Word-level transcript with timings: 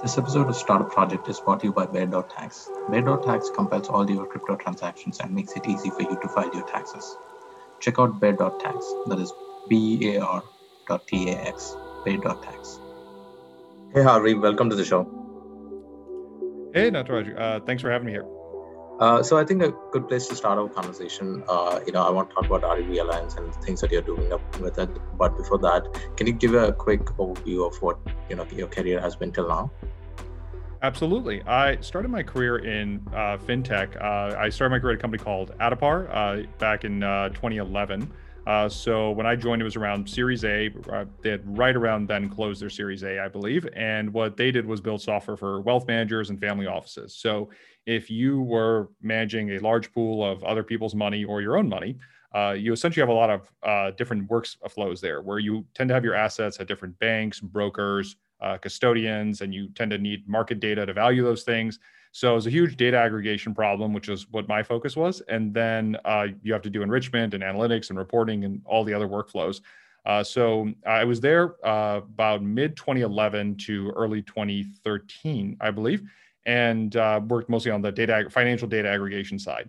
This 0.00 0.16
episode 0.16 0.48
of 0.48 0.54
Startup 0.54 0.88
Project 0.88 1.28
is 1.28 1.40
brought 1.40 1.58
to 1.58 1.66
you 1.66 1.72
by 1.72 1.84
Bear.tax. 1.84 2.70
Bear.tax 2.88 3.50
compiles 3.50 3.88
all 3.88 4.08
your 4.08 4.26
crypto 4.26 4.54
transactions 4.54 5.18
and 5.18 5.34
makes 5.34 5.56
it 5.56 5.66
easy 5.66 5.90
for 5.90 6.02
you 6.02 6.16
to 6.22 6.28
file 6.28 6.54
your 6.54 6.64
taxes. 6.68 7.16
Check 7.80 7.98
out 7.98 8.20
Bear.tax, 8.20 8.94
that 9.06 9.18
is 9.18 9.32
B 9.68 10.14
A 10.14 10.20
R 10.20 10.44
dot 10.86 11.04
T 11.08 11.30
A 11.30 11.34
X, 11.34 11.76
Bear.tax. 12.04 12.78
Hey, 13.92 14.04
Harvey, 14.04 14.34
welcome 14.34 14.70
to 14.70 14.76
the 14.76 14.84
show. 14.84 15.02
Hey, 16.72 16.92
Nataraj. 16.92 17.36
Uh, 17.36 17.60
thanks 17.66 17.82
for 17.82 17.90
having 17.90 18.06
me 18.06 18.12
here. 18.12 18.37
Uh, 18.98 19.22
so 19.22 19.38
I 19.38 19.44
think 19.44 19.62
a 19.62 19.72
good 19.92 20.08
place 20.08 20.26
to 20.26 20.34
start 20.34 20.58
our 20.58 20.68
conversation. 20.68 21.44
Uh, 21.48 21.78
you 21.86 21.92
know, 21.92 22.02
I 22.02 22.10
want 22.10 22.30
to 22.30 22.34
talk 22.34 22.46
about 22.46 22.62
RUV 22.62 23.00
Alliance 23.00 23.36
and 23.36 23.54
things 23.56 23.80
that 23.80 23.92
you're 23.92 24.02
doing 24.02 24.32
up 24.32 24.60
with 24.60 24.78
it. 24.78 24.90
But 25.16 25.36
before 25.36 25.58
that, 25.58 25.86
can 26.16 26.26
you 26.26 26.32
give 26.32 26.54
a 26.54 26.72
quick 26.72 27.04
overview 27.16 27.66
of 27.66 27.80
what 27.80 27.98
you 28.28 28.34
know 28.34 28.46
your 28.52 28.66
career 28.66 29.00
has 29.00 29.14
been 29.14 29.30
till 29.32 29.48
now? 29.48 29.70
Absolutely. 30.82 31.42
I 31.42 31.80
started 31.80 32.08
my 32.08 32.22
career 32.22 32.58
in 32.58 33.00
uh, 33.12 33.36
fintech. 33.38 33.96
Uh, 34.00 34.36
I 34.36 34.48
started 34.48 34.70
my 34.70 34.78
career 34.80 34.94
at 34.94 34.98
a 34.98 35.02
company 35.02 35.22
called 35.22 35.56
Addepar 35.58 36.08
uh, 36.10 36.46
back 36.58 36.84
in 36.84 37.02
uh, 37.02 37.28
2011. 37.30 38.10
Uh, 38.46 38.66
so 38.66 39.10
when 39.10 39.26
I 39.26 39.36
joined, 39.36 39.60
it 39.60 39.64
was 39.64 39.76
around 39.76 40.08
Series 40.08 40.42
A. 40.44 40.70
Uh, 40.90 41.04
they 41.22 41.30
had 41.30 41.58
right 41.58 41.76
around 41.76 42.08
then 42.08 42.30
closed 42.30 42.62
their 42.62 42.70
Series 42.70 43.02
A, 43.02 43.18
I 43.18 43.28
believe. 43.28 43.68
And 43.76 44.12
what 44.12 44.38
they 44.38 44.50
did 44.50 44.64
was 44.64 44.80
build 44.80 45.02
software 45.02 45.36
for 45.36 45.60
wealth 45.60 45.86
managers 45.86 46.30
and 46.30 46.40
family 46.40 46.66
offices. 46.66 47.14
So 47.14 47.50
if 47.88 48.10
you 48.10 48.42
were 48.42 48.90
managing 49.00 49.52
a 49.52 49.58
large 49.60 49.90
pool 49.94 50.22
of 50.22 50.44
other 50.44 50.62
people's 50.62 50.94
money 50.94 51.24
or 51.24 51.40
your 51.40 51.56
own 51.56 51.66
money, 51.66 51.96
uh, 52.34 52.54
you 52.56 52.74
essentially 52.74 53.00
have 53.00 53.08
a 53.08 53.12
lot 53.12 53.30
of 53.30 53.50
uh, 53.62 53.90
different 53.92 54.28
workflows 54.28 55.00
there 55.00 55.22
where 55.22 55.38
you 55.38 55.64
tend 55.72 55.88
to 55.88 55.94
have 55.94 56.04
your 56.04 56.14
assets 56.14 56.60
at 56.60 56.68
different 56.68 56.96
banks, 56.98 57.40
brokers, 57.40 58.16
uh, 58.42 58.58
custodians, 58.58 59.40
and 59.40 59.54
you 59.54 59.70
tend 59.70 59.90
to 59.90 59.96
need 59.96 60.28
market 60.28 60.60
data 60.60 60.84
to 60.84 60.92
value 60.92 61.24
those 61.24 61.44
things. 61.44 61.78
So 62.12 62.36
it's 62.36 62.44
a 62.44 62.50
huge 62.50 62.76
data 62.76 62.98
aggregation 62.98 63.54
problem, 63.54 63.94
which 63.94 64.10
is 64.10 64.30
what 64.30 64.46
my 64.48 64.62
focus 64.62 64.94
was. 64.94 65.22
And 65.28 65.54
then 65.54 65.96
uh, 66.04 66.26
you 66.42 66.52
have 66.52 66.62
to 66.62 66.70
do 66.70 66.82
enrichment 66.82 67.32
and 67.32 67.42
analytics 67.42 67.88
and 67.88 67.98
reporting 67.98 68.44
and 68.44 68.60
all 68.66 68.84
the 68.84 68.92
other 68.92 69.08
workflows. 69.08 69.62
Uh, 70.04 70.22
so 70.22 70.70
I 70.86 71.04
was 71.04 71.20
there 71.20 71.54
uh, 71.66 71.98
about 71.98 72.42
mid 72.42 72.76
2011 72.76 73.56
to 73.56 73.90
early 73.96 74.20
2013, 74.22 75.56
I 75.60 75.70
believe, 75.70 76.02
and 76.48 76.96
uh, 76.96 77.20
worked 77.28 77.50
mostly 77.50 77.70
on 77.70 77.82
the 77.82 77.92
data 77.92 78.26
financial 78.30 78.66
data 78.66 78.88
aggregation 78.88 79.38
side. 79.38 79.68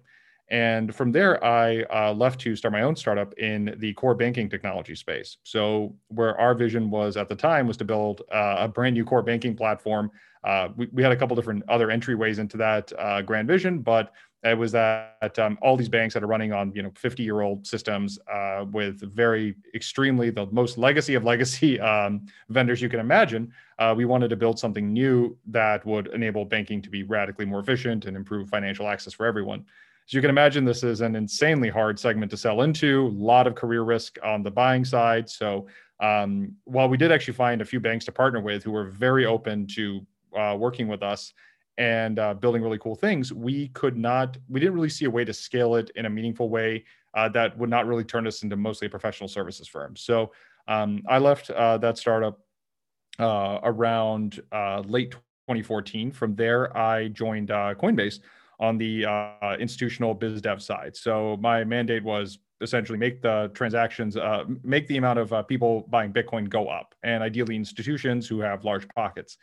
And 0.51 0.95
from 0.95 1.11
there, 1.11 1.43
I 1.43 1.83
uh, 1.83 2.13
left 2.13 2.39
to 2.41 2.55
start 2.55 2.71
my 2.71 2.81
own 2.81 2.95
startup 2.95 3.33
in 3.37 3.75
the 3.77 3.93
core 3.93 4.15
banking 4.15 4.49
technology 4.49 4.95
space. 4.95 5.37
So, 5.43 5.95
where 6.07 6.39
our 6.39 6.55
vision 6.55 6.89
was 6.89 7.17
at 7.17 7.29
the 7.29 7.35
time 7.35 7.67
was 7.67 7.77
to 7.77 7.85
build 7.85 8.23
uh, 8.33 8.55
a 8.59 8.67
brand 8.67 8.95
new 8.95 9.05
core 9.05 9.21
banking 9.21 9.55
platform. 9.55 10.09
Uh, 10.43 10.69
we, 10.75 10.87
we, 10.91 11.03
had 11.03 11.11
a 11.11 11.15
couple 11.15 11.35
different 11.35 11.63
other 11.67 11.89
entryways 11.89 12.39
into 12.39 12.57
that 12.57 12.91
uh, 12.97 13.21
grand 13.21 13.47
vision, 13.47 13.79
but 13.79 14.13
it 14.43 14.57
was 14.57 14.71
that 14.71 15.37
um, 15.37 15.57
all 15.61 15.75
these 15.75 15.89
banks 15.89 16.13
that 16.13 16.23
are 16.23 16.27
running 16.27 16.53
on 16.53 16.71
you 16.73 16.81
know 16.81 16.91
50 16.95 17.23
year 17.23 17.41
old 17.41 17.67
systems 17.67 18.17
uh, 18.31 18.65
with 18.71 19.01
very 19.13 19.55
extremely 19.75 20.29
the 20.29 20.45
most 20.47 20.77
legacy 20.77 21.15
of 21.15 21.25
legacy 21.25 21.79
um, 21.81 22.25
vendors 22.49 22.81
you 22.81 22.89
can 22.89 22.99
imagine. 22.99 23.51
Uh, 23.77 23.93
we 23.95 24.05
wanted 24.05 24.29
to 24.29 24.35
build 24.35 24.57
something 24.57 24.93
new 24.93 25.37
that 25.47 25.85
would 25.85 26.07
enable 26.07 26.45
banking 26.45 26.81
to 26.81 26.89
be 26.89 27.03
radically 27.03 27.45
more 27.45 27.59
efficient 27.59 28.05
and 28.05 28.15
improve 28.15 28.49
financial 28.49 28.87
access 28.87 29.13
for 29.13 29.25
everyone. 29.25 29.65
As 30.09 30.13
you 30.15 30.21
can 30.21 30.31
imagine, 30.31 30.65
this 30.65 30.81
is 30.81 31.01
an 31.01 31.15
insanely 31.15 31.69
hard 31.69 31.99
segment 31.99 32.31
to 32.31 32.37
sell 32.37 32.63
into, 32.63 33.05
a 33.05 33.09
lot 33.09 33.45
of 33.45 33.53
career 33.53 33.83
risk 33.83 34.17
on 34.23 34.41
the 34.41 34.49
buying 34.49 34.83
side. 34.83 35.29
So 35.29 35.67
um, 35.99 36.55
while 36.63 36.89
we 36.89 36.97
did 36.97 37.11
actually 37.11 37.35
find 37.35 37.61
a 37.61 37.65
few 37.65 37.79
banks 37.79 38.05
to 38.05 38.11
partner 38.11 38.41
with 38.41 38.63
who 38.63 38.71
were 38.71 38.85
very 38.85 39.27
open 39.27 39.67
to 39.75 40.03
uh, 40.35 40.55
working 40.57 40.87
with 40.87 41.03
us 41.03 41.31
and 41.77 42.17
uh, 42.17 42.33
building 42.33 42.63
really 42.63 42.79
cool 42.79 42.95
things, 42.95 43.31
we 43.31 43.67
could 43.67 43.95
not, 43.95 44.35
we 44.49 44.59
didn't 44.59 44.73
really 44.73 44.89
see 44.89 45.05
a 45.05 45.11
way 45.11 45.23
to 45.23 45.31
scale 45.31 45.75
it 45.75 45.91
in 45.93 46.07
a 46.07 46.09
meaningful 46.09 46.49
way 46.49 46.85
uh, 47.13 47.29
that 47.29 47.55
would 47.59 47.69
not 47.69 47.85
really 47.85 48.03
turn 48.03 48.25
us 48.25 48.41
into 48.41 48.55
mostly 48.55 48.87
a 48.87 48.89
professional 48.89 49.27
services 49.27 49.67
firm. 49.67 49.95
So 49.95 50.31
um, 50.67 51.03
I 51.07 51.19
left 51.19 51.51
uh, 51.51 51.77
that 51.77 51.99
startup 51.99 52.39
uh, 53.19 53.59
around 53.61 54.41
uh, 54.51 54.79
late 54.87 55.11
2014. 55.11 56.11
From 56.11 56.33
there, 56.33 56.75
I 56.75 57.09
joined 57.09 57.49
Coinbase 57.49 58.21
on 58.59 58.77
the 58.77 59.05
uh, 59.05 59.55
institutional 59.59 60.13
biz 60.13 60.41
dev 60.41 60.61
side. 60.61 60.95
So 60.95 61.37
my 61.39 61.63
mandate 61.63 62.03
was 62.03 62.39
essentially 62.61 62.97
make 62.97 63.21
the 63.21 63.49
transactions, 63.53 64.17
uh, 64.17 64.43
make 64.63 64.87
the 64.87 64.97
amount 64.97 65.19
of 65.19 65.31
uh, 65.31 65.43
people 65.43 65.85
buying 65.89 66.11
Bitcoin 66.11 66.49
go 66.49 66.67
up, 66.67 66.93
and 67.03 67.23
ideally 67.23 67.55
institutions 67.55 68.27
who 68.27 68.41
have 68.41 68.65
large 68.65 68.87
pockets. 68.89 69.37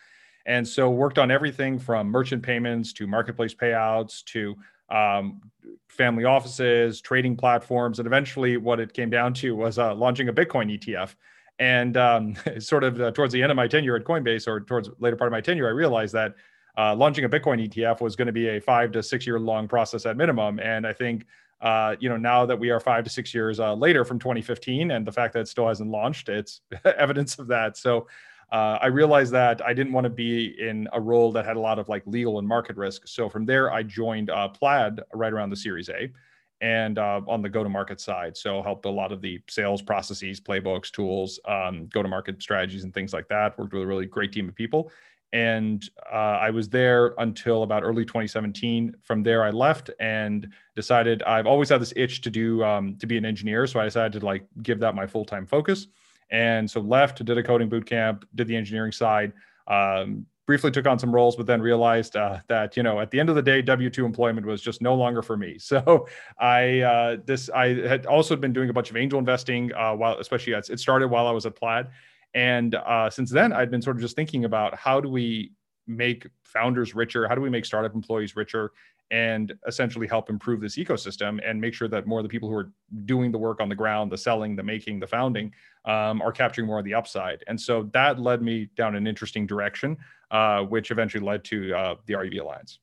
And 0.44 0.66
so 0.66 0.90
worked 0.90 1.18
on 1.18 1.30
everything 1.30 1.78
from 1.78 2.08
merchant 2.08 2.42
payments 2.42 2.92
to 2.94 3.06
marketplace 3.06 3.54
payouts 3.54 4.22
to 4.26 4.54
um, 4.90 5.40
family 5.88 6.24
offices, 6.24 7.00
trading 7.00 7.36
platforms, 7.36 7.98
and 7.98 8.06
eventually 8.06 8.56
what 8.56 8.78
it 8.78 8.92
came 8.92 9.10
down 9.10 9.34
to 9.34 9.56
was 9.56 9.78
uh, 9.78 9.94
launching 9.94 10.28
a 10.28 10.32
Bitcoin 10.32 10.78
ETF. 10.78 11.14
And 11.58 11.96
um, 11.96 12.36
sort 12.58 12.84
of 12.84 13.00
uh, 13.00 13.10
towards 13.10 13.32
the 13.32 13.42
end 13.42 13.50
of 13.50 13.56
my 13.56 13.66
tenure 13.66 13.96
at 13.96 14.04
Coinbase, 14.04 14.46
or 14.46 14.60
towards 14.60 14.90
later 15.00 15.16
part 15.16 15.28
of 15.28 15.32
my 15.32 15.40
tenure, 15.40 15.66
I 15.66 15.70
realized 15.70 16.14
that 16.14 16.34
uh, 16.76 16.94
launching 16.94 17.24
a 17.24 17.28
Bitcoin 17.28 17.66
ETF 17.68 18.00
was 18.00 18.16
going 18.16 18.26
to 18.26 18.32
be 18.32 18.48
a 18.48 18.60
five 18.60 18.92
to 18.92 19.02
six 19.02 19.26
year 19.26 19.38
long 19.38 19.66
process 19.66 20.06
at 20.06 20.16
minimum. 20.16 20.60
And 20.60 20.86
I 20.86 20.92
think, 20.92 21.26
uh, 21.60 21.96
you 22.00 22.08
know, 22.08 22.16
now 22.16 22.44
that 22.44 22.58
we 22.58 22.70
are 22.70 22.80
five 22.80 23.04
to 23.04 23.10
six 23.10 23.32
years 23.32 23.58
uh, 23.60 23.74
later 23.74 24.04
from 24.04 24.18
2015, 24.18 24.90
and 24.90 25.06
the 25.06 25.12
fact 25.12 25.32
that 25.34 25.40
it 25.40 25.48
still 25.48 25.68
hasn't 25.68 25.90
launched, 25.90 26.28
it's 26.28 26.60
evidence 26.84 27.38
of 27.38 27.46
that. 27.48 27.76
So 27.76 28.06
uh, 28.52 28.78
I 28.80 28.86
realized 28.86 29.32
that 29.32 29.64
I 29.64 29.72
didn't 29.72 29.92
want 29.92 30.04
to 30.04 30.10
be 30.10 30.54
in 30.60 30.86
a 30.92 31.00
role 31.00 31.32
that 31.32 31.46
had 31.46 31.56
a 31.56 31.60
lot 31.60 31.78
of 31.78 31.88
like 31.88 32.02
legal 32.06 32.38
and 32.38 32.46
market 32.46 32.76
risk. 32.76 33.08
So 33.08 33.28
from 33.28 33.46
there, 33.46 33.72
I 33.72 33.82
joined 33.82 34.30
uh, 34.30 34.48
Plaid 34.48 35.00
right 35.14 35.32
around 35.32 35.50
the 35.50 35.56
Series 35.56 35.88
A 35.88 36.12
and 36.60 36.98
uh, 36.98 37.20
on 37.26 37.42
the 37.42 37.48
go 37.48 37.62
to 37.62 37.68
market 37.68 38.00
side. 38.00 38.36
So 38.36 38.62
helped 38.62 38.84
a 38.84 38.90
lot 38.90 39.12
of 39.12 39.20
the 39.20 39.40
sales 39.48 39.82
processes, 39.82 40.40
playbooks, 40.40 40.90
tools, 40.90 41.40
um, 41.46 41.86
go 41.86 42.02
to 42.02 42.08
market 42.08 42.40
strategies, 42.40 42.84
and 42.84 42.94
things 42.94 43.12
like 43.12 43.28
that. 43.28 43.58
Worked 43.58 43.72
with 43.72 43.82
a 43.82 43.86
really 43.86 44.06
great 44.06 44.32
team 44.32 44.48
of 44.48 44.54
people 44.54 44.90
and 45.36 45.90
uh, 46.10 46.38
I 46.40 46.48
was 46.48 46.66
there 46.70 47.14
until 47.18 47.62
about 47.62 47.82
early 47.82 48.06
2017. 48.06 48.94
From 49.02 49.22
there, 49.22 49.44
I 49.44 49.50
left 49.50 49.90
and 50.00 50.48
decided 50.74 51.22
I've 51.24 51.46
always 51.46 51.68
had 51.68 51.82
this 51.82 51.92
itch 51.94 52.22
to 52.22 52.30
do 52.30 52.64
um, 52.64 52.96
to 52.96 53.06
be 53.06 53.18
an 53.18 53.26
engineer, 53.26 53.66
so 53.66 53.78
I 53.78 53.84
decided 53.84 54.18
to 54.18 54.24
like 54.24 54.46
give 54.62 54.80
that 54.80 54.94
my 54.94 55.06
full 55.06 55.26
time 55.26 55.44
focus. 55.44 55.88
And 56.30 56.70
so 56.70 56.80
left, 56.80 57.22
did 57.22 57.36
a 57.36 57.42
coding 57.42 57.68
boot 57.68 57.84
camp, 57.84 58.26
did 58.34 58.48
the 58.48 58.56
engineering 58.56 58.92
side. 58.92 59.34
Um, 59.66 60.24
briefly 60.46 60.70
took 60.70 60.86
on 60.86 60.98
some 60.98 61.14
roles, 61.14 61.36
but 61.36 61.44
then 61.44 61.60
realized 61.60 62.16
uh, 62.16 62.38
that 62.48 62.74
you 62.74 62.82
know 62.82 62.98
at 62.98 63.10
the 63.10 63.20
end 63.20 63.28
of 63.28 63.34
the 63.34 63.42
day, 63.42 63.60
W 63.60 63.90
two 63.90 64.06
employment 64.06 64.46
was 64.46 64.62
just 64.62 64.80
no 64.80 64.94
longer 64.94 65.20
for 65.20 65.36
me. 65.36 65.58
So 65.66 66.08
I 66.38 66.80
uh, 66.80 67.16
this 67.26 67.50
I 67.50 67.74
had 67.86 68.06
also 68.06 68.36
been 68.36 68.54
doing 68.54 68.70
a 68.70 68.72
bunch 68.72 68.88
of 68.88 68.96
angel 68.96 69.18
investing 69.18 69.70
uh, 69.74 69.92
while 69.92 70.18
especially 70.18 70.54
it 70.54 70.80
started 70.80 71.08
while 71.08 71.26
I 71.26 71.32
was 71.32 71.44
at 71.44 71.56
Plaid, 71.56 71.88
and 72.36 72.74
uh, 72.74 73.08
since 73.08 73.30
then, 73.30 73.54
I've 73.54 73.70
been 73.70 73.80
sort 73.80 73.96
of 73.96 74.02
just 74.02 74.14
thinking 74.14 74.44
about 74.44 74.76
how 74.76 75.00
do 75.00 75.08
we 75.08 75.52
make 75.86 76.28
founders 76.44 76.94
richer? 76.94 77.26
How 77.26 77.34
do 77.34 77.40
we 77.40 77.48
make 77.48 77.64
startup 77.64 77.94
employees 77.94 78.36
richer? 78.36 78.72
And 79.10 79.54
essentially 79.66 80.06
help 80.06 80.28
improve 80.28 80.60
this 80.60 80.76
ecosystem 80.76 81.40
and 81.42 81.58
make 81.58 81.72
sure 81.72 81.88
that 81.88 82.06
more 82.06 82.18
of 82.18 82.24
the 82.24 82.28
people 82.28 82.50
who 82.50 82.56
are 82.56 82.70
doing 83.06 83.32
the 83.32 83.38
work 83.38 83.60
on 83.62 83.70
the 83.70 83.74
ground, 83.74 84.12
the 84.12 84.18
selling, 84.18 84.54
the 84.54 84.62
making, 84.62 85.00
the 85.00 85.06
founding, 85.06 85.50
um, 85.86 86.20
are 86.20 86.32
capturing 86.32 86.66
more 86.66 86.78
of 86.78 86.84
the 86.84 86.92
upside. 86.92 87.42
And 87.46 87.58
so 87.58 87.88
that 87.94 88.20
led 88.20 88.42
me 88.42 88.68
down 88.76 88.96
an 88.96 89.06
interesting 89.06 89.46
direction, 89.46 89.96
uh, 90.30 90.60
which 90.62 90.90
eventually 90.90 91.24
led 91.24 91.42
to 91.44 91.72
uh, 91.72 91.94
the 92.04 92.14
RUV 92.14 92.40
Alliance. 92.40 92.80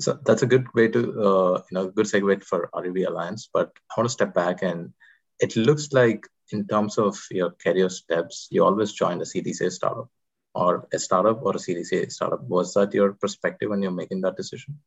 So 0.00 0.18
that's 0.24 0.42
a 0.42 0.46
good 0.46 0.66
way 0.74 0.88
to, 0.88 0.98
uh, 0.98 1.62
you 1.70 1.74
know, 1.74 1.88
good 1.90 2.06
segue 2.06 2.42
for 2.42 2.70
RUV 2.74 3.06
Alliance. 3.06 3.48
But 3.52 3.70
I 3.90 4.00
want 4.00 4.08
to 4.08 4.12
step 4.12 4.34
back 4.34 4.62
and 4.62 4.92
it 5.38 5.54
looks 5.56 5.92
like 5.92 6.26
in 6.52 6.66
terms 6.66 6.98
of 6.98 7.16
your 7.30 7.50
career 7.50 7.88
steps, 7.88 8.48
you 8.50 8.64
always 8.64 8.92
join 8.92 9.20
a 9.20 9.26
Series 9.26 9.60
A 9.60 9.70
startup 9.70 10.10
or 10.54 10.86
a 10.92 10.98
startup 10.98 11.42
or 11.42 11.56
a 11.56 11.58
Series 11.58 11.92
A 11.92 12.08
startup. 12.10 12.42
Was 12.44 12.74
that 12.74 12.94
your 12.94 13.12
perspective 13.14 13.70
when 13.70 13.82
you're 13.82 13.90
making 13.90 14.20
that 14.22 14.36
decision? 14.36 14.78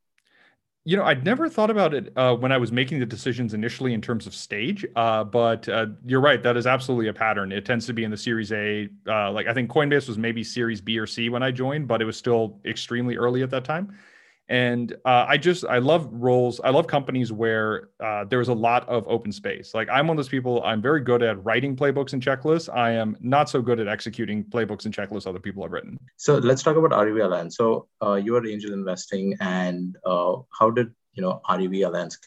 You 0.85 0.95
know, 0.95 1.03
I'd 1.03 1.25
never 1.25 1.49
thought 1.49 1.69
about 1.69 1.93
it 1.93 2.13
uh, 2.15 2.33
when 2.35 2.53
I 2.53 2.57
was 2.57 2.71
making 2.71 2.99
the 2.99 3.05
decisions 3.05 3.53
initially 3.53 3.93
in 3.93 4.01
terms 4.01 4.25
of 4.25 4.33
stage, 4.33 4.85
uh, 4.95 5.25
but 5.25 5.67
uh, 5.67 5.87
you're 6.05 6.21
right. 6.21 6.41
That 6.41 6.55
is 6.55 6.65
absolutely 6.65 7.09
a 7.09 7.13
pattern. 7.13 7.51
It 7.51 7.65
tends 7.65 7.85
to 7.87 7.93
be 7.93 8.05
in 8.05 8.11
the 8.11 8.15
Series 8.15 8.53
A. 8.53 8.87
Uh, 9.05 9.29
like 9.31 9.47
I 9.47 9.53
think 9.53 9.69
Coinbase 9.69 10.07
was 10.07 10.17
maybe 10.17 10.45
Series 10.45 10.79
B 10.79 10.97
or 10.97 11.05
C 11.05 11.27
when 11.27 11.43
I 11.43 11.51
joined, 11.51 11.89
but 11.89 12.01
it 12.01 12.05
was 12.05 12.15
still 12.15 12.61
extremely 12.63 13.17
early 13.17 13.43
at 13.43 13.49
that 13.49 13.65
time 13.65 13.97
and 14.49 14.93
uh, 15.05 15.25
i 15.27 15.37
just 15.37 15.65
i 15.65 15.77
love 15.77 16.07
roles 16.11 16.59
i 16.63 16.69
love 16.69 16.87
companies 16.87 17.31
where 17.31 17.89
uh, 17.99 18.23
there's 18.25 18.47
a 18.47 18.53
lot 18.53 18.87
of 18.87 19.05
open 19.07 19.31
space. 19.31 19.73
Like 19.73 19.89
i'm 19.91 20.07
one 20.07 20.15
of 20.15 20.19
those 20.19 20.29
people 20.29 20.63
i'm 20.63 20.81
very 20.81 21.01
good 21.01 21.21
at 21.21 21.43
writing 21.43 21.75
playbooks 21.75 22.13
and 22.13 22.21
checklists. 22.21 22.73
I 22.73 22.91
am 22.91 23.17
not 23.19 23.49
so 23.49 23.61
good 23.61 23.79
at 23.79 23.87
executing 23.87 24.43
playbooks 24.43 24.85
and 24.85 24.95
checklists 24.95 25.27
other 25.27 25.39
people 25.39 25.63
have 25.63 25.71
written. 25.71 25.97
So 26.15 26.37
let's 26.37 26.63
talk 26.63 26.77
about 26.77 26.91
ruv 26.91 27.23
alliance. 27.23 27.57
So 27.57 27.87
uh, 28.01 28.15
you 28.15 28.35
are 28.35 28.45
angel 28.45 28.73
investing 28.73 29.35
and 29.41 29.97
uh, 30.05 30.37
how 30.57 30.69
did 30.69 30.91
you 31.13 31.21
know 31.21 31.41
ruv 31.49 31.85
alliance 31.85 32.17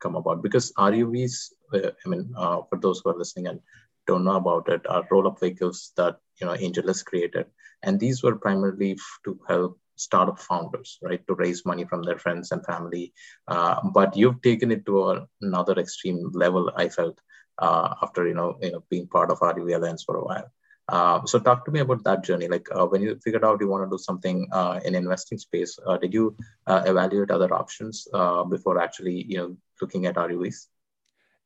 come 0.00 0.14
about? 0.16 0.42
Because 0.42 0.72
ruvs 0.78 1.52
uh, 1.74 1.90
i 2.04 2.08
mean 2.08 2.32
uh, 2.36 2.60
for 2.68 2.78
those 2.78 3.00
who 3.02 3.10
are 3.10 3.18
listening 3.18 3.48
and 3.48 3.60
don't 4.06 4.24
know 4.24 4.36
about 4.36 4.68
it 4.68 4.82
are 4.88 5.06
roll-up 5.10 5.40
vehicles 5.40 5.92
that 5.96 6.18
you 6.40 6.46
know 6.46 6.52
AngelList 6.52 7.04
created, 7.06 7.46
and 7.82 7.98
these 7.98 8.22
were 8.22 8.36
primarily 8.36 8.98
to 9.24 9.38
help 9.48 9.78
startup 9.96 10.38
founders, 10.38 10.98
right, 11.02 11.26
to 11.26 11.34
raise 11.34 11.64
money 11.64 11.84
from 11.84 12.02
their 12.02 12.18
friends 12.18 12.52
and 12.52 12.64
family. 12.64 13.12
Uh, 13.48 13.80
but 13.92 14.16
you've 14.16 14.42
taken 14.42 14.70
it 14.70 14.84
to 14.86 15.10
a, 15.10 15.26
another 15.42 15.74
extreme 15.78 16.30
level. 16.34 16.72
I 16.76 16.88
felt 16.88 17.20
uh, 17.58 17.94
after 18.02 18.26
you 18.26 18.34
know 18.34 18.58
you 18.60 18.72
know 18.72 18.84
being 18.90 19.06
part 19.06 19.30
of 19.30 19.40
RUV 19.40 19.76
Alliance 19.76 20.04
for 20.04 20.16
a 20.16 20.24
while. 20.24 20.50
Uh, 20.88 21.24
so 21.24 21.38
talk 21.38 21.64
to 21.64 21.70
me 21.70 21.80
about 21.80 22.04
that 22.04 22.22
journey. 22.22 22.46
Like 22.46 22.68
uh, 22.74 22.86
when 22.86 23.02
you 23.02 23.18
figured 23.24 23.44
out 23.44 23.60
you 23.60 23.68
want 23.68 23.88
to 23.88 23.94
do 23.94 23.98
something 23.98 24.46
uh, 24.52 24.80
in 24.84 24.94
investing 24.94 25.38
space, 25.38 25.78
uh, 25.86 25.96
did 25.96 26.12
you 26.12 26.36
uh, 26.66 26.82
evaluate 26.86 27.30
other 27.30 27.52
options 27.54 28.06
uh, 28.12 28.44
before 28.44 28.80
actually 28.80 29.24
you 29.28 29.38
know 29.38 29.56
looking 29.80 30.06
at 30.06 30.16
RUVs? 30.16 30.66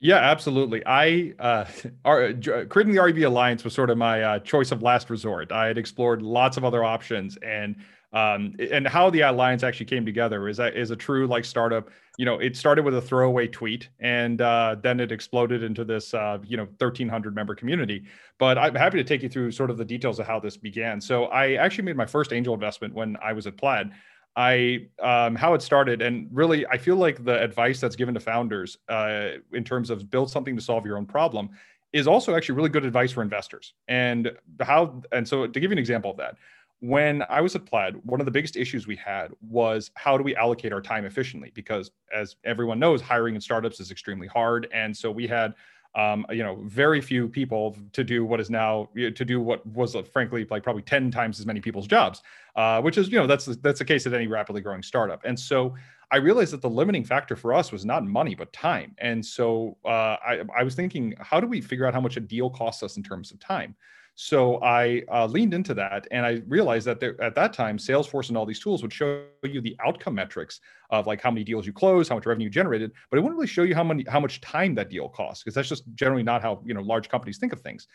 Yeah, 0.00 0.16
absolutely. 0.18 0.82
I 0.86 1.34
uh, 1.38 1.66
our, 2.04 2.32
creating 2.32 2.94
the 2.94 3.00
RUV 3.00 3.26
Alliance 3.26 3.62
was 3.62 3.74
sort 3.74 3.90
of 3.90 3.98
my 3.98 4.38
choice 4.40 4.72
of 4.72 4.82
last 4.82 5.08
resort. 5.10 5.52
I 5.52 5.66
had 5.66 5.78
explored 5.78 6.22
lots 6.22 6.56
of 6.56 6.64
other 6.64 6.82
options, 6.82 7.36
and 7.36 7.76
um, 8.12 8.54
and 8.72 8.86
how 8.86 9.10
the 9.10 9.20
alliance 9.20 9.62
actually 9.62 9.86
came 9.86 10.06
together 10.06 10.48
is 10.48 10.56
that 10.56 10.76
is 10.76 10.90
a 10.90 10.96
true 10.96 11.26
like 11.26 11.44
startup 11.44 11.90
you 12.16 12.24
know 12.24 12.38
it 12.38 12.56
started 12.56 12.84
with 12.84 12.94
a 12.96 13.00
throwaway 13.00 13.46
tweet 13.46 13.88
and 14.00 14.40
uh, 14.40 14.76
then 14.82 14.98
it 14.98 15.12
exploded 15.12 15.62
into 15.62 15.84
this 15.84 16.14
uh, 16.14 16.38
you 16.44 16.56
know 16.56 16.64
1300 16.64 17.34
member 17.34 17.54
community. 17.54 18.04
But 18.38 18.56
i'm 18.56 18.74
happy 18.74 18.98
to 18.98 19.04
take 19.04 19.22
you 19.22 19.28
through 19.28 19.50
sort 19.52 19.70
of 19.70 19.76
the 19.76 19.84
details 19.84 20.18
of 20.18 20.26
how 20.26 20.40
this 20.40 20.56
began. 20.56 21.00
So 21.00 21.26
i 21.26 21.54
actually 21.54 21.84
made 21.84 21.96
my 21.96 22.06
first 22.06 22.32
angel 22.32 22.54
investment 22.54 22.94
when 22.94 23.16
i 23.22 23.32
was 23.32 23.46
at 23.46 23.56
plaid. 23.56 23.90
I 24.36 24.86
um, 25.02 25.34
how 25.34 25.54
it 25.54 25.62
started, 25.62 26.00
and 26.00 26.28
really, 26.30 26.64
I 26.68 26.78
feel 26.78 26.94
like 26.94 27.24
the 27.24 27.42
advice 27.42 27.80
that's 27.80 27.96
given 27.96 28.14
to 28.14 28.20
founders 28.20 28.78
uh, 28.88 29.30
in 29.52 29.64
terms 29.64 29.90
of 29.90 30.08
build 30.10 30.30
something 30.30 30.54
to 30.54 30.62
solve 30.62 30.86
your 30.86 30.96
own 30.96 31.06
problem 31.06 31.50
is 31.92 32.06
also 32.06 32.36
actually 32.36 32.54
really 32.54 32.68
good 32.68 32.84
advice 32.84 33.10
for 33.10 33.22
investors. 33.22 33.74
And 33.88 34.30
how, 34.60 35.02
and 35.12 35.26
so 35.26 35.46
to 35.46 35.60
give 35.60 35.70
you 35.70 35.74
an 35.74 35.78
example 35.78 36.10
of 36.10 36.18
that, 36.18 36.36
when 36.80 37.24
I 37.28 37.40
was 37.40 37.56
at 37.56 37.66
Plaid, 37.66 37.96
one 38.04 38.20
of 38.20 38.24
the 38.24 38.30
biggest 38.30 38.56
issues 38.56 38.86
we 38.86 38.96
had 38.96 39.32
was 39.40 39.90
how 39.94 40.16
do 40.16 40.22
we 40.22 40.36
allocate 40.36 40.72
our 40.72 40.80
time 40.80 41.04
efficiently? 41.04 41.50
Because 41.54 41.90
as 42.14 42.36
everyone 42.44 42.78
knows, 42.78 43.00
hiring 43.00 43.34
in 43.34 43.40
startups 43.40 43.80
is 43.80 43.90
extremely 43.90 44.28
hard, 44.28 44.68
and 44.72 44.96
so 44.96 45.10
we 45.10 45.26
had, 45.26 45.54
um, 45.96 46.24
you 46.30 46.44
know, 46.44 46.62
very 46.66 47.00
few 47.00 47.28
people 47.28 47.76
to 47.92 48.04
do 48.04 48.24
what 48.24 48.38
is 48.40 48.48
now 48.48 48.88
to 48.94 49.24
do 49.24 49.40
what 49.40 49.66
was 49.66 49.96
uh, 49.96 50.02
frankly 50.02 50.46
like 50.50 50.62
probably 50.62 50.82
ten 50.82 51.10
times 51.10 51.40
as 51.40 51.46
many 51.46 51.60
people's 51.60 51.88
jobs, 51.88 52.22
uh, 52.54 52.80
which 52.80 52.96
is 52.96 53.08
you 53.08 53.18
know 53.18 53.26
that's 53.26 53.46
that's 53.46 53.80
the 53.80 53.84
case 53.84 54.06
at 54.06 54.14
any 54.14 54.28
rapidly 54.28 54.60
growing 54.60 54.82
startup. 54.82 55.24
And 55.24 55.38
so 55.38 55.74
I 56.12 56.18
realized 56.18 56.52
that 56.52 56.62
the 56.62 56.70
limiting 56.70 57.04
factor 57.04 57.34
for 57.34 57.52
us 57.52 57.72
was 57.72 57.84
not 57.84 58.04
money 58.04 58.34
but 58.36 58.52
time. 58.52 58.94
And 58.98 59.24
so 59.24 59.76
uh, 59.84 60.16
I 60.24 60.42
I 60.56 60.62
was 60.62 60.76
thinking, 60.76 61.14
how 61.18 61.40
do 61.40 61.48
we 61.48 61.60
figure 61.60 61.86
out 61.86 61.94
how 61.94 62.00
much 62.00 62.16
a 62.16 62.20
deal 62.20 62.50
costs 62.50 62.84
us 62.84 62.96
in 62.96 63.02
terms 63.02 63.32
of 63.32 63.40
time? 63.40 63.74
So 64.20 64.60
I 64.64 65.04
uh, 65.12 65.26
leaned 65.26 65.54
into 65.54 65.74
that, 65.74 66.08
and 66.10 66.26
I 66.26 66.42
realized 66.48 66.88
that 66.88 66.98
there, 66.98 67.14
at 67.22 67.36
that 67.36 67.52
time, 67.52 67.78
Salesforce 67.78 68.30
and 68.30 68.36
all 68.36 68.44
these 68.44 68.58
tools 68.58 68.82
would 68.82 68.92
show 68.92 69.26
you 69.44 69.60
the 69.60 69.76
outcome 69.86 70.16
metrics 70.16 70.60
of 70.90 71.06
like 71.06 71.20
how 71.20 71.30
many 71.30 71.44
deals 71.44 71.68
you 71.68 71.72
close, 71.72 72.08
how 72.08 72.16
much 72.16 72.26
revenue 72.26 72.46
you 72.46 72.50
generated, 72.50 72.90
but 73.10 73.18
it 73.18 73.20
wouldn't 73.20 73.36
really 73.36 73.46
show 73.46 73.62
you 73.62 73.76
how 73.76 73.84
many 73.84 74.04
how 74.08 74.18
much 74.18 74.40
time 74.40 74.74
that 74.74 74.90
deal 74.90 75.08
costs 75.08 75.44
because 75.44 75.54
that's 75.54 75.68
just 75.68 75.84
generally 75.94 76.24
not 76.24 76.42
how 76.42 76.60
you 76.64 76.74
know 76.74 76.80
large 76.80 77.08
companies 77.08 77.38
think 77.38 77.52
of 77.52 77.60
things. 77.60 77.86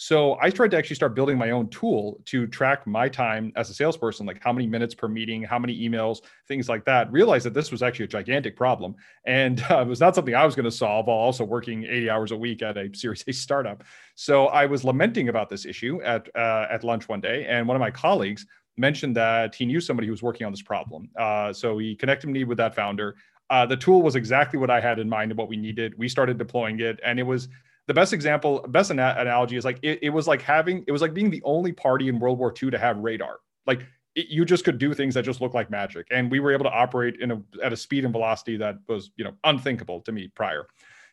So 0.00 0.38
I 0.40 0.50
tried 0.50 0.70
to 0.70 0.78
actually 0.78 0.94
start 0.94 1.16
building 1.16 1.36
my 1.36 1.50
own 1.50 1.68
tool 1.70 2.20
to 2.26 2.46
track 2.46 2.86
my 2.86 3.08
time 3.08 3.52
as 3.56 3.68
a 3.68 3.74
salesperson, 3.74 4.26
like 4.26 4.40
how 4.40 4.52
many 4.52 4.64
minutes 4.64 4.94
per 4.94 5.08
meeting, 5.08 5.42
how 5.42 5.58
many 5.58 5.76
emails, 5.76 6.20
things 6.46 6.68
like 6.68 6.84
that. 6.84 7.10
Realized 7.10 7.44
that 7.46 7.52
this 7.52 7.72
was 7.72 7.82
actually 7.82 8.04
a 8.04 8.08
gigantic 8.08 8.54
problem, 8.54 8.94
and 9.24 9.60
uh, 9.70 9.80
it 9.80 9.88
was 9.88 9.98
not 9.98 10.14
something 10.14 10.36
I 10.36 10.46
was 10.46 10.54
going 10.54 10.66
to 10.66 10.70
solve 10.70 11.08
while 11.08 11.16
also 11.16 11.44
working 11.44 11.82
80 11.82 12.10
hours 12.10 12.30
a 12.30 12.36
week 12.36 12.62
at 12.62 12.76
a 12.76 12.88
Series 12.94 13.24
A 13.26 13.32
startup. 13.32 13.82
So 14.14 14.46
I 14.46 14.66
was 14.66 14.84
lamenting 14.84 15.30
about 15.30 15.48
this 15.50 15.66
issue 15.66 16.00
at 16.02 16.28
uh, 16.36 16.68
at 16.70 16.84
lunch 16.84 17.08
one 17.08 17.20
day, 17.20 17.46
and 17.46 17.66
one 17.66 17.76
of 17.76 17.80
my 17.80 17.90
colleagues 17.90 18.46
mentioned 18.76 19.16
that 19.16 19.56
he 19.56 19.66
knew 19.66 19.80
somebody 19.80 20.06
who 20.06 20.12
was 20.12 20.22
working 20.22 20.46
on 20.46 20.52
this 20.52 20.62
problem. 20.62 21.10
Uh, 21.18 21.52
so 21.52 21.76
he 21.76 21.96
connected 21.96 22.30
me 22.30 22.44
with 22.44 22.58
that 22.58 22.76
founder. 22.76 23.16
Uh, 23.50 23.66
the 23.66 23.76
tool 23.76 24.02
was 24.02 24.14
exactly 24.14 24.60
what 24.60 24.70
I 24.70 24.78
had 24.78 25.00
in 25.00 25.08
mind 25.08 25.32
and 25.32 25.38
what 25.38 25.48
we 25.48 25.56
needed. 25.56 25.98
We 25.98 26.08
started 26.08 26.38
deploying 26.38 26.78
it, 26.78 27.00
and 27.02 27.18
it 27.18 27.24
was 27.24 27.48
the 27.88 27.94
best 27.94 28.12
example, 28.12 28.64
best 28.68 28.90
ana- 28.90 29.16
analogy 29.18 29.56
is 29.56 29.64
like 29.64 29.78
it, 29.82 29.98
it, 30.02 30.10
was 30.10 30.28
like 30.28 30.42
having 30.42 30.84
it 30.86 30.92
was 30.92 31.00
like 31.00 31.14
being 31.14 31.30
the 31.30 31.42
only 31.42 31.72
party 31.72 32.08
in 32.08 32.20
World 32.20 32.38
War 32.38 32.52
II 32.62 32.70
to 32.70 32.78
have 32.78 32.98
radar. 32.98 33.40
Like 33.66 33.80
it, 34.14 34.28
you 34.28 34.44
just 34.44 34.62
could 34.64 34.78
do 34.78 34.92
things 34.92 35.14
that 35.14 35.24
just 35.24 35.40
look 35.40 35.54
like 35.54 35.70
magic, 35.70 36.06
and 36.10 36.30
we 36.30 36.38
were 36.38 36.52
able 36.52 36.64
to 36.64 36.70
operate 36.70 37.16
in 37.18 37.30
a 37.30 37.42
at 37.64 37.72
a 37.72 37.76
speed 37.76 38.04
and 38.04 38.12
velocity 38.12 38.58
that 38.58 38.76
was 38.88 39.10
you 39.16 39.24
know 39.24 39.32
unthinkable 39.42 40.02
to 40.02 40.12
me 40.12 40.28
prior. 40.28 40.66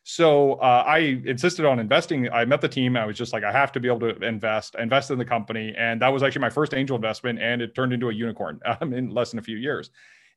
So 0.03 0.53
uh, 0.55 0.83
I 0.85 1.21
insisted 1.25 1.65
on 1.65 1.79
investing. 1.79 2.29
I 2.29 2.43
met 2.43 2.59
the 2.61 2.67
team. 2.67 2.95
I 2.95 3.05
was 3.05 3.17
just 3.17 3.33
like, 3.33 3.43
I 3.43 3.51
have 3.51 3.71
to 3.71 3.79
be 3.79 3.87
able 3.87 4.01
to 4.01 4.19
invest, 4.19 4.75
invest 4.77 5.09
in 5.09 5.17
the 5.17 5.25
company, 5.25 5.73
and 5.75 5.99
that 6.01 6.09
was 6.09 6.21
actually 6.21 6.41
my 6.41 6.49
first 6.51 6.75
angel 6.75 6.95
investment, 6.95 7.39
and 7.39 7.59
it 7.59 7.73
turned 7.73 7.91
into 7.91 8.09
a 8.09 8.13
unicorn 8.13 8.59
um, 8.81 8.93
in 8.93 9.09
less 9.09 9.31
than 9.31 9.39
a 9.39 9.41
few 9.41 9.57
years. 9.57 9.89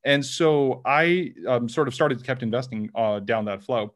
And 0.05 0.25
so 0.25 0.81
I 0.87 1.35
um, 1.47 1.69
sort 1.69 1.89
of 1.89 1.95
started 1.95 2.25
kept 2.25 2.43
investing 2.43 2.91
uh, 2.95 3.19
down 3.19 3.45
that 3.47 3.63
flow. 3.63 3.93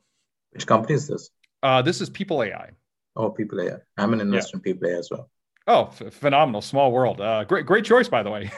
Which 0.50 0.66
company 0.66 0.94
is 0.94 1.06
this? 1.06 1.30
Uh, 1.62 1.82
this 1.82 2.00
is 2.00 2.10
People 2.10 2.42
AI. 2.42 2.70
Oh, 3.14 3.30
People 3.30 3.60
AI. 3.60 3.76
I'm 3.96 4.12
an 4.12 4.20
investor 4.20 4.56
yeah. 4.56 4.58
in 4.58 4.62
People 4.62 4.88
AI 4.88 4.98
as 4.98 5.08
well. 5.10 5.30
Oh, 5.66 5.90
f- 6.00 6.12
phenomenal! 6.12 6.60
Small 6.60 6.90
world. 6.90 7.20
Uh, 7.20 7.44
great, 7.44 7.66
great 7.66 7.84
choice, 7.84 8.08
by 8.08 8.22
the 8.22 8.30
way. 8.30 8.50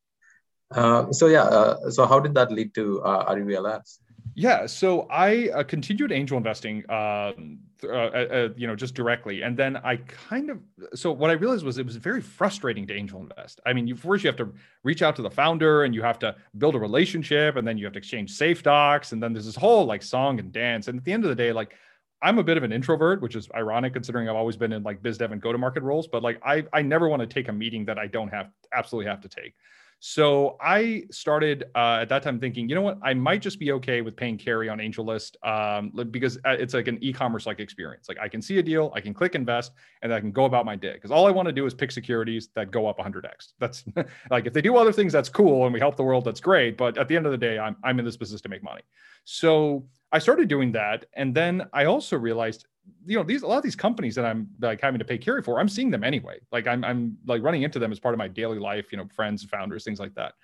uh, 0.70 1.10
so 1.10 1.26
yeah, 1.26 1.42
uh, 1.42 1.90
so 1.90 2.06
how 2.06 2.20
did 2.20 2.34
that 2.34 2.52
lead 2.52 2.72
to 2.74 3.02
uh, 3.02 3.24
Alliance? 3.28 4.00
Yeah, 4.36 4.66
so 4.66 5.08
I 5.10 5.48
uh, 5.48 5.64
continued 5.64 6.12
angel 6.12 6.38
investing, 6.38 6.88
um, 6.88 7.58
uh, 7.82 7.88
uh, 7.88 8.48
you 8.56 8.68
know, 8.68 8.76
just 8.76 8.94
directly, 8.94 9.42
and 9.42 9.56
then 9.56 9.76
I 9.78 9.96
kind 9.96 10.50
of. 10.50 10.60
So 10.94 11.10
what 11.10 11.30
I 11.30 11.32
realized 11.32 11.64
was 11.64 11.78
it 11.78 11.86
was 11.86 11.96
very 11.96 12.20
frustrating 12.20 12.86
to 12.86 12.94
angel 12.94 13.20
invest. 13.20 13.60
I 13.66 13.72
mean, 13.72 13.88
you 13.88 13.96
first 13.96 14.22
you 14.22 14.28
have 14.28 14.36
to 14.36 14.52
reach 14.84 15.02
out 15.02 15.16
to 15.16 15.22
the 15.22 15.30
founder, 15.30 15.82
and 15.82 15.94
you 15.94 16.02
have 16.02 16.20
to 16.20 16.36
build 16.58 16.76
a 16.76 16.78
relationship, 16.78 17.56
and 17.56 17.66
then 17.66 17.76
you 17.76 17.84
have 17.84 17.92
to 17.94 17.98
exchange 17.98 18.30
safe 18.32 18.62
docs, 18.62 19.10
and 19.10 19.20
then 19.20 19.32
there's 19.32 19.46
this 19.46 19.56
whole 19.56 19.84
like 19.84 20.02
song 20.02 20.38
and 20.38 20.52
dance. 20.52 20.86
And 20.86 20.98
at 20.98 21.04
the 21.04 21.12
end 21.12 21.24
of 21.24 21.30
the 21.30 21.34
day, 21.34 21.52
like 21.52 21.74
I'm 22.22 22.38
a 22.38 22.42
bit 22.42 22.56
of 22.56 22.62
an 22.62 22.72
introvert, 22.72 23.22
which 23.22 23.36
is 23.36 23.48
ironic 23.54 23.92
considering 23.92 24.28
I've 24.28 24.36
always 24.36 24.56
been 24.56 24.72
in 24.72 24.82
like 24.82 25.02
biz 25.02 25.18
dev 25.18 25.32
and 25.32 25.40
go 25.40 25.52
to 25.52 25.58
market 25.58 25.82
roles. 25.82 26.06
But 26.06 26.22
like 26.22 26.40
I, 26.44 26.64
I 26.72 26.82
never 26.82 27.08
want 27.08 27.20
to 27.20 27.26
take 27.26 27.48
a 27.48 27.52
meeting 27.52 27.84
that 27.86 27.98
I 27.98 28.06
don't 28.06 28.28
have 28.28 28.50
absolutely 28.72 29.10
have 29.10 29.20
to 29.22 29.28
take. 29.28 29.54
So 30.02 30.56
I 30.62 31.04
started 31.10 31.64
uh, 31.74 31.98
at 32.00 32.08
that 32.08 32.22
time 32.22 32.40
thinking, 32.40 32.70
you 32.70 32.74
know 32.74 32.80
what, 32.80 32.98
I 33.02 33.12
might 33.12 33.42
just 33.42 33.60
be 33.60 33.70
okay 33.72 34.00
with 34.00 34.16
paying 34.16 34.38
carry 34.38 34.70
on 34.70 34.78
AngelList 34.78 35.36
um, 35.46 35.92
because 36.10 36.38
uh, 36.46 36.56
it's 36.58 36.72
like 36.72 36.88
an 36.88 36.96
e-commerce 37.02 37.44
like 37.44 37.60
experience. 37.60 38.08
Like 38.08 38.18
I 38.18 38.26
can 38.26 38.40
see 38.40 38.58
a 38.58 38.62
deal, 38.62 38.90
I 38.94 39.02
can 39.02 39.12
click 39.12 39.34
invest, 39.34 39.72
and 40.00 40.12
I 40.12 40.18
can 40.18 40.32
go 40.32 40.46
about 40.46 40.64
my 40.64 40.74
day. 40.74 40.94
Because 40.94 41.10
all 41.10 41.26
I 41.26 41.30
want 41.30 41.48
to 41.48 41.52
do 41.52 41.66
is 41.66 41.74
pick 41.74 41.90
securities 41.90 42.48
that 42.54 42.70
go 42.70 42.86
up 42.86 42.98
100x. 42.98 43.52
That's 43.58 43.84
like 44.30 44.46
if 44.46 44.54
they 44.54 44.62
do 44.62 44.76
other 44.78 44.92
things, 44.92 45.12
that's 45.12 45.28
cool, 45.28 45.64
and 45.66 45.74
we 45.74 45.80
help 45.80 45.96
the 45.96 46.02
world, 46.02 46.24
that's 46.24 46.40
great. 46.40 46.78
But 46.78 46.96
at 46.96 47.06
the 47.06 47.14
end 47.14 47.26
of 47.26 47.32
the 47.32 47.38
day, 47.38 47.58
I'm 47.58 47.76
I'm 47.84 47.98
in 47.98 48.06
this 48.06 48.16
business 48.16 48.40
to 48.42 48.48
make 48.48 48.62
money. 48.62 48.82
So 49.24 49.84
I 50.12 50.18
started 50.18 50.48
doing 50.48 50.72
that, 50.72 51.06
and 51.14 51.34
then 51.34 51.68
I 51.72 51.84
also 51.84 52.16
realized, 52.16 52.66
you 53.06 53.16
know, 53.16 53.22
these 53.22 53.42
a 53.42 53.46
lot 53.46 53.58
of 53.58 53.62
these 53.62 53.76
companies 53.76 54.14
that 54.16 54.24
I'm 54.24 54.48
like 54.60 54.80
having 54.80 54.98
to 54.98 55.04
pay 55.04 55.18
carry 55.18 55.42
for, 55.42 55.60
I'm 55.60 55.68
seeing 55.68 55.90
them 55.90 56.04
anyway. 56.04 56.38
Like 56.50 56.66
I'm 56.66 56.84
I'm 56.84 57.16
like 57.26 57.42
running 57.42 57.62
into 57.62 57.78
them 57.78 57.92
as 57.92 58.00
part 58.00 58.14
of 58.14 58.18
my 58.18 58.28
daily 58.28 58.58
life, 58.58 58.86
you 58.90 58.98
know, 58.98 59.06
friends, 59.14 59.44
founders, 59.44 59.84
things 59.84 60.00
like 60.00 60.14
that. 60.14 60.34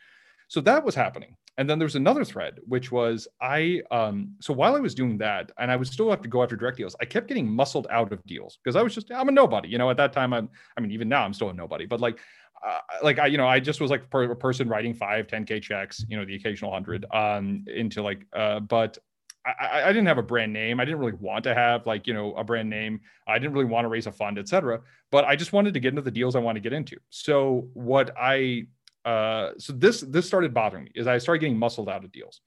So 0.48 0.60
that 0.60 0.84
was 0.84 0.94
happening. 0.94 1.36
And 1.58 1.68
then 1.68 1.78
there 1.78 1.86
was 1.86 1.96
another 1.96 2.24
thread, 2.24 2.58
which 2.66 2.92
was 2.92 3.26
I 3.40 3.82
um 3.90 4.34
so 4.40 4.52
while 4.52 4.76
I 4.76 4.80
was 4.80 4.94
doing 4.94 5.18
that, 5.18 5.50
and 5.58 5.70
I 5.70 5.76
would 5.76 5.88
still 5.88 6.10
have 6.10 6.22
to 6.22 6.28
go 6.28 6.42
after 6.42 6.54
direct 6.54 6.76
deals, 6.76 6.94
I 7.00 7.04
kept 7.04 7.26
getting 7.26 7.50
muscled 7.50 7.86
out 7.90 8.12
of 8.12 8.24
deals 8.26 8.58
because 8.62 8.76
I 8.76 8.82
was 8.82 8.94
just 8.94 9.10
I'm 9.10 9.28
a 9.28 9.32
nobody. 9.32 9.68
You 9.68 9.78
know, 9.78 9.90
at 9.90 9.96
that 9.96 10.12
time 10.12 10.32
I'm 10.32 10.48
I 10.76 10.80
mean, 10.80 10.92
even 10.92 11.08
now 11.08 11.24
I'm 11.24 11.32
still 11.32 11.50
a 11.50 11.54
nobody, 11.54 11.86
but 11.86 12.00
like 12.00 12.20
uh, 12.66 12.78
like 13.02 13.18
I, 13.18 13.26
you 13.26 13.38
know, 13.38 13.46
I 13.46 13.60
just 13.60 13.80
was 13.80 13.90
like 13.90 14.04
a 14.12 14.34
person 14.34 14.68
writing 14.68 14.94
five, 14.94 15.26
10k 15.26 15.60
checks, 15.62 16.04
you 16.08 16.16
know, 16.16 16.24
the 16.24 16.34
occasional 16.34 16.72
hundred, 16.72 17.04
um, 17.12 17.64
into 17.66 18.02
like, 18.02 18.26
uh, 18.32 18.60
but 18.60 18.98
I, 19.46 19.84
I, 19.84 19.88
didn't 19.88 20.06
have 20.06 20.18
a 20.18 20.22
brand 20.22 20.52
name. 20.52 20.80
I 20.80 20.84
didn't 20.84 20.98
really 20.98 21.16
want 21.20 21.44
to 21.44 21.54
have 21.54 21.86
like, 21.86 22.06
you 22.06 22.14
know, 22.14 22.34
a 22.34 22.42
brand 22.42 22.68
name. 22.68 23.00
I 23.28 23.38
didn't 23.38 23.52
really 23.52 23.66
want 23.66 23.84
to 23.84 23.88
raise 23.88 24.06
a 24.06 24.12
fund, 24.12 24.38
et 24.38 24.48
cetera, 24.48 24.80
but 25.10 25.24
I 25.24 25.36
just 25.36 25.52
wanted 25.52 25.74
to 25.74 25.80
get 25.80 25.90
into 25.90 26.02
the 26.02 26.10
deals 26.10 26.34
I 26.34 26.40
want 26.40 26.56
to 26.56 26.60
get 26.60 26.72
into. 26.72 26.96
So 27.10 27.68
what 27.74 28.10
I, 28.20 28.66
uh, 29.04 29.50
so 29.58 29.72
this, 29.72 30.00
this 30.00 30.26
started 30.26 30.52
bothering 30.52 30.84
me 30.84 30.90
is 30.94 31.06
I 31.06 31.18
started 31.18 31.40
getting 31.40 31.58
muscled 31.58 31.88
out 31.88 32.04
of 32.04 32.10
deals. 32.10 32.40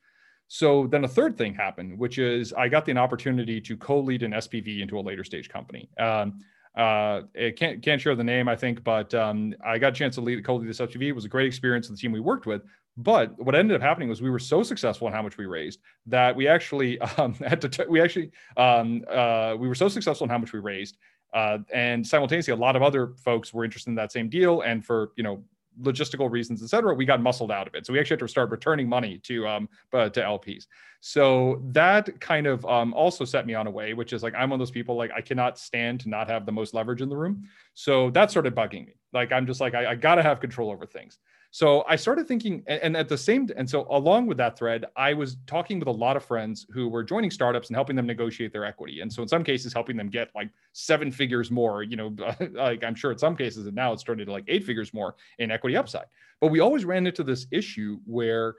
So 0.49 0.87
then 0.87 1.03
a 1.03 1.07
third 1.07 1.37
thing 1.37 1.53
happened, 1.53 1.97
which 1.97 2.17
is 2.17 2.53
I 2.53 2.67
got 2.67 2.83
the 2.85 2.97
opportunity 2.97 3.61
to 3.61 3.77
co-lead 3.77 4.23
an 4.23 4.31
SPV 4.31 4.81
into 4.81 4.99
a 4.99 5.01
later 5.01 5.23
stage 5.23 5.47
company. 5.47 5.89
Um, 5.99 6.39
uh, 6.75 7.21
it 7.33 7.57
can't 7.57 7.81
can't 7.81 7.99
share 7.99 8.15
the 8.15 8.23
name, 8.23 8.47
I 8.47 8.55
think, 8.55 8.83
but 8.83 9.13
um, 9.13 9.53
I 9.65 9.77
got 9.77 9.89
a 9.89 9.95
chance 9.95 10.15
to 10.15 10.21
lead 10.21 10.43
co-lead 10.45 10.67
this 10.67 10.79
SPV. 10.79 11.03
It 11.03 11.11
was 11.13 11.25
a 11.25 11.29
great 11.29 11.47
experience 11.47 11.87
the 11.87 11.95
team 11.95 12.11
we 12.11 12.19
worked 12.19 12.45
with. 12.45 12.63
But 12.99 13.39
what 13.39 13.55
ended 13.55 13.75
up 13.75 13.81
happening 13.81 14.09
was 14.09 14.21
we 14.21 14.29
were 14.29 14.39
so 14.39 14.61
successful 14.61 15.07
in 15.07 15.13
how 15.13 15.21
much 15.21 15.37
we 15.37 15.45
raised 15.45 15.79
that 16.07 16.35
we 16.35 16.49
actually 16.49 16.99
um, 17.17 17.33
had 17.35 17.61
to. 17.61 17.69
T- 17.69 17.85
we 17.87 18.01
actually 18.01 18.31
um, 18.57 19.05
uh, 19.09 19.55
we 19.57 19.69
were 19.69 19.75
so 19.75 19.87
successful 19.87 20.25
in 20.25 20.29
how 20.29 20.37
much 20.37 20.51
we 20.51 20.59
raised, 20.59 20.97
uh, 21.33 21.59
and 21.73 22.05
simultaneously, 22.05 22.51
a 22.51 22.57
lot 22.57 22.75
of 22.75 22.81
other 22.81 23.13
folks 23.23 23.53
were 23.53 23.63
interested 23.63 23.89
in 23.89 23.95
that 23.95 24.11
same 24.11 24.27
deal. 24.27 24.61
And 24.61 24.85
for 24.85 25.11
you 25.15 25.23
know 25.23 25.41
logistical 25.81 26.29
reasons, 26.29 26.61
et 26.61 26.67
cetera, 26.67 26.93
we 26.93 27.05
got 27.05 27.21
muscled 27.21 27.51
out 27.53 27.67
of 27.67 27.73
it. 27.73 27.85
So 27.85 27.93
we 27.93 27.99
actually 28.01 28.15
had 28.15 28.19
to 28.19 28.27
start 28.27 28.51
returning 28.51 28.89
money 28.89 29.17
to 29.19 29.47
um 29.47 29.69
uh, 29.93 30.09
to 30.09 30.19
LPs. 30.19 30.65
So 30.99 31.61
that 31.71 32.19
kind 32.19 32.47
of 32.47 32.65
um, 32.65 32.93
also 32.93 33.23
set 33.23 33.47
me 33.47 33.53
on 33.53 33.65
a 33.65 33.71
way, 33.71 33.93
which 33.93 34.11
is 34.11 34.23
like 34.23 34.33
I'm 34.35 34.49
one 34.49 34.59
of 34.59 34.59
those 34.59 34.71
people 34.71 34.97
like 34.97 35.11
I 35.15 35.21
cannot 35.21 35.57
stand 35.57 36.01
to 36.01 36.09
not 36.09 36.29
have 36.29 36.45
the 36.45 36.51
most 36.51 36.73
leverage 36.73 37.01
in 37.01 37.07
the 37.07 37.15
room. 37.15 37.47
So 37.75 38.09
that 38.09 38.29
started 38.29 38.55
bugging 38.55 38.87
me. 38.87 38.95
Like 39.13 39.31
I'm 39.31 39.47
just 39.47 39.61
like 39.61 39.73
I, 39.73 39.91
I 39.91 39.95
got 39.95 40.15
to 40.15 40.23
have 40.23 40.41
control 40.41 40.69
over 40.69 40.85
things. 40.85 41.17
So 41.51 41.83
I 41.87 41.95
started 41.95 42.27
thinking, 42.27 42.63
and 42.67 42.95
at 42.95 43.09
the 43.09 43.17
same, 43.17 43.49
and 43.57 43.67
so 43.67 43.87
along 43.89 44.27
with 44.27 44.37
that 44.37 44.57
thread, 44.57 44.85
I 44.95 45.13
was 45.13 45.37
talking 45.47 45.79
with 45.79 45.87
a 45.87 45.91
lot 45.91 46.15
of 46.15 46.23
friends 46.23 46.67
who 46.71 46.87
were 46.87 47.03
joining 47.03 47.31
startups 47.31 47.69
and 47.69 47.75
helping 47.75 47.95
them 47.95 48.05
negotiate 48.05 48.53
their 48.53 48.65
equity. 48.65 49.01
And 49.01 49.11
so 49.11 49.23
in 49.23 49.27
some 49.27 49.43
cases, 49.43 49.73
helping 49.73 49.97
them 49.97 50.09
get 50.09 50.29
like 50.35 50.51
seven 50.73 51.11
figures 51.11 51.49
more, 51.49 51.81
you 51.81 51.95
know, 51.95 52.15
like 52.51 52.83
I'm 52.83 52.93
sure 52.93 53.11
in 53.11 53.17
some 53.17 53.35
cases, 53.35 53.65
and 53.65 53.75
now 53.75 53.93
it's 53.93 54.01
started 54.01 54.25
to 54.25 54.31
like 54.31 54.43
eight 54.47 54.63
figures 54.63 54.93
more 54.93 55.15
in 55.39 55.49
equity 55.49 55.75
upside. 55.75 56.05
But 56.39 56.47
we 56.47 56.59
always 56.59 56.85
ran 56.85 57.07
into 57.07 57.23
this 57.23 57.47
issue 57.51 57.97
where, 58.05 58.55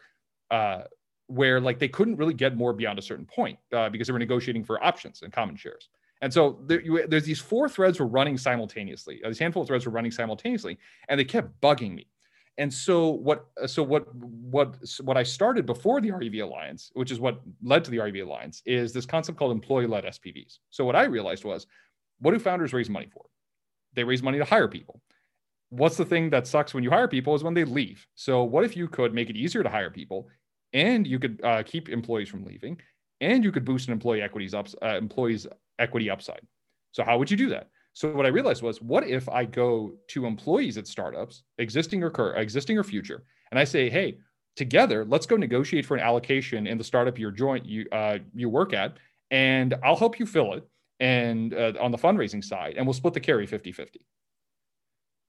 uh, 0.50 0.82
where 1.28 1.61
like 1.61 1.78
they 1.78 1.88
couldn't 1.88 2.16
really 2.16 2.35
get 2.35 2.56
more 2.56 2.73
beyond 2.73 2.99
a 2.99 3.02
certain 3.02 3.25
point 3.25 3.56
uh, 3.73 3.88
because 3.88 4.09
they 4.09 4.12
were 4.12 4.18
negotiating 4.18 4.64
for 4.64 4.82
options 4.82 5.23
and 5.23 5.32
common 5.32 5.54
shares. 5.54 5.90
And 6.23 6.32
so 6.32 6.59
there, 6.66 6.80
you, 6.80 7.06
there's 7.06 7.25
these 7.25 7.40
four 7.40 7.68
threads 7.68 8.00
were 8.00 8.06
running 8.06 8.37
simultaneously. 8.37 9.20
Uh, 9.25 9.28
these 9.28 9.38
handful 9.38 9.62
of 9.62 9.68
threads 9.68 9.87
were 9.87 9.92
running 9.92 10.11
simultaneously, 10.11 10.76
and 11.09 11.20
they 11.20 11.25
kept 11.25 11.59
bugging 11.61 11.94
me 11.94 12.09
and 12.59 12.73
so 12.73 13.11
what 13.11 13.47
so 13.66 13.83
what 13.83 14.14
what 14.14 14.76
what 15.02 15.16
i 15.16 15.23
started 15.23 15.66
before 15.66 16.00
the 16.00 16.11
ruv 16.11 16.42
alliance 16.42 16.90
which 16.95 17.11
is 17.11 17.21
what 17.21 17.40
led 17.62 17.85
to 17.85 17.90
the 17.90 17.99
ruv 17.99 18.23
alliance 18.23 18.62
is 18.66 18.92
this 18.92 19.07
concept 19.07 19.38
called 19.38 19.52
employee-led 19.52 20.04
spvs 20.04 20.59
so 20.71 20.85
what 20.85 20.97
i 20.97 21.04
realized 21.04 21.45
was 21.45 21.66
what 22.21 22.33
do 22.33 22.38
founders 22.38 22.73
raise 22.73 22.88
money 22.88 23.09
for? 23.12 23.25
They 23.95 24.04
raise 24.04 24.23
money 24.23 24.38
to 24.38 24.45
hire 24.45 24.69
people. 24.69 25.02
What's 25.71 25.97
the 25.97 26.04
thing 26.04 26.30
that 26.30 26.47
sucks 26.47 26.75
when 26.75 26.85
you 26.85 26.90
hire 26.90 27.09
people 27.09 27.35
is 27.35 27.42
when 27.42 27.54
they 27.54 27.64
leave. 27.64 28.07
So 28.14 28.42
what 28.45 28.64
if 28.64 28.76
you 28.76 28.88
could 28.88 29.14
make 29.14 29.30
it 29.30 29.37
easier 29.37 29.62
to 29.62 29.69
hire 29.69 29.90
people 29.90 30.28
and 30.73 31.07
you 31.07 31.19
could 31.19 31.40
uh, 31.42 31.62
keep 31.64 31.88
employees 31.88 32.28
from 32.28 32.45
leaving 32.45 32.80
and 33.21 33.42
you 33.45 33.52
could 33.52 33.64
boost 33.64 33.88
an 33.88 33.92
employee 33.92 34.23
equities 34.23 34.54
up 34.54 34.69
uh, 34.83 34.97
employees 34.97 35.47
equity 35.78 36.11
upside? 36.11 36.47
So 36.92 37.04
how 37.04 37.19
would 37.19 37.30
you 37.30 37.37
do 37.37 37.49
that 37.50 37.71
so 37.92 38.12
what 38.12 38.26
I 38.26 38.30
realized 38.30 38.62
was, 38.62 38.80
what 38.80 39.06
if 39.06 39.28
I 39.28 39.44
go 39.44 39.92
to 40.09 40.26
employees 40.26 40.78
at 40.78 40.87
startups, 40.87 41.42
existing 41.59 42.02
or 42.02 42.11
cur- 42.11 42.35
existing 42.35 42.78
or 42.78 42.85
future, 42.85 43.25
and 43.50 43.59
I 43.59 43.64
say, 43.64 43.90
hey, 43.90 44.18
together, 44.56 45.04
let's 45.04 45.26
go 45.26 45.37
negotiate 45.37 45.87
for 45.87 45.97
an 45.97 46.02
allocation 46.02 46.66
in 46.66 46.78
the 46.78 46.85
startup 46.85 47.18
you're 47.18 47.30
joint 47.30 47.66
you 47.66 47.87
uh, 47.92 48.18
you 48.35 48.49
work 48.49 48.73
at, 48.73 48.97
and 49.30 49.75
I'll 49.85 49.97
help 49.97 50.18
you 50.18 50.26
fill 50.26 50.54
it, 50.54 50.68
and 51.00 51.52
uh, 51.52 51.73
on 51.80 51.90
the 51.90 51.99
fundraising 51.99 52.44
side, 52.44 52.75
and 52.76 52.87
we'll 52.87 52.94
split 52.94 53.14
the 53.14 53.20
carry 53.20 53.47
50-50. 53.47 53.97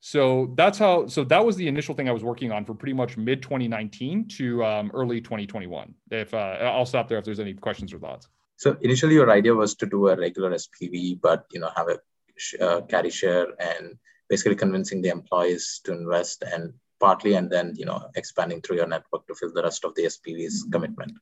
So 0.01 0.53
that's 0.57 0.79
how. 0.79 1.05
So 1.05 1.23
that 1.25 1.45
was 1.45 1.55
the 1.55 1.67
initial 1.67 1.93
thing 1.93 2.09
I 2.09 2.11
was 2.11 2.23
working 2.23 2.51
on 2.51 2.65
for 2.65 2.73
pretty 2.73 2.93
much 2.93 3.17
mid 3.17 3.43
2019 3.43 4.27
to 4.29 4.65
um, 4.65 4.91
early 4.95 5.21
2021. 5.21 5.93
If 6.09 6.33
uh, 6.33 6.37
I'll 6.37 6.87
stop 6.87 7.07
there 7.07 7.19
if 7.19 7.25
there's 7.25 7.39
any 7.39 7.53
questions 7.53 7.93
or 7.93 7.99
thoughts. 7.99 8.27
So 8.57 8.75
initially, 8.81 9.13
your 9.13 9.29
idea 9.29 9.53
was 9.53 9.75
to 9.75 9.85
do 9.85 10.07
a 10.09 10.15
regular 10.15 10.51
SPV, 10.51 11.21
but 11.21 11.45
you 11.51 11.59
know 11.59 11.69
have 11.75 11.87
a 11.87 11.99
uh, 12.59 12.81
carry 12.81 13.09
share 13.09 13.47
and 13.59 13.97
basically 14.29 14.55
convincing 14.55 15.01
the 15.01 15.09
employees 15.09 15.81
to 15.83 15.91
invest 15.91 16.43
and 16.43 16.73
partly 17.01 17.33
and 17.33 17.49
then 17.49 17.73
you 17.75 17.85
know 17.85 17.99
expanding 18.15 18.61
through 18.61 18.77
your 18.77 18.87
network 18.87 19.27
to 19.27 19.35
fill 19.35 19.51
the 19.53 19.63
rest 19.63 19.83
of 19.83 19.93
the 19.95 20.03
SPV's 20.03 20.65
commitment. 20.71 21.13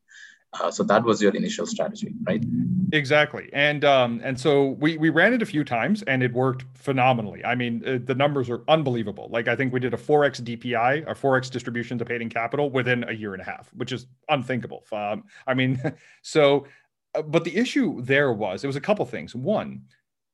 Uh, 0.53 0.71
so 0.71 0.83
that 0.83 1.03
was 1.03 1.21
your 1.21 1.33
initial 1.35 1.67
strategy, 1.67 2.11
right? 2.27 2.43
Exactly, 2.91 3.51
and 3.53 3.85
um, 3.85 4.19
and 4.23 4.39
so 4.39 4.69
we 4.79 4.97
we 4.97 5.09
ran 5.09 5.31
it 5.31 5.43
a 5.43 5.45
few 5.45 5.63
times, 5.63 6.01
and 6.03 6.23
it 6.23 6.33
worked 6.33 6.65
phenomenally. 6.73 7.45
I 7.45 7.53
mean, 7.53 7.83
uh, 7.85 7.99
the 8.03 8.15
numbers 8.15 8.49
are 8.49 8.61
unbelievable. 8.67 9.29
Like 9.31 9.47
I 9.47 9.55
think 9.55 9.71
we 9.71 9.79
did 9.79 9.93
a 9.93 9.97
four 9.97 10.25
x 10.25 10.41
DPI, 10.41 11.07
a 11.07 11.13
four 11.13 11.37
x 11.37 11.51
distribution 11.51 11.99
to 11.99 12.05
paid 12.05 12.23
in 12.23 12.29
capital 12.29 12.71
within 12.71 13.07
a 13.07 13.11
year 13.11 13.33
and 13.33 13.41
a 13.43 13.45
half, 13.45 13.69
which 13.75 13.91
is 13.91 14.07
unthinkable. 14.27 14.83
Um, 14.91 15.25
I 15.45 15.53
mean, 15.53 15.79
so, 16.23 16.65
uh, 17.13 17.21
but 17.21 17.43
the 17.43 17.55
issue 17.55 18.01
there 18.01 18.33
was 18.33 18.63
it 18.63 18.67
was 18.67 18.75
a 18.75 18.81
couple 18.81 19.05
things. 19.05 19.35
One, 19.35 19.83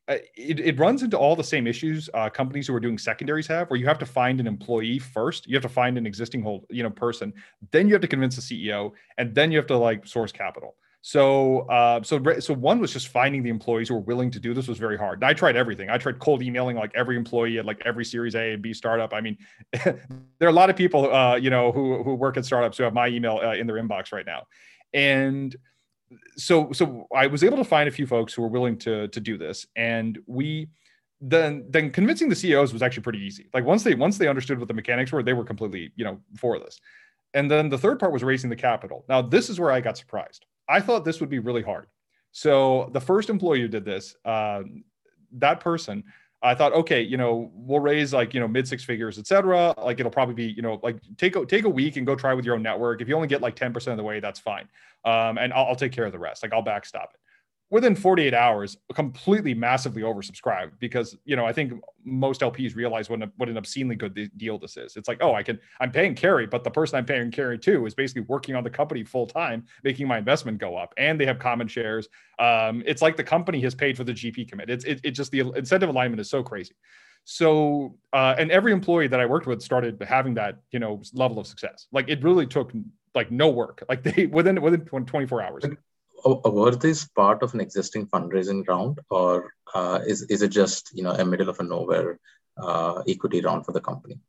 it, 0.08 0.60
it 0.60 0.80
runs 0.80 1.02
into 1.04 1.18
all 1.18 1.36
the 1.36 1.44
same 1.44 1.66
issues 1.66 2.10
uh, 2.14 2.30
companies 2.30 2.68
who 2.68 2.76
are 2.76 2.80
doing 2.80 2.98
secondaries 2.98 3.48
have 3.48 3.70
where 3.70 3.80
you 3.80 3.88
have 3.88 3.98
to 4.00 4.06
find 4.06 4.40
an 4.40 4.48
employee 4.48 5.00
first. 5.00 5.48
You 5.48 5.56
have 5.56 5.64
to 5.64 5.70
find 5.70 5.98
an 5.98 6.06
existing 6.06 6.44
hold 6.44 6.66
you 6.70 6.84
know 6.84 6.90
person. 6.90 7.34
Then 7.72 7.88
you 7.88 7.94
have 7.94 8.02
to 8.02 8.08
convince 8.08 8.36
the 8.36 8.42
ceo 8.42 8.92
and 9.18 9.34
then 9.34 9.52
you 9.52 9.58
have 9.58 9.68
to 9.68 9.78
like 9.78 10.06
source 10.06 10.32
capital. 10.32 10.76
So 11.02 11.62
uh, 11.70 12.02
so 12.04 12.20
so 12.40 12.54
one 12.54 12.80
was 12.80 12.92
just 12.92 13.10
finding 13.10 13.44
the 13.44 13.50
employees 13.50 13.90
who 13.90 13.96
were 13.96 14.02
willing 14.02 14.32
to 14.32 14.40
do 14.40 14.54
this 14.54 14.68
was 14.68 14.80
very 14.80 14.98
hard. 14.98 15.20
And 15.20 15.26
i 15.26 15.34
tried 15.34 15.56
everything. 15.56 15.90
I 15.90 15.98
tried 15.98 16.20
cold 16.20 16.42
emailing 16.42 16.78
like 16.78 16.92
every 16.96 17.16
employee 17.16 17.60
at 17.60 17.66
like 17.66 17.82
every 17.86 18.06
series 18.06 18.36
a 18.36 18.54
and 18.54 18.62
b 18.62 18.74
startup. 18.74 19.14
I 19.14 19.22
mean 19.22 19.38
there 19.72 20.00
are 20.42 20.48
a 20.48 20.52
lot 20.52 20.70
of 20.70 20.76
people 20.76 21.14
uh, 21.14 21.36
you 21.36 21.50
know 21.50 21.72
who 21.72 22.04
who 22.04 22.16
work 22.16 22.38
at 22.38 22.46
startups 22.46 22.78
who 22.78 22.84
have 22.84 22.94
my 22.94 23.08
email 23.08 23.40
uh, 23.44 23.54
in 23.54 23.68
their 23.68 23.76
inbox 23.76 24.12
right 24.12 24.26
now. 24.26 24.44
And 24.94 25.56
so 26.38 26.72
so 26.72 27.08
I 27.16 27.28
was 27.28 27.44
able 27.44 27.58
to 27.58 27.64
find 27.64 27.88
a 27.88 27.92
few 27.92 28.08
folks 28.08 28.34
who 28.34 28.42
were 28.42 28.48
willing 28.48 28.78
to 28.80 29.08
to 29.08 29.20
do 29.20 29.38
this, 29.38 29.66
and 29.76 30.20
we 30.28 30.68
then 31.22 31.66
then 31.70 31.92
convincing 31.92 32.30
the 32.30 32.36
CEOs 32.36 32.74
was 32.74 32.82
actually 32.82 33.04
pretty 33.04 33.20
easy. 33.20 33.48
Like 33.54 33.66
once 33.66 33.84
they 33.84 33.96
once 33.96 34.18
they 34.18 34.28
understood 34.28 34.60
what 34.60 34.68
the 34.68 34.74
mechanics 34.74 35.12
were, 35.12 35.24
they 35.24 35.34
were 35.34 35.46
completely 35.46 35.92
you 35.96 36.06
know 36.06 36.20
for 36.38 36.60
this. 36.60 36.80
And 37.34 37.52
then 37.52 37.70
the 37.70 37.78
third 37.78 38.00
part 38.00 38.14
was 38.14 38.24
raising 38.24 38.50
the 38.50 38.56
capital. 38.56 39.06
Now 39.10 39.22
this 39.22 39.50
is 39.50 39.60
where 39.60 39.72
I 39.72 39.82
got 39.82 39.98
surprised. 39.98 40.46
I 40.70 40.80
thought 40.80 41.06
this 41.06 41.20
would 41.20 41.30
be 41.30 41.40
really 41.40 41.62
hard. 41.62 41.88
So 42.32 42.90
the 42.94 43.02
first 43.02 43.30
employee 43.30 43.62
who 43.62 43.68
did 43.68 43.86
this, 43.86 44.16
uh, 44.26 44.64
that 45.34 45.60
person 45.60 46.04
I 46.46 46.56
thought, 46.56 46.74
okay, 46.74 47.02
you 47.02 47.18
know, 47.18 47.52
we'll 47.54 47.80
raise 47.80 48.14
like, 48.14 48.34
you 48.34 48.40
know, 48.40 48.48
mid 48.48 48.68
six 48.68 48.84
figures, 48.84 49.18
et 49.18 49.28
cetera. 49.28 49.74
Like 49.78 50.00
it'll 50.00 50.12
probably 50.12 50.36
be, 50.36 50.46
you 50.46 50.62
know, 50.62 50.80
like 50.84 50.98
take 51.18 51.36
a, 51.36 51.46
take 51.46 51.66
a 51.66 51.70
week 51.70 51.98
and 51.98 52.06
go 52.06 52.16
try 52.16 52.34
with 52.34 52.46
your 52.46 52.56
own 52.56 52.62
network. 52.62 53.02
If 53.02 53.08
you 53.08 53.16
only 53.16 53.28
get 53.28 53.42
like 53.42 53.56
10% 53.56 53.88
of 53.88 53.98
the 53.98 54.04
way, 54.04 54.20
that's 54.20 54.40
fine. 54.40 54.68
Um, 55.04 55.38
and 55.38 55.52
I'll, 55.54 55.66
I'll 55.66 55.76
take 55.76 55.92
care 55.92 56.06
of 56.06 56.12
the 56.12 56.20
rest. 56.20 56.44
Like 56.44 56.54
I'll 56.54 56.62
backstop 56.62 57.12
it 57.14 57.20
within 57.72 57.96
48 57.96 58.34
hours 58.34 58.78
completely 58.94 59.54
massively 59.54 60.04
oversubscribed 60.04 60.74
because 60.80 61.18
you 61.26 61.36
know 61.36 61.46
i 61.46 61.52
think 61.52 61.74
most 62.04 62.42
lps 62.42 62.76
realize 62.76 63.10
what 63.10 63.22
an, 63.22 63.32
what 63.38 63.50
an 63.50 63.58
obscenely 63.58 63.96
good 63.96 64.32
deal 64.38 64.60
this 64.60 64.78
is. 64.78 64.96
It's 64.96 65.08
like 65.08 65.18
oh 65.22 65.34
i 65.34 65.42
can 65.42 65.60
i'm 65.82 65.92
paying 65.92 66.14
carry 66.14 66.46
but 66.46 66.64
the 66.64 66.70
person 66.70 66.98
i'm 66.98 67.06
paying 67.06 67.32
carry 67.32 67.58
to 67.60 67.86
is 67.86 67.96
basically 67.96 68.22
working 68.24 68.56
on 68.56 68.64
the 68.64 68.70
company 68.70 69.04
full 69.04 69.26
time 69.26 69.66
making 69.84 70.08
my 70.08 70.18
investment 70.18 70.60
go 70.60 70.76
up 70.78 70.94
and 70.98 71.20
they 71.20 71.26
have 71.26 71.40
common 71.40 71.68
shares. 71.68 72.08
Um, 72.38 72.84
it's 72.86 73.02
like 73.02 73.18
the 73.18 73.24
company 73.24 73.62
has 73.62 73.74
paid 73.74 73.98
for 73.98 74.04
the 74.04 74.14
gp 74.14 74.48
commit. 74.48 74.70
It's 74.70 74.86
it, 74.86 75.00
it 75.04 75.12
just 75.12 75.32
the 75.32 75.40
incentive 75.56 75.90
alignment 75.90 76.20
is 76.20 76.30
so 76.30 76.44
crazy. 76.44 76.76
So 77.24 77.98
uh, 78.14 78.36
and 78.38 78.52
every 78.52 78.72
employee 78.72 79.08
that 79.08 79.20
i 79.20 79.26
worked 79.26 79.48
with 79.48 79.62
started 79.62 80.02
having 80.08 80.36
that 80.36 80.60
you 80.72 80.80
know 80.80 81.02
level 81.14 81.40
of 81.40 81.48
success. 81.48 81.88
Like 81.92 82.10
it 82.10 82.24
really 82.24 82.46
took 82.46 82.72
like 83.16 83.32
no 83.32 83.50
work. 83.50 83.84
Like 83.90 84.04
they 84.04 84.28
within 84.28 84.62
within 84.62 84.82
24 84.82 85.42
hours 85.42 85.64
were 86.24 86.76
these 86.76 87.08
part 87.10 87.44
of 87.44 87.54
an 87.54 87.62
existing 87.62 88.08
fundraising 88.08 88.68
round, 88.68 89.00
or 89.10 89.54
uh, 89.74 90.00
is 90.06 90.24
is 90.24 90.42
it 90.42 90.50
just 90.50 90.92
you 90.94 91.04
know 91.04 91.12
a 91.12 91.26
middle 91.26 91.50
of 91.50 91.60
a 91.60 91.64
nowhere 91.64 92.20
uh, 92.58 93.02
equity 93.08 93.42
round 93.42 93.66
for 93.66 93.72
the 93.72 93.82
company? 93.82 94.20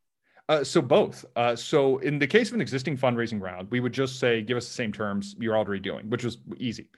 Uh, 0.48 0.62
so 0.62 0.80
both. 0.80 1.24
Uh, 1.34 1.56
so 1.56 1.98
in 1.98 2.18
the 2.18 2.26
case 2.26 2.48
of 2.48 2.54
an 2.54 2.60
existing 2.60 2.96
fundraising 2.96 3.40
round, 3.40 3.68
we 3.70 3.80
would 3.80 3.92
just 3.92 4.20
say, 4.20 4.42
give 4.42 4.56
us 4.56 4.66
the 4.66 4.74
same 4.74 4.92
terms 4.92 5.34
you're 5.40 5.56
already 5.56 5.80
doing, 5.80 6.08
which 6.08 6.22
was 6.22 6.38
easy. 6.56 6.88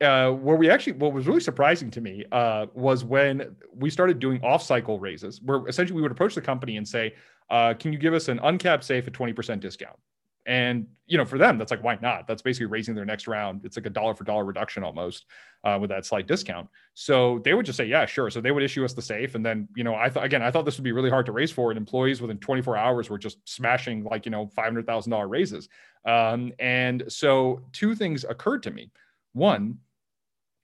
Uh, 0.00 0.30
where 0.30 0.56
we 0.56 0.70
actually, 0.70 0.92
what 0.92 1.12
was 1.12 1.26
really 1.26 1.40
surprising 1.40 1.90
to 1.90 2.00
me 2.00 2.24
uh, 2.32 2.66
was 2.74 3.04
when 3.04 3.56
we 3.74 3.88
started 3.88 4.18
doing 4.18 4.42
off-cycle 4.42 4.98
raises, 4.98 5.40
where 5.42 5.66
essentially 5.68 5.96
we 5.96 6.02
would 6.02 6.10
approach 6.10 6.34
the 6.34 6.40
company 6.40 6.76
and 6.76 6.86
say, 6.86 7.14
uh, 7.50 7.72
"Can 7.78 7.92
you 7.92 7.98
give 7.98 8.12
us 8.12 8.28
an 8.28 8.38
uncapped 8.42 8.84
safe 8.84 9.06
at 9.06 9.14
20% 9.14 9.60
discount?" 9.60 9.96
And 10.46 10.86
you 11.06 11.18
know, 11.18 11.24
for 11.24 11.38
them, 11.38 11.58
that's 11.58 11.70
like 11.70 11.82
why 11.82 11.98
not? 12.00 12.26
That's 12.26 12.42
basically 12.42 12.66
raising 12.66 12.94
their 12.94 13.04
next 13.04 13.26
round. 13.26 13.64
It's 13.64 13.76
like 13.76 13.86
a 13.86 13.90
dollar 13.90 14.14
for 14.14 14.24
dollar 14.24 14.44
reduction 14.44 14.82
almost 14.82 15.26
uh, 15.64 15.78
with 15.80 15.90
that 15.90 16.04
slight 16.06 16.26
discount. 16.26 16.68
So 16.94 17.40
they 17.44 17.54
would 17.54 17.66
just 17.66 17.76
say, 17.76 17.84
yeah, 17.84 18.06
sure. 18.06 18.30
So 18.30 18.40
they 18.40 18.52
would 18.52 18.62
issue 18.62 18.84
us 18.84 18.92
the 18.92 19.02
safe, 19.02 19.34
and 19.34 19.44
then 19.44 19.68
you 19.76 19.84
know, 19.84 19.94
I 19.94 20.08
thought 20.08 20.24
again, 20.24 20.42
I 20.42 20.50
thought 20.50 20.64
this 20.64 20.78
would 20.78 20.84
be 20.84 20.92
really 20.92 21.10
hard 21.10 21.26
to 21.26 21.32
raise 21.32 21.50
for, 21.50 21.70
and 21.70 21.78
employees 21.78 22.20
within 22.20 22.38
24 22.38 22.76
hours 22.76 23.10
were 23.10 23.18
just 23.18 23.38
smashing 23.44 24.04
like 24.04 24.24
you 24.24 24.30
know, 24.30 24.46
five 24.54 24.66
hundred 24.66 24.86
thousand 24.86 25.10
dollar 25.10 25.28
raises. 25.28 25.68
Um, 26.04 26.52
and 26.58 27.04
so 27.08 27.60
two 27.72 27.94
things 27.94 28.24
occurred 28.24 28.62
to 28.64 28.70
me. 28.70 28.90
One, 29.32 29.78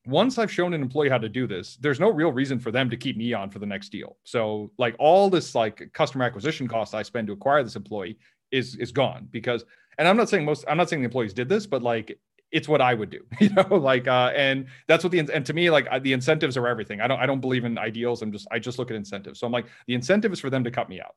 once 0.07 0.39
I've 0.39 0.51
shown 0.51 0.75
an 0.75 0.83
employee 0.83 1.09
how 1.09 1.19
to 1.19 1.29
do 1.29 1.47
this, 1.47 1.77
there's 1.77 2.01
no 2.01 2.11
real 2.11 2.33
reason 2.33 2.59
for 2.59 2.71
them 2.71 2.91
to 2.91 2.97
keep 2.97 3.17
me 3.17 3.33
on 3.33 3.51
for 3.51 3.59
the 3.59 3.67
next 3.67 3.91
deal. 3.91 4.17
So 4.25 4.73
like 4.79 4.97
all 4.99 5.31
this 5.31 5.55
like 5.55 5.91
customer 5.93 6.25
acquisition 6.25 6.67
cost 6.67 6.95
I 6.95 7.03
spend 7.03 7.29
to 7.29 7.33
acquire 7.33 7.62
this 7.62 7.77
employee 7.77 8.19
is 8.52 8.76
is 8.76 8.92
gone 8.92 9.28
because 9.30 9.64
and 9.99 10.06
I'm 10.06 10.16
not 10.16 10.28
saying 10.28 10.44
most 10.44 10.64
I'm 10.68 10.76
not 10.76 10.88
saying 10.88 11.02
the 11.02 11.06
employees 11.06 11.32
did 11.32 11.49
this, 11.49 11.66
but 11.66 11.82
like 11.82 12.18
it's 12.50 12.68
what 12.68 12.82
I 12.82 12.92
would 12.92 13.11
do, 13.11 13.25
you 13.40 13.50
know, 13.50 13.76
like 13.76 14.06
uh 14.06 14.32
and 14.37 14.66
that's 14.87 15.02
what 15.02 15.11
the 15.11 15.18
and 15.18 15.44
to 15.47 15.52
me 15.52 15.71
like 15.71 15.88
the 16.02 16.12
incentives 16.12 16.56
are 16.56 16.68
everything. 16.68 17.00
I 17.00 17.09
don't 17.09 17.18
I 17.18 17.26
don't 17.26 17.40
believe 17.40 17.64
in 17.64 17.78
ideals. 17.78 18.23
I'm 18.23 18.30
just 18.30 18.47
I 18.52 18.59
just 18.59 18.78
look 18.78 18.90
at 18.90 18.97
incentives. 18.97 19.40
So 19.40 19.47
I'm 19.47 19.52
like 19.52 19.66
the 19.87 19.94
incentive 19.94 20.32
is 20.32 20.40
for 20.40 20.50
them 20.50 20.62
to 20.64 20.71
cut 20.71 20.88
me 20.88 21.00
out. 21.00 21.16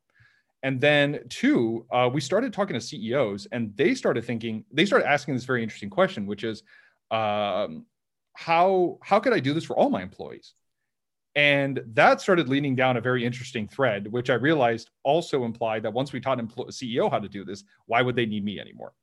And 0.66 0.82
then 0.82 1.20
two, 1.30 1.86
uh, 1.92 2.10
we 2.12 2.20
started 2.20 2.52
talking 2.52 2.74
to 2.74 2.82
CEOs, 2.82 3.48
and 3.52 3.72
they 3.78 3.94
started 3.94 4.26
thinking, 4.26 4.66
they 4.72 4.88
started 4.88 5.08
asking 5.08 5.36
this 5.36 5.44
very 5.44 5.62
interesting 5.62 5.92
question, 5.92 6.26
which 6.26 6.44
is, 6.44 6.64
um, 7.12 7.86
how 8.34 8.98
how 9.04 9.20
could 9.20 9.32
I 9.32 9.40
do 9.40 9.54
this 9.54 9.64
for 9.64 9.78
all 9.78 9.92
my 9.92 10.02
employees? 10.02 10.56
And 11.36 11.82
that 11.88 12.22
started 12.22 12.48
leading 12.48 12.76
down 12.76 12.96
a 12.96 13.02
very 13.02 13.26
interesting 13.26 13.68
thread, 13.68 14.10
which 14.12 14.30
I 14.30 14.36
realized 14.36 14.92
also 15.04 15.44
implied 15.44 15.84
that 15.84 15.92
once 15.92 16.14
we 16.14 16.22
taught 16.22 16.40
empl- 16.40 16.70
CEO 16.70 17.12
how 17.12 17.20
to 17.20 17.28
do 17.28 17.44
this, 17.44 17.64
why 17.88 18.02
would 18.02 18.16
they 18.16 18.26
need 18.26 18.46
me 18.46 18.60
anymore? 18.60 18.94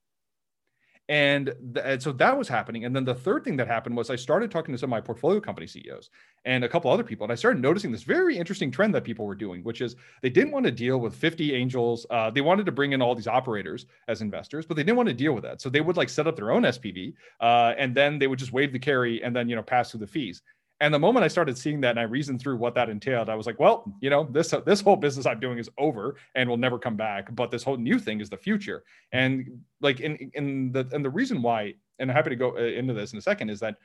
And, 1.09 1.53
th- 1.73 1.85
and, 1.85 2.01
so 2.01 2.13
that 2.13 2.37
was 2.37 2.47
happening. 2.47 2.85
And 2.85 2.95
then 2.95 3.03
the 3.03 3.13
third 3.13 3.43
thing 3.43 3.57
that 3.57 3.67
happened 3.67 3.97
was 3.97 4.09
I 4.09 4.15
started 4.15 4.49
talking 4.49 4.73
to 4.73 4.77
some 4.77 4.87
of 4.87 4.91
my 4.91 5.01
portfolio 5.01 5.41
company 5.41 5.67
CEOs 5.67 6.09
and 6.45 6.63
a 6.63 6.69
couple 6.69 6.89
other 6.89 7.03
people. 7.03 7.25
And 7.25 7.31
I 7.31 7.35
started 7.35 7.61
noticing 7.61 7.91
this 7.91 8.03
very 8.03 8.37
interesting 8.37 8.71
trend 8.71 8.95
that 8.95 9.03
people 9.03 9.25
were 9.25 9.35
doing, 9.35 9.63
which 9.63 9.81
is 9.81 9.97
they 10.21 10.29
didn't 10.29 10.51
want 10.51 10.65
to 10.65 10.71
deal 10.71 10.99
with 10.99 11.13
50 11.13 11.53
angels. 11.53 12.05
Uh, 12.09 12.29
they 12.29 12.39
wanted 12.39 12.65
to 12.67 12.71
bring 12.71 12.93
in 12.93 13.01
all 13.01 13.15
these 13.15 13.27
operators 13.27 13.85
as 14.07 14.21
investors, 14.21 14.65
but 14.65 14.75
they 14.75 14.83
didn't 14.83 14.97
want 14.97 15.09
to 15.09 15.13
deal 15.13 15.33
with 15.33 15.43
that. 15.43 15.61
So 15.61 15.69
they 15.69 15.81
would 15.81 15.97
like 15.97 16.09
set 16.09 16.25
up 16.25 16.37
their 16.37 16.51
own 16.51 16.63
SPV 16.63 17.13
uh, 17.41 17.73
and 17.77 17.93
then 17.93 18.17
they 18.17 18.27
would 18.27 18.39
just 18.39 18.53
waive 18.53 18.71
the 18.71 18.79
carry 18.79 19.21
and 19.23 19.35
then, 19.35 19.49
you 19.49 19.57
know, 19.57 19.63
pass 19.63 19.91
through 19.91 19.99
the 19.99 20.07
fees. 20.07 20.41
And 20.79 20.93
the 20.93 20.99
moment 20.99 21.23
I 21.23 21.27
started 21.27 21.57
seeing 21.57 21.81
that 21.81 21.91
and 21.91 21.99
I 21.99 22.03
reasoned 22.03 22.41
through 22.41 22.57
what 22.57 22.75
that 22.75 22.89
entailed, 22.89 23.29
I 23.29 23.35
was 23.35 23.45
like, 23.45 23.59
well, 23.59 23.93
you 24.01 24.09
know, 24.09 24.27
this 24.29 24.53
this 24.65 24.81
whole 24.81 24.95
business 24.95 25.25
I'm 25.25 25.39
doing 25.39 25.57
is 25.57 25.69
over 25.77 26.17
and 26.35 26.49
will 26.49 26.57
never 26.57 26.77
come 26.77 26.97
back. 26.97 27.33
But 27.35 27.51
this 27.51 27.63
whole 27.63 27.77
new 27.77 27.99
thing 27.99 28.19
is 28.19 28.29
the 28.29 28.37
future. 28.37 28.83
And 29.11 29.61
like 29.81 30.01
in 30.01 30.31
in 30.33 30.71
the 30.71 30.87
and 30.91 31.05
the 31.05 31.09
reason 31.09 31.41
why, 31.41 31.75
and 31.99 32.09
I'm 32.09 32.15
happy 32.15 32.31
to 32.31 32.35
go 32.35 32.57
uh, 32.57 32.61
into 32.61 32.93
this 32.93 33.13
in 33.13 33.19
a 33.19 33.21
second, 33.21 33.49
is 33.49 33.59
that 33.61 33.77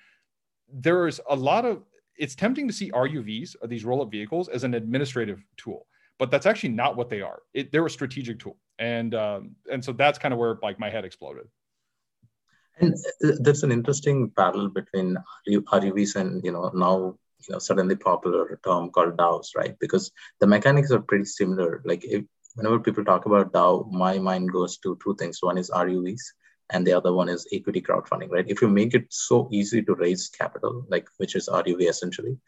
there's 0.72 1.20
a 1.28 1.36
lot 1.36 1.64
of 1.64 1.84
it's 2.16 2.34
tempting 2.34 2.66
to 2.66 2.74
see 2.74 2.90
RUVs 2.90 3.54
or 3.60 3.68
these 3.68 3.84
roll-up 3.84 4.10
vehicles 4.10 4.48
as 4.48 4.64
an 4.64 4.74
administrative 4.74 5.44
tool, 5.56 5.86
but 6.18 6.30
that's 6.30 6.46
actually 6.46 6.70
not 6.70 6.96
what 6.96 7.08
they 7.08 7.20
are. 7.20 7.42
It, 7.54 7.70
they're 7.70 7.86
a 7.86 7.90
strategic 7.90 8.40
tool, 8.40 8.56
and 8.78 9.14
um, 9.14 9.54
and 9.70 9.84
so 9.84 9.92
that's 9.92 10.18
kind 10.18 10.34
of 10.34 10.40
where 10.40 10.58
like 10.62 10.80
my 10.80 10.90
head 10.90 11.04
exploded. 11.04 11.46
And 12.80 12.94
uh, 13.24 13.32
there's 13.40 13.62
an 13.62 13.72
interesting 13.72 14.30
parallel 14.36 14.68
between 14.68 15.16
RUVs 15.48 16.16
and 16.16 16.44
you 16.44 16.52
know 16.52 16.70
now 16.74 17.16
you 17.46 17.52
know 17.52 17.58
suddenly 17.58 17.96
popular 17.96 18.60
term 18.64 18.90
called 18.90 19.16
DAOs, 19.16 19.56
right? 19.56 19.78
Because 19.78 20.10
the 20.40 20.46
mechanics 20.46 20.90
are 20.90 21.00
pretty 21.00 21.24
similar. 21.24 21.82
Like 21.84 22.04
if, 22.04 22.24
whenever 22.54 22.78
people 22.78 23.04
talk 23.04 23.26
about 23.26 23.52
DAO, 23.52 23.90
my 23.90 24.18
mind 24.18 24.52
goes 24.52 24.78
to 24.78 24.98
two 25.02 25.16
things. 25.16 25.38
One 25.40 25.58
is 25.58 25.70
RUVs, 25.70 26.22
and 26.70 26.86
the 26.86 26.92
other 26.92 27.12
one 27.12 27.28
is 27.28 27.46
equity 27.52 27.80
crowdfunding, 27.80 28.30
right? 28.30 28.48
If 28.48 28.62
you 28.62 28.68
make 28.68 28.94
it 28.94 29.06
so 29.10 29.48
easy 29.52 29.82
to 29.82 29.94
raise 29.94 30.28
capital, 30.28 30.84
like 30.88 31.08
which 31.16 31.36
is 31.36 31.48
RUV 31.48 31.88
essentially, 31.88 32.38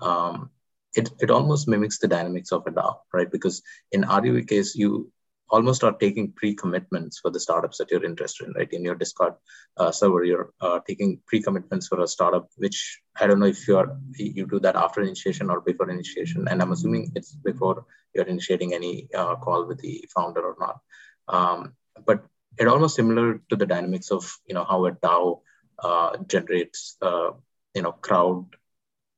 um, 0.00 0.50
it, 0.94 1.10
it 1.20 1.30
almost 1.30 1.68
mimics 1.68 1.98
the 1.98 2.08
dynamics 2.08 2.52
of 2.52 2.66
a 2.66 2.70
DAO, 2.70 2.96
right? 3.12 3.30
Because 3.30 3.62
in 3.92 4.02
RUV 4.02 4.48
case, 4.48 4.74
you 4.74 5.10
almost 5.50 5.82
are 5.84 5.92
taking 5.92 6.32
pre-commitments 6.32 7.18
for 7.18 7.30
the 7.30 7.40
startups 7.40 7.78
that 7.78 7.90
you're 7.90 8.04
interested 8.04 8.46
in, 8.46 8.52
right? 8.54 8.72
In 8.72 8.84
your 8.84 8.94
Discord 8.94 9.34
uh, 9.76 9.90
server, 9.90 10.24
you're 10.24 10.52
uh, 10.60 10.80
taking 10.86 11.20
pre-commitments 11.26 11.88
for 11.88 12.00
a 12.00 12.08
startup, 12.08 12.48
which 12.56 13.00
I 13.18 13.26
don't 13.26 13.40
know 13.40 13.46
if 13.46 13.66
you're 13.66 13.98
you 14.14 14.46
do 14.46 14.60
that 14.60 14.76
after 14.76 15.00
initiation 15.00 15.50
or 15.50 15.60
before 15.60 15.90
initiation, 15.90 16.46
and 16.48 16.60
I'm 16.60 16.72
assuming 16.72 17.12
it's 17.14 17.32
before 17.32 17.86
you're 18.14 18.26
initiating 18.26 18.74
any 18.74 19.08
uh, 19.14 19.36
call 19.36 19.66
with 19.66 19.78
the 19.78 20.04
founder 20.14 20.40
or 20.40 20.56
not. 20.60 20.80
Um, 21.28 21.74
but 22.06 22.24
it 22.58 22.68
almost 22.68 22.96
similar 22.96 23.40
to 23.48 23.56
the 23.56 23.66
dynamics 23.66 24.10
of 24.10 24.30
you 24.46 24.54
know 24.54 24.64
how 24.64 24.84
a 24.86 24.92
DAO 24.92 25.40
uh, 25.82 26.16
generates 26.26 26.96
uh, 27.00 27.30
you 27.74 27.82
know 27.82 27.92
crowd 27.92 28.44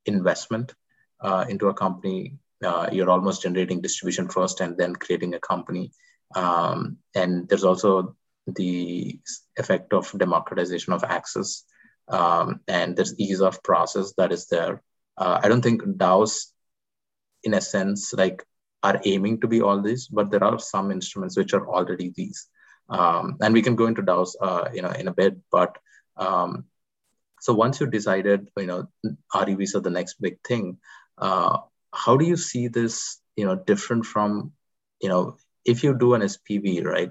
investment 0.07 0.75
uh, 1.21 1.45
into 1.49 1.69
a 1.69 1.75
company. 1.75 2.39
you're 2.93 3.13
almost 3.13 3.43
generating 3.43 3.81
distribution 3.81 4.27
first 4.29 4.61
and 4.65 4.77
then 4.81 4.95
creating 5.05 5.35
a 5.35 5.41
company 5.41 5.85
um, 6.35 6.99
and 7.15 7.49
there's 7.49 7.65
also 7.65 8.17
the 8.47 9.19
effect 9.57 9.93
of 9.93 10.11
democratization 10.17 10.93
of 10.93 11.05
access. 11.05 11.65
Um, 12.09 12.61
and 12.67 12.97
there's 12.97 13.19
ease 13.19 13.41
of 13.41 13.63
process 13.63 14.13
that 14.19 14.33
is 14.33 14.47
there. 14.49 14.83
Uh, 15.17 15.41
I 15.43 15.49
don't 15.49 15.63
think 15.63 15.83
DAOs, 15.83 16.47
in 17.45 17.55
a 17.55 17.61
sense, 17.61 18.13
like 18.13 18.45
are 18.83 19.01
aiming 19.05 19.41
to 19.41 19.47
be 19.47 19.61
all 19.61 19.81
these, 19.81 20.09
but 20.09 20.31
there 20.31 20.43
are 20.43 20.59
some 20.59 20.91
instruments 20.91 21.37
which 21.37 21.55
are 21.55 21.69
already 21.69 22.13
these. 22.17 22.49
Um, 22.89 23.37
and 23.41 23.55
we 23.55 23.63
can 23.63 23.77
go 23.77 23.87
into 23.87 24.03
DAOs, 24.03 24.35
uh, 24.41 24.69
you 24.73 24.83
know, 24.83 24.91
in 24.91 25.09
a 25.09 25.15
bit. 25.15 25.37
But 25.53 25.79
um, 26.17 26.65
so 27.41 27.55
once 27.55 27.81
you 27.81 27.87
decided, 27.87 28.49
you 28.57 28.67
know, 28.67 28.89
RUVs 29.35 29.75
are 29.75 29.81
the 29.81 29.91
next 29.91 30.21
big 30.21 30.39
thing. 30.47 30.79
Uh, 31.17 31.59
how 31.93 32.17
do 32.17 32.25
you 32.25 32.37
see 32.37 32.69
this, 32.69 33.21
you 33.37 33.45
know, 33.45 33.57
different 33.57 34.07
from, 34.07 34.53
you 35.01 35.09
know, 35.09 35.37
if 35.65 35.83
you 35.85 35.97
do 35.97 36.15
an 36.15 36.23
SPV, 36.23 36.85
right, 36.85 37.11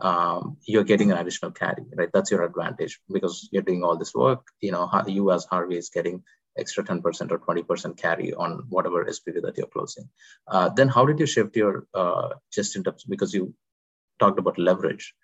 um, 0.00 0.56
you're 0.66 0.84
getting 0.84 1.12
an 1.12 1.18
additional 1.18 1.52
carry, 1.52 1.84
right? 1.96 2.10
That's 2.12 2.30
your 2.30 2.42
advantage 2.42 3.00
because 3.10 3.48
you're 3.52 3.62
doing 3.62 3.84
all 3.84 3.96
this 3.96 4.14
work. 4.14 4.46
You 4.60 4.72
know, 4.72 4.90
you 5.06 5.30
as 5.30 5.44
Harvey 5.44 5.76
is 5.76 5.90
getting 5.90 6.22
extra 6.58 6.84
10% 6.84 7.30
or 7.30 7.38
20% 7.38 7.96
carry 7.96 8.34
on 8.34 8.64
whatever 8.68 9.04
SPV 9.04 9.42
that 9.42 9.56
you're 9.56 9.66
closing. 9.66 10.08
Uh, 10.46 10.68
then 10.70 10.88
how 10.88 11.06
did 11.06 11.18
you 11.18 11.26
shift 11.26 11.56
your 11.56 11.86
uh, 11.94 12.30
just 12.52 12.76
in 12.76 12.84
terms 12.84 13.04
because 13.04 13.32
you 13.32 13.54
talked 14.18 14.38
about 14.38 14.58
leverage? 14.58 15.14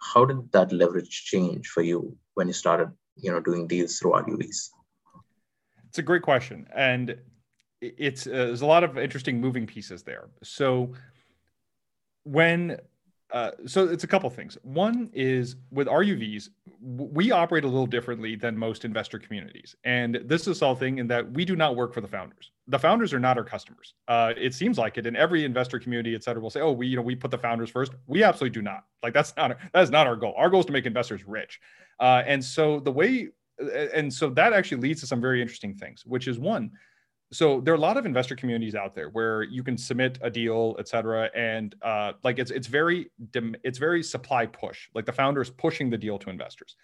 How 0.00 0.24
did 0.24 0.52
that 0.52 0.72
leverage 0.72 1.24
change 1.24 1.66
for 1.66 1.82
you 1.82 2.16
when 2.34 2.46
you 2.46 2.52
started, 2.52 2.90
you 3.16 3.32
know, 3.32 3.40
doing 3.40 3.66
deals 3.66 3.98
through 3.98 4.12
RUVs? 4.12 4.70
It's 5.88 5.98
a 5.98 6.02
great 6.02 6.22
question, 6.22 6.68
and 6.74 7.16
it's 7.80 8.26
uh, 8.26 8.30
there's 8.30 8.60
a 8.60 8.66
lot 8.66 8.84
of 8.84 8.98
interesting 8.98 9.40
moving 9.40 9.66
pieces 9.66 10.02
there. 10.02 10.28
So 10.42 10.92
when 12.28 12.78
uh, 13.30 13.50
so 13.66 13.86
it's 13.86 14.04
a 14.04 14.06
couple 14.06 14.30
things. 14.30 14.56
One 14.62 15.10
is 15.12 15.56
with 15.70 15.86
RUVs, 15.86 16.48
we 16.80 17.30
operate 17.30 17.64
a 17.64 17.66
little 17.66 17.86
differently 17.86 18.36
than 18.36 18.56
most 18.56 18.86
investor 18.86 19.18
communities, 19.18 19.76
and 19.84 20.20
this 20.24 20.46
is 20.46 20.56
something 20.56 20.96
in 20.96 21.06
that 21.08 21.30
we 21.32 21.44
do 21.44 21.54
not 21.54 21.76
work 21.76 21.92
for 21.92 22.00
the 22.00 22.08
founders. 22.08 22.52
The 22.68 22.78
founders 22.78 23.12
are 23.12 23.20
not 23.20 23.36
our 23.36 23.44
customers. 23.44 23.92
Uh, 24.06 24.32
it 24.34 24.54
seems 24.54 24.78
like 24.78 24.96
it 24.96 25.06
in 25.06 25.14
every 25.14 25.44
investor 25.44 25.78
community, 25.78 26.14
et 26.14 26.24
cetera, 26.24 26.40
will 26.40 26.48
say, 26.48 26.60
"Oh, 26.60 26.72
we 26.72 26.86
you 26.86 26.96
know 26.96 27.02
we 27.02 27.14
put 27.14 27.30
the 27.30 27.38
founders 27.38 27.68
first. 27.68 27.92
We 28.06 28.22
absolutely 28.22 28.54
do 28.54 28.62
not. 28.62 28.84
Like 29.02 29.12
that's 29.12 29.36
not 29.36 29.58
that 29.74 29.82
is 29.82 29.90
not 29.90 30.06
our 30.06 30.16
goal. 30.16 30.32
Our 30.38 30.48
goal 30.48 30.60
is 30.60 30.66
to 30.66 30.72
make 30.72 30.86
investors 30.86 31.26
rich, 31.26 31.60
uh, 32.00 32.22
and 32.26 32.42
so 32.42 32.80
the 32.80 32.92
way 32.92 33.28
and 33.94 34.12
so 34.12 34.30
that 34.30 34.52
actually 34.54 34.80
leads 34.80 35.00
to 35.00 35.06
some 35.06 35.20
very 35.20 35.42
interesting 35.42 35.74
things, 35.74 36.04
which 36.06 36.28
is 36.28 36.38
one 36.38 36.70
so 37.30 37.60
there 37.60 37.74
are 37.74 37.76
a 37.76 37.80
lot 37.80 37.96
of 37.96 38.06
investor 38.06 38.34
communities 38.34 38.74
out 38.74 38.94
there 38.94 39.10
where 39.10 39.42
you 39.42 39.62
can 39.62 39.76
submit 39.76 40.18
a 40.22 40.30
deal 40.30 40.74
et 40.78 40.88
cetera 40.88 41.30
and 41.34 41.74
uh, 41.82 42.12
like 42.24 42.38
it's 42.38 42.50
it's 42.50 42.66
very 42.66 43.10
it's 43.34 43.78
very 43.78 44.02
supply 44.02 44.46
push 44.46 44.88
like 44.94 45.04
the 45.04 45.12
founder 45.12 45.40
is 45.42 45.50
pushing 45.50 45.90
the 45.90 45.98
deal 45.98 46.18
to 46.18 46.30
investors. 46.30 46.76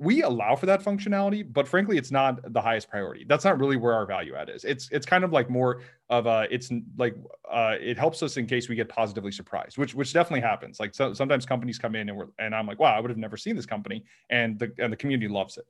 We 0.00 0.22
allow 0.22 0.54
for 0.54 0.66
that 0.66 0.80
functionality 0.80 1.44
but 1.52 1.66
frankly 1.66 1.98
it's 1.98 2.12
not 2.12 2.52
the 2.52 2.60
highest 2.60 2.88
priority. 2.88 3.24
That's 3.28 3.44
not 3.44 3.58
really 3.58 3.76
where 3.76 3.94
our 3.94 4.06
value 4.06 4.36
add 4.36 4.50
is. 4.50 4.64
It's 4.64 4.88
it's 4.92 5.04
kind 5.04 5.24
of 5.24 5.32
like 5.32 5.50
more 5.50 5.82
of 6.10 6.26
a 6.26 6.46
it's 6.48 6.70
like 6.96 7.16
uh, 7.50 7.74
it 7.80 7.98
helps 7.98 8.22
us 8.22 8.36
in 8.36 8.46
case 8.46 8.68
we 8.68 8.76
get 8.76 8.88
positively 8.88 9.32
surprised 9.32 9.78
which 9.78 9.96
which 9.96 10.12
definitely 10.12 10.42
happens. 10.42 10.78
Like 10.78 10.94
so, 10.94 11.12
sometimes 11.12 11.44
companies 11.44 11.78
come 11.78 11.96
in 11.96 12.08
and 12.08 12.16
we're 12.16 12.28
and 12.38 12.54
i'm 12.54 12.66
like 12.66 12.78
wow 12.78 12.94
i 12.94 13.00
would 13.00 13.10
have 13.10 13.18
never 13.18 13.36
seen 13.36 13.56
this 13.56 13.66
company 13.66 14.04
and 14.30 14.58
the 14.60 14.72
and 14.78 14.92
the 14.92 14.96
community 14.96 15.26
loves 15.26 15.58
it. 15.58 15.64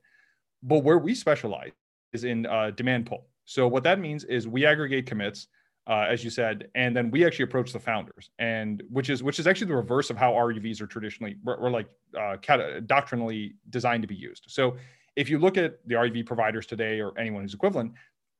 But 0.61 0.83
where 0.83 0.99
we 0.99 1.15
specialize 1.15 1.71
is 2.13 2.25
in 2.25 2.45
uh, 2.45 2.71
demand 2.71 3.07
pull 3.07 3.25
so 3.49 3.67
what 3.67 3.81
that 3.85 3.99
means 3.99 4.25
is 4.25 4.47
we 4.47 4.63
aggregate 4.63 5.07
commits, 5.07 5.47
uh, 5.87 6.05
as 6.07 6.23
you 6.23 6.29
said, 6.29 6.69
and 6.75 6.95
then 6.95 7.09
we 7.09 7.25
actually 7.25 7.45
approach 7.45 7.73
the 7.73 7.79
founders, 7.79 8.29
and 8.37 8.83
which 8.91 9.09
is 9.09 9.23
which 9.23 9.39
is 9.39 9.47
actually 9.47 9.65
the 9.65 9.75
reverse 9.75 10.11
of 10.11 10.17
how 10.17 10.33
RUVs 10.33 10.79
are 10.81 10.85
traditionally 10.85 11.35
or 11.47 11.71
like 11.71 11.87
uh, 12.15 12.37
doctrinally 12.85 13.55
designed 13.71 14.03
to 14.03 14.07
be 14.07 14.13
used. 14.13 14.43
So 14.49 14.77
if 15.15 15.31
you 15.31 15.39
look 15.39 15.57
at 15.57 15.79
the 15.87 15.95
RUV 15.95 16.27
providers 16.27 16.67
today 16.67 17.01
or 17.01 17.17
anyone 17.17 17.41
who's 17.41 17.55
equivalent, 17.55 17.93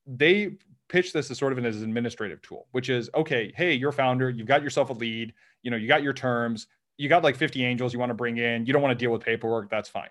they 0.06 0.58
pitch 0.89 1.12
this 1.12 1.32
as 1.32 1.39
sort 1.39 1.54
of 1.54 1.58
an, 1.58 1.65
as 1.65 1.78
an 1.78 1.86
administrative 1.86 2.39
tool, 2.43 2.67
which 2.74 2.89
is 2.89 3.10
okay. 3.15 3.52
Hey, 3.56 3.74
you're 3.74 3.91
founder, 3.91 4.30
you've 4.30 4.45
got 4.45 4.62
yourself 4.62 4.91
a 4.91 4.93
lead, 4.93 5.34
you 5.63 5.72
know, 5.72 5.78
you 5.78 5.88
got 5.88 6.04
your 6.04 6.13
terms, 6.13 6.67
you 6.98 7.10
got 7.10 7.24
like 7.24 7.36
50 7.36 7.65
angels 7.65 7.93
you 7.93 8.00
want 8.00 8.12
to 8.12 8.13
bring 8.13 8.38
in, 8.38 8.63
you 8.67 8.74
don't 8.74 8.84
want 8.84 8.91
to 8.91 9.04
deal 9.04 9.12
with 9.12 9.24
paperwork, 9.24 9.72
that's 9.72 9.89
fine. 9.89 10.10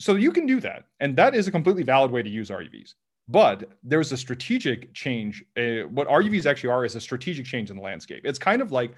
So 0.00 0.16
you 0.16 0.32
can 0.32 0.44
do 0.44 0.58
that, 0.62 0.86
and 0.98 1.16
that 1.18 1.36
is 1.36 1.46
a 1.46 1.52
completely 1.52 1.84
valid 1.84 2.10
way 2.10 2.24
to 2.24 2.28
use 2.28 2.50
RUVs. 2.50 2.94
But 3.28 3.70
there's 3.82 4.10
a 4.12 4.16
strategic 4.16 4.92
change. 4.94 5.44
Uh, 5.56 5.86
what 5.90 6.08
RUVs 6.08 6.46
actually 6.46 6.70
are 6.70 6.84
is 6.84 6.96
a 6.96 7.00
strategic 7.00 7.44
change 7.44 7.70
in 7.70 7.76
the 7.76 7.82
landscape. 7.82 8.22
It's 8.24 8.38
kind 8.38 8.62
of 8.62 8.72
like 8.72 8.94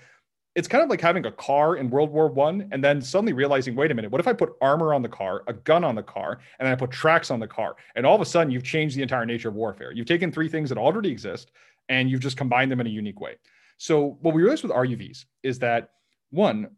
it's 0.57 0.67
kind 0.67 0.83
of 0.83 0.91
like 0.91 1.01
having 1.01 1.27
a 1.27 1.33
car 1.33 1.77
in 1.77 1.91
World 1.91 2.11
War 2.11 2.29
One 2.29 2.69
and 2.73 2.83
then 2.83 3.01
suddenly 3.01 3.33
realizing, 3.33 3.77
wait 3.77 3.93
a 3.93 3.95
minute, 3.95 4.11
what 4.11 4.21
if 4.21 4.27
I 4.27 4.33
put 4.33 4.53
armor 4.61 4.93
on 4.95 5.03
the 5.03 5.09
car, 5.09 5.45
a 5.47 5.53
gun 5.53 5.85
on 5.85 5.95
the 5.95 6.03
car, 6.03 6.41
and 6.59 6.69
I 6.69 6.75
put 6.75 6.91
tracks 6.91 7.31
on 7.31 7.39
the 7.39 7.47
car? 7.47 7.77
And 7.95 8.05
all 8.05 8.17
of 8.17 8.21
a 8.21 8.25
sudden 8.25 8.53
you've 8.53 8.65
changed 8.65 8.97
the 8.97 9.03
entire 9.03 9.25
nature 9.25 9.49
of 9.49 9.55
warfare. 9.55 9.93
You've 9.93 10.07
taken 10.07 10.33
three 10.33 10.49
things 10.49 10.69
that 10.71 10.79
already 10.79 11.11
exist 11.11 11.53
and 11.89 12.11
you've 12.11 12.21
just 12.21 12.37
combined 12.37 12.71
them 12.71 12.81
in 12.81 12.87
a 12.87 12.91
unique 12.91 13.21
way. 13.21 13.37
So 13.79 14.19
what 14.23 14.35
we 14.35 14.43
realized 14.43 14.63
with 14.63 14.73
RUVs 14.73 15.25
is 15.43 15.59
that 15.61 15.91
one, 16.31 16.71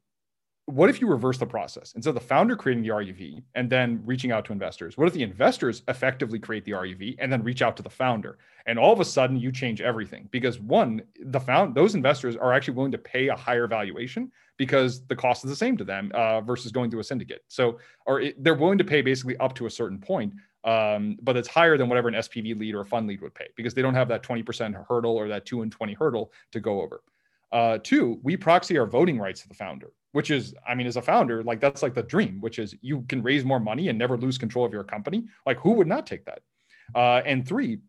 what 0.66 0.88
if 0.88 1.00
you 1.00 1.08
reverse 1.08 1.38
the 1.38 1.46
process 1.46 1.92
instead 1.94 2.10
of 2.10 2.14
the 2.14 2.20
founder 2.20 2.54
creating 2.54 2.84
the 2.84 2.90
RUV 2.90 3.42
and 3.56 3.68
then 3.68 4.00
reaching 4.04 4.30
out 4.30 4.44
to 4.44 4.52
investors? 4.52 4.96
What 4.96 5.08
if 5.08 5.14
the 5.14 5.22
investors 5.22 5.82
effectively 5.88 6.38
create 6.38 6.64
the 6.64 6.72
RUV 6.72 7.16
and 7.18 7.32
then 7.32 7.42
reach 7.42 7.62
out 7.62 7.76
to 7.78 7.82
the 7.82 7.90
founder? 7.90 8.38
And 8.66 8.78
all 8.78 8.92
of 8.92 9.00
a 9.00 9.04
sudden, 9.04 9.36
you 9.36 9.50
change 9.50 9.80
everything 9.80 10.28
because 10.30 10.60
one, 10.60 11.02
the 11.20 11.40
found 11.40 11.74
those 11.74 11.96
investors 11.96 12.36
are 12.36 12.52
actually 12.52 12.74
willing 12.74 12.92
to 12.92 12.98
pay 12.98 13.28
a 13.28 13.34
higher 13.34 13.66
valuation 13.66 14.30
because 14.56 15.04
the 15.06 15.16
cost 15.16 15.44
is 15.44 15.50
the 15.50 15.56
same 15.56 15.76
to 15.76 15.84
them 15.84 16.12
uh, 16.14 16.40
versus 16.40 16.70
going 16.70 16.90
through 16.90 17.00
a 17.00 17.04
syndicate. 17.04 17.44
So, 17.48 17.78
or 18.06 18.20
it, 18.20 18.44
they're 18.44 18.54
willing 18.54 18.78
to 18.78 18.84
pay 18.84 19.02
basically 19.02 19.36
up 19.38 19.54
to 19.56 19.66
a 19.66 19.70
certain 19.70 19.98
point, 19.98 20.32
um, 20.62 21.16
but 21.22 21.36
it's 21.36 21.48
higher 21.48 21.76
than 21.76 21.88
whatever 21.88 22.06
an 22.06 22.14
SPV 22.14 22.56
lead 22.56 22.76
or 22.76 22.82
a 22.82 22.86
fund 22.86 23.08
lead 23.08 23.20
would 23.20 23.34
pay 23.34 23.48
because 23.56 23.74
they 23.74 23.82
don't 23.82 23.94
have 23.94 24.08
that 24.08 24.22
20% 24.22 24.86
hurdle 24.88 25.16
or 25.16 25.26
that 25.26 25.44
two 25.44 25.62
and 25.62 25.72
20 25.72 25.94
hurdle 25.94 26.32
to 26.52 26.60
go 26.60 26.80
over. 26.80 27.02
Uh, 27.52 27.78
two, 27.82 28.18
we 28.22 28.36
proxy 28.36 28.78
our 28.78 28.86
voting 28.86 29.18
rights 29.18 29.42
to 29.42 29.48
the 29.48 29.54
founder, 29.54 29.92
which 30.12 30.30
is, 30.30 30.54
I 30.66 30.74
mean, 30.74 30.86
as 30.86 30.96
a 30.96 31.02
founder, 31.02 31.42
like 31.42 31.60
that's 31.60 31.82
like 31.82 31.94
the 31.94 32.02
dream, 32.02 32.40
which 32.40 32.58
is 32.58 32.74
you 32.80 33.02
can 33.08 33.22
raise 33.22 33.44
more 33.44 33.60
money 33.60 33.88
and 33.88 33.98
never 33.98 34.16
lose 34.16 34.38
control 34.38 34.64
of 34.64 34.72
your 34.72 34.84
company. 34.84 35.26
Like, 35.44 35.58
who 35.58 35.72
would 35.72 35.86
not 35.86 36.06
take 36.06 36.24
that? 36.24 36.40
Uh, 36.94 37.22
and 37.26 37.46
three, 37.46 37.80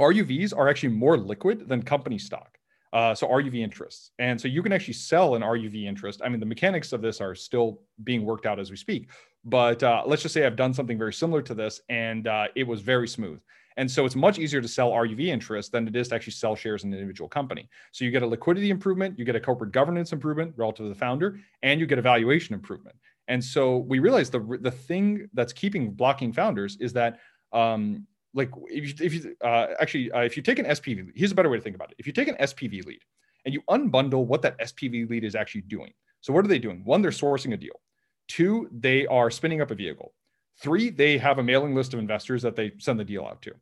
RUVs 0.00 0.56
are 0.56 0.68
actually 0.68 0.90
more 0.90 1.16
liquid 1.16 1.68
than 1.68 1.82
company 1.82 2.18
stock. 2.18 2.58
Uh, 2.92 3.12
so 3.12 3.26
RUV 3.26 3.56
interests. 3.56 4.12
And 4.20 4.40
so 4.40 4.46
you 4.46 4.62
can 4.62 4.72
actually 4.72 4.94
sell 4.94 5.34
an 5.34 5.42
RUV 5.42 5.84
interest. 5.84 6.20
I 6.24 6.28
mean, 6.28 6.38
the 6.38 6.46
mechanics 6.46 6.92
of 6.92 7.02
this 7.02 7.20
are 7.20 7.34
still 7.34 7.80
being 8.04 8.24
worked 8.24 8.46
out 8.46 8.60
as 8.60 8.70
we 8.70 8.76
speak. 8.76 9.10
But 9.44 9.82
uh, 9.82 10.04
let's 10.06 10.22
just 10.22 10.32
say 10.32 10.46
I've 10.46 10.54
done 10.54 10.72
something 10.72 10.96
very 10.96 11.12
similar 11.12 11.42
to 11.42 11.54
this 11.54 11.80
and 11.88 12.28
uh, 12.28 12.46
it 12.54 12.66
was 12.66 12.80
very 12.82 13.08
smooth. 13.08 13.40
And 13.76 13.90
so 13.90 14.04
it's 14.04 14.14
much 14.14 14.38
easier 14.38 14.60
to 14.60 14.68
sell 14.68 14.92
RUV 14.92 15.26
interest 15.26 15.72
than 15.72 15.88
it 15.88 15.96
is 15.96 16.08
to 16.08 16.14
actually 16.14 16.34
sell 16.34 16.54
shares 16.54 16.84
in 16.84 16.92
an 16.92 16.98
individual 16.98 17.28
company. 17.28 17.68
So 17.92 18.04
you 18.04 18.10
get 18.10 18.22
a 18.22 18.26
liquidity 18.26 18.70
improvement, 18.70 19.18
you 19.18 19.24
get 19.24 19.34
a 19.34 19.40
corporate 19.40 19.72
governance 19.72 20.12
improvement 20.12 20.54
relative 20.56 20.84
to 20.84 20.88
the 20.88 20.94
founder, 20.94 21.40
and 21.62 21.80
you 21.80 21.86
get 21.86 21.98
a 21.98 22.02
valuation 22.02 22.54
improvement. 22.54 22.96
And 23.26 23.42
so 23.42 23.78
we 23.78 23.98
realized 23.98 24.32
the 24.32 24.58
the 24.60 24.70
thing 24.70 25.28
that's 25.32 25.52
keeping 25.52 25.90
blocking 25.90 26.32
founders 26.32 26.76
is 26.78 26.92
that 26.92 27.20
um, 27.52 28.06
like 28.34 28.50
if 28.66 29.00
you, 29.00 29.06
if 29.06 29.14
you 29.14 29.36
uh, 29.42 29.68
actually 29.80 30.12
uh, 30.12 30.20
if 30.20 30.36
you 30.36 30.42
take 30.42 30.58
an 30.58 30.66
SPV, 30.66 31.10
here's 31.14 31.32
a 31.32 31.34
better 31.34 31.48
way 31.48 31.56
to 31.56 31.62
think 31.62 31.76
about 31.76 31.90
it. 31.90 31.96
If 31.98 32.06
you 32.06 32.12
take 32.12 32.28
an 32.28 32.36
SPV 32.36 32.84
lead 32.84 33.00
and 33.44 33.54
you 33.54 33.62
unbundle 33.68 34.26
what 34.26 34.42
that 34.42 34.58
SPV 34.58 35.08
lead 35.08 35.24
is 35.24 35.34
actually 35.34 35.62
doing. 35.62 35.92
So 36.20 36.32
what 36.32 36.44
are 36.44 36.48
they 36.48 36.58
doing? 36.58 36.82
One, 36.84 37.02
they're 37.02 37.10
sourcing 37.10 37.52
a 37.52 37.56
deal. 37.56 37.80
Two, 38.28 38.68
they 38.72 39.06
are 39.06 39.30
spinning 39.30 39.60
up 39.60 39.70
a 39.70 39.74
vehicle. 39.74 40.14
Three, 40.60 40.90
they 40.90 41.18
have 41.18 41.38
a 41.38 41.42
mailing 41.42 41.74
list 41.74 41.92
of 41.92 42.00
investors 42.00 42.42
that 42.42 42.56
they 42.56 42.72
send 42.78 42.98
the 42.98 43.04
deal 43.04 43.24
out 43.24 43.42
to. 43.42 43.54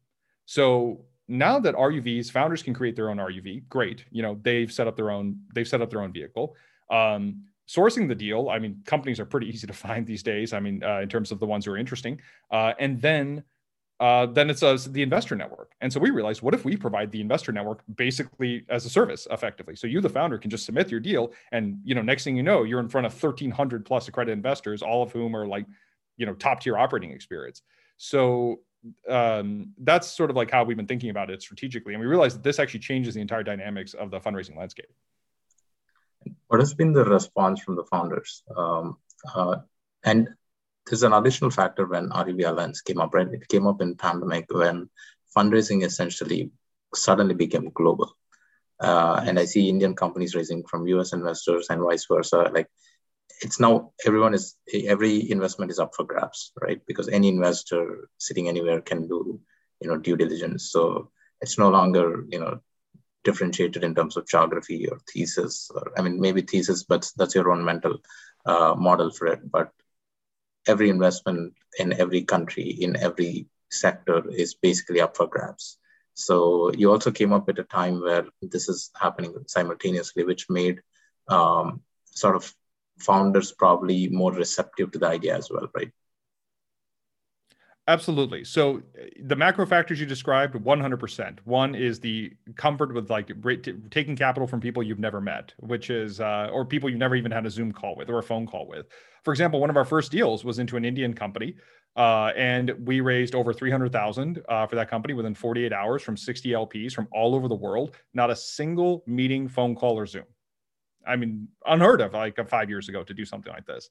So 0.52 1.06
now 1.28 1.58
that 1.60 1.74
RUVs 1.74 2.30
founders 2.30 2.62
can 2.62 2.74
create 2.74 2.94
their 2.94 3.08
own 3.08 3.16
RUV, 3.16 3.66
great. 3.70 4.04
You 4.10 4.20
know 4.20 4.38
they've 4.42 4.70
set 4.70 4.86
up 4.86 4.96
their 4.96 5.10
own 5.10 5.40
they've 5.54 5.66
set 5.66 5.80
up 5.80 5.88
their 5.88 6.02
own 6.02 6.12
vehicle. 6.12 6.54
Um, 6.90 7.44
sourcing 7.66 8.06
the 8.06 8.14
deal, 8.14 8.50
I 8.50 8.58
mean, 8.58 8.82
companies 8.84 9.18
are 9.18 9.24
pretty 9.24 9.48
easy 9.52 9.66
to 9.66 9.72
find 9.72 10.06
these 10.06 10.22
days. 10.22 10.52
I 10.52 10.60
mean, 10.60 10.84
uh, 10.84 11.00
in 11.00 11.08
terms 11.08 11.32
of 11.32 11.40
the 11.40 11.46
ones 11.46 11.64
who 11.64 11.72
are 11.72 11.78
interesting, 11.78 12.20
uh, 12.50 12.74
and 12.78 13.00
then 13.00 13.44
uh, 13.98 14.26
then 14.26 14.50
it's 14.50 14.62
uh, 14.62 14.76
the 14.90 15.02
investor 15.02 15.34
network. 15.34 15.72
And 15.80 15.90
so 15.90 15.98
we 15.98 16.10
realized, 16.10 16.42
what 16.42 16.52
if 16.52 16.66
we 16.66 16.76
provide 16.76 17.10
the 17.10 17.22
investor 17.22 17.52
network 17.52 17.82
basically 17.96 18.66
as 18.68 18.84
a 18.84 18.90
service, 18.90 19.26
effectively? 19.30 19.74
So 19.74 19.86
you, 19.86 20.02
the 20.02 20.10
founder, 20.10 20.36
can 20.36 20.50
just 20.50 20.66
submit 20.66 20.90
your 20.90 21.00
deal, 21.00 21.32
and 21.52 21.78
you 21.82 21.94
know, 21.94 22.02
next 22.02 22.24
thing 22.24 22.36
you 22.36 22.42
know, 22.42 22.64
you're 22.64 22.80
in 22.80 22.90
front 22.90 23.06
of 23.06 23.14
1,300 23.14 23.86
plus 23.86 24.06
accredited 24.06 24.36
investors, 24.36 24.82
all 24.82 25.02
of 25.02 25.12
whom 25.12 25.34
are 25.34 25.46
like, 25.46 25.64
you 26.18 26.26
know, 26.26 26.34
top 26.34 26.60
tier 26.60 26.76
operating 26.76 27.10
experience. 27.10 27.62
So 27.96 28.60
um, 29.08 29.72
that's 29.78 30.08
sort 30.08 30.30
of 30.30 30.36
like 30.36 30.50
how 30.50 30.64
we've 30.64 30.76
been 30.76 30.86
thinking 30.86 31.10
about 31.10 31.30
it 31.30 31.42
strategically, 31.42 31.94
and 31.94 32.00
we 32.00 32.06
realized 32.06 32.36
that 32.36 32.42
this 32.42 32.58
actually 32.58 32.80
changes 32.80 33.14
the 33.14 33.20
entire 33.20 33.42
dynamics 33.42 33.94
of 33.94 34.10
the 34.10 34.20
fundraising 34.20 34.56
landscape. 34.56 34.90
What 36.48 36.60
has 36.60 36.74
been 36.74 36.92
the 36.92 37.04
response 37.04 37.60
from 37.60 37.76
the 37.76 37.84
founders? 37.84 38.42
Um, 38.56 38.98
uh, 39.34 39.56
and 40.04 40.28
there's 40.86 41.02
an 41.02 41.12
additional 41.12 41.50
factor 41.50 41.86
when 41.86 42.10
Alliance 42.12 42.80
came 42.80 43.00
up, 43.00 43.14
right? 43.14 43.28
It 43.28 43.48
came 43.48 43.66
up 43.66 43.80
in 43.80 43.96
pandemic 43.96 44.46
when 44.52 44.88
fundraising 45.36 45.84
essentially 45.84 46.50
suddenly 46.94 47.34
became 47.34 47.70
global. 47.70 48.16
Uh, 48.80 49.22
and 49.24 49.38
I 49.38 49.44
see 49.44 49.68
Indian 49.68 49.94
companies 49.94 50.34
raising 50.34 50.64
from 50.64 50.88
US 50.88 51.12
investors 51.12 51.68
and 51.70 51.80
vice 51.82 52.06
versa. 52.06 52.50
Like 52.52 52.68
it's 53.42 53.58
now 53.58 53.92
everyone 54.06 54.34
is 54.34 54.56
every 54.86 55.30
investment 55.30 55.70
is 55.70 55.78
up 55.78 55.94
for 55.94 56.04
grabs, 56.04 56.52
right? 56.60 56.80
Because 56.86 57.08
any 57.08 57.28
investor 57.28 58.08
sitting 58.18 58.48
anywhere 58.48 58.80
can 58.80 59.08
do, 59.08 59.40
you 59.80 59.88
know, 59.88 59.98
due 59.98 60.16
diligence. 60.16 60.70
So 60.70 61.10
it's 61.40 61.58
no 61.58 61.68
longer, 61.68 62.24
you 62.28 62.38
know, 62.38 62.60
differentiated 63.24 63.82
in 63.82 63.94
terms 63.94 64.16
of 64.16 64.28
geography 64.28 64.88
or 64.88 64.98
thesis. 65.12 65.70
Or 65.74 65.92
I 65.96 66.02
mean, 66.02 66.20
maybe 66.20 66.42
thesis, 66.42 66.84
but 66.84 67.10
that's 67.16 67.34
your 67.34 67.50
own 67.50 67.64
mental 67.64 67.98
uh, 68.46 68.74
model 68.78 69.10
for 69.10 69.26
it. 69.26 69.50
But 69.50 69.70
every 70.66 70.88
investment 70.88 71.54
in 71.78 71.92
every 71.92 72.22
country, 72.22 72.70
in 72.70 72.96
every 72.96 73.48
sector 73.70 74.22
is 74.30 74.54
basically 74.54 75.00
up 75.00 75.16
for 75.16 75.26
grabs. 75.26 75.78
So 76.14 76.70
you 76.72 76.92
also 76.92 77.10
came 77.10 77.32
up 77.32 77.48
at 77.48 77.58
a 77.58 77.64
time 77.64 78.00
where 78.00 78.26
this 78.40 78.68
is 78.68 78.90
happening 78.94 79.34
simultaneously, 79.46 80.24
which 80.24 80.50
made 80.50 80.80
um, 81.28 81.80
sort 82.04 82.36
of 82.36 82.54
founders 83.02 83.52
probably 83.52 84.08
more 84.08 84.32
receptive 84.32 84.92
to 84.92 84.98
the 84.98 85.06
idea 85.06 85.36
as 85.36 85.50
well, 85.50 85.68
right? 85.74 85.92
Absolutely. 87.88 88.44
So 88.44 88.76
uh, 88.76 89.06
the 89.24 89.34
macro 89.34 89.66
factors 89.66 89.98
you 89.98 90.06
described, 90.06 90.54
100%. 90.54 91.38
One 91.44 91.74
is 91.74 91.98
the 91.98 92.32
comfort 92.54 92.94
with 92.94 93.10
like 93.10 93.32
taking 93.90 94.14
capital 94.14 94.46
from 94.46 94.60
people 94.60 94.84
you've 94.84 95.00
never 95.00 95.20
met, 95.20 95.52
which 95.58 95.90
is, 95.90 96.20
uh, 96.20 96.48
or 96.52 96.64
people 96.64 96.88
you've 96.88 97.00
never 97.00 97.16
even 97.16 97.32
had 97.32 97.44
a 97.44 97.50
Zoom 97.50 97.72
call 97.72 97.96
with 97.96 98.08
or 98.08 98.18
a 98.18 98.22
phone 98.22 98.46
call 98.46 98.68
with. 98.68 98.86
For 99.24 99.32
example, 99.32 99.58
one 99.60 99.70
of 99.70 99.76
our 99.76 99.84
first 99.84 100.12
deals 100.12 100.44
was 100.44 100.60
into 100.60 100.76
an 100.76 100.84
Indian 100.84 101.12
company, 101.12 101.56
uh, 101.96 102.30
and 102.36 102.72
we 102.86 103.00
raised 103.00 103.34
over 103.34 103.52
300,000 103.52 104.40
uh, 104.48 104.66
for 104.66 104.76
that 104.76 104.88
company 104.88 105.14
within 105.14 105.34
48 105.34 105.72
hours 105.72 106.02
from 106.02 106.16
60 106.16 106.50
LPs 106.50 106.92
from 106.92 107.08
all 107.12 107.34
over 107.34 107.48
the 107.48 107.54
world. 107.54 107.96
Not 108.14 108.30
a 108.30 108.36
single 108.36 109.02
meeting, 109.08 109.48
phone 109.48 109.74
call, 109.74 109.98
or 109.98 110.06
Zoom. 110.06 110.24
I 111.06 111.16
mean, 111.16 111.48
unheard 111.66 112.00
of 112.00 112.12
like 112.12 112.48
five 112.48 112.68
years 112.68 112.88
ago 112.88 113.02
to 113.02 113.14
do 113.14 113.24
something 113.24 113.52
like 113.52 113.66
this. 113.66 113.90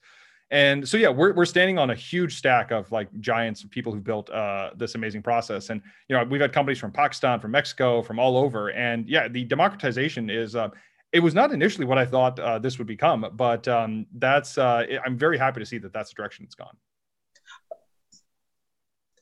And 0.51 0.87
so, 0.87 0.97
yeah, 0.97 1.07
we're, 1.07 1.33
we're 1.33 1.45
standing 1.45 1.79
on 1.79 1.91
a 1.91 1.95
huge 1.95 2.35
stack 2.35 2.71
of 2.71 2.91
like 2.91 3.07
giants, 3.21 3.65
people 3.69 3.93
who 3.93 4.01
built 4.01 4.29
uh, 4.29 4.71
this 4.75 4.95
amazing 4.95 5.21
process. 5.21 5.69
And, 5.69 5.81
you 6.09 6.15
know, 6.15 6.25
we've 6.25 6.41
had 6.41 6.51
companies 6.51 6.77
from 6.77 6.91
Pakistan, 6.91 7.39
from 7.39 7.51
Mexico, 7.51 8.01
from 8.01 8.19
all 8.19 8.37
over. 8.37 8.69
And 8.71 9.07
yeah, 9.07 9.29
the 9.29 9.45
democratization 9.45 10.29
is, 10.29 10.57
uh, 10.57 10.69
it 11.13 11.21
was 11.21 11.33
not 11.33 11.53
initially 11.53 11.85
what 11.85 11.97
I 11.97 12.05
thought 12.05 12.37
uh, 12.37 12.59
this 12.59 12.77
would 12.77 12.87
become, 12.87 13.25
but 13.33 13.65
um, 13.69 14.05
that's, 14.17 14.57
uh, 14.57 14.85
I'm 15.05 15.17
very 15.17 15.37
happy 15.37 15.61
to 15.61 15.65
see 15.65 15.77
that 15.77 15.93
that's 15.93 16.09
the 16.09 16.15
direction 16.15 16.43
it's 16.43 16.55
gone. 16.55 16.75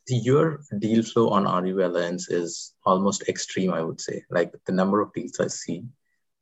Your 0.07 0.61
deal 0.79 1.03
flow 1.03 1.29
on 1.29 1.45
RUV 1.45 1.85
Alliance 1.85 2.31
is 2.31 2.73
almost 2.83 3.29
extreme, 3.29 3.71
I 3.71 3.83
would 3.83 4.01
say. 4.01 4.23
Like 4.31 4.51
the 4.65 4.71
number 4.71 5.01
of 5.01 5.13
deals 5.13 5.39
I 5.39 5.47
see 5.47 5.83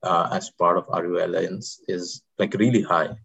uh, 0.03 0.29
as 0.31 0.49
part 0.51 0.77
of 0.77 0.88
RUV 0.88 1.23
Alliance 1.23 1.81
is 1.88 2.21
like 2.38 2.53
really 2.53 2.81
high. 2.81 3.15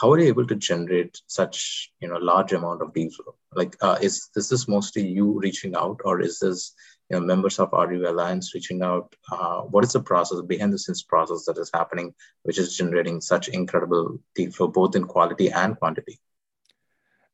How 0.00 0.12
are 0.12 0.18
you 0.18 0.28
able 0.28 0.46
to 0.46 0.54
generate 0.54 1.20
such 1.26 1.92
you 2.00 2.08
know 2.08 2.16
large 2.16 2.52
amount 2.52 2.82
of 2.82 2.94
deal 2.94 3.10
flow 3.10 3.34
like 3.54 3.76
uh, 3.80 3.98
is, 4.00 4.28
is 4.36 4.48
this 4.48 4.68
mostly 4.68 5.06
you 5.06 5.38
reaching 5.40 5.74
out 5.74 6.00
or 6.04 6.20
is 6.20 6.38
this 6.38 6.72
you 7.10 7.18
know 7.18 7.26
members 7.26 7.58
of 7.58 7.70
RUV 7.72 8.08
Alliance 8.08 8.54
reaching 8.54 8.82
out? 8.82 9.14
Uh, 9.30 9.62
what 9.62 9.84
is 9.84 9.92
the 9.92 10.00
process 10.00 10.40
behind 10.42 10.72
the 10.72 10.78
scenes 10.78 11.02
process 11.02 11.44
that 11.46 11.58
is 11.58 11.70
happening 11.74 12.14
which 12.44 12.58
is 12.58 12.76
generating 12.76 13.20
such 13.20 13.48
incredible 13.48 14.18
deal 14.34 14.50
flow 14.50 14.68
both 14.68 14.96
in 14.96 15.04
quality 15.04 15.50
and 15.50 15.78
quantity 15.78 16.18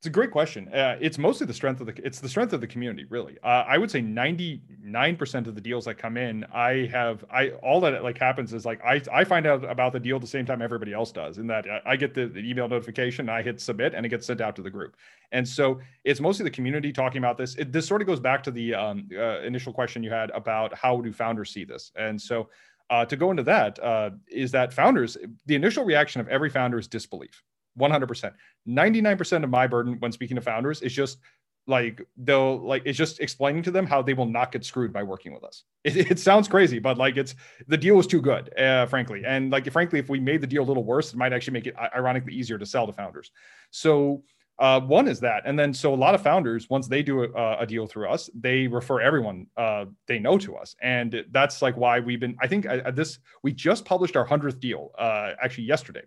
it's 0.07 0.13
a 0.13 0.13
great 0.13 0.31
question. 0.31 0.69
Uh, 0.73 0.97
it's 1.01 1.19
mostly 1.19 1.49
the 1.49 1.53
strength 1.53 1.81
of 1.81 1.89
the 1.89 2.07
it's 2.07 2.21
the 2.21 2.29
strength 2.29 2.53
of 2.53 2.61
the 2.61 2.67
community, 2.69 3.07
really. 3.11 3.37
Uh, 3.43 3.65
I 3.67 3.77
would 3.77 3.91
say 3.91 4.01
ninety 4.01 4.63
nine 4.81 5.17
percent 5.17 5.49
of 5.49 5.57
the 5.57 5.61
deals 5.61 5.85
that 5.87 5.99
come 5.99 6.17
in, 6.17 6.45
I 6.55 6.89
have 6.93 7.25
I 7.29 7.49
all 7.61 7.81
that 7.81 8.05
like 8.05 8.17
happens 8.17 8.53
is 8.53 8.65
like 8.65 8.81
I 8.85 9.03
I 9.13 9.25
find 9.25 9.47
out 9.47 9.69
about 9.69 9.93
the 9.93 9.99
deal 9.99 10.21
the 10.21 10.27
same 10.29 10.47
time 10.47 10.63
everybody 10.63 10.93
else 10.93 11.11
does. 11.11 11.39
In 11.39 11.49
that 11.49 11.67
I 11.85 11.97
get 11.97 12.15
the, 12.15 12.27
the 12.27 12.39
email 12.39 12.69
notification, 12.69 13.29
I 13.29 13.43
hit 13.43 13.61
submit, 13.61 13.95
and 13.95 14.07
it 14.07 14.11
gets 14.11 14.29
sent 14.29 14.41
out 14.41 14.55
to 14.57 14.63
the 14.63 14.71
group. 14.71 14.97
And 15.33 15.47
so 15.47 15.81
it's 16.05 16.21
mostly 16.21 16.45
the 16.45 16.51
community 16.51 16.93
talking 16.93 17.19
about 17.19 17.37
this. 17.37 17.57
It, 17.57 17.73
this 17.73 17.89
sort 17.89 18.01
of 18.01 18.07
goes 18.07 18.21
back 18.21 18.45
to 18.45 18.53
the 18.53 18.77
um, 18.77 19.09
uh, 19.13 19.41
initial 19.41 19.73
question 19.73 20.05
you 20.05 20.11
had 20.11 20.31
about 20.31 20.73
how 20.73 21.01
do 21.01 21.13
founders 21.13 21.51
see 21.51 21.65
this, 21.65 21.91
and 21.97 22.21
so. 22.21 22.49
Uh, 22.89 23.05
to 23.05 23.17
go 23.17 23.33
into 23.33 23.43
that, 23.43 23.83
uh, 23.83 24.11
is 24.29 24.53
that 24.53 24.73
founders, 24.73 25.17
the 25.47 25.57
initial 25.57 25.85
reaction 25.85 26.21
of 26.21 26.29
every 26.29 26.49
founder 26.49 26.79
is 26.79 26.87
disbelief 26.87 27.43
100%. 27.79 28.33
99% 28.69 29.45
of 29.45 29.51
my 29.51 29.67
burden 29.67 29.97
when 30.01 30.13
speaking 30.13 30.37
to 30.37 30.41
founders 30.41 30.83
is 30.83 30.93
just 30.93 31.19
like 31.67 32.01
they'll 32.17 32.59
like 32.59 32.83
it's 32.85 32.97
just 32.97 33.21
explaining 33.21 33.63
to 33.63 33.71
them 33.71 33.87
how 33.87 34.01
they 34.01 34.15
will 34.15 34.27
not 34.27 34.53
get 34.53 34.65
screwed 34.65 34.93
by 34.93 35.03
working 35.03 35.33
with 35.33 35.45
us. 35.45 35.65
It, 35.85 36.11
it 36.11 36.19
sounds 36.19 36.49
crazy 36.49 36.79
but 36.79 36.99
like 36.99 37.17
it's 37.17 37.35
the 37.69 37.77
deal 37.77 37.97
was 37.97 38.07
too 38.07 38.21
good 38.21 38.57
uh, 38.59 38.87
frankly. 38.87 39.23
And 39.27 39.51
like 39.51 39.71
frankly 39.71 39.99
if 39.99 40.09
we 40.09 40.21
made 40.21 40.41
the 40.41 40.47
deal 40.47 40.63
a 40.63 40.67
little 40.67 40.85
worse 40.85 41.13
it 41.13 41.17
might 41.17 41.33
actually 41.33 41.55
make 41.55 41.67
it 41.67 41.75
ironically 41.95 42.35
easier 42.35 42.59
to 42.59 42.67
sell 42.67 42.87
to 42.87 42.93
founders. 42.93 43.31
So 43.71 44.23
uh, 44.59 44.81
one 44.81 45.07
is 45.07 45.21
that. 45.21 45.43
And 45.45 45.59
then 45.59 45.75
so 45.75 45.93
a 45.93 45.97
lot 45.97 46.15
of 46.15 46.23
founders 46.23 46.71
once 46.71 46.89
they 46.89 47.03
do 47.03 47.25
a, 47.25 47.59
a 47.59 47.67
deal 47.67 47.87
through 47.87 48.09
us 48.09 48.31
they 48.35 48.67
refer 48.67 49.01
everyone 49.01 49.47
uh, 49.57 49.87
they 50.07 50.19
know 50.19 50.39
to 50.39 50.57
us. 50.57 50.77
And 50.83 51.25
that's 51.31 51.63
like 51.63 51.77
why 51.77 52.01
we've 52.01 52.21
been 52.21 52.37
i 52.41 52.47
think 52.47 52.67
this 52.95 53.19
we 53.43 53.53
just 53.53 53.85
published 53.85 54.17
our 54.17 54.27
100th 54.27 54.61
deal 54.61 54.93
uh, 54.99 55.33
actually 55.43 55.65
yesterday 55.65 56.03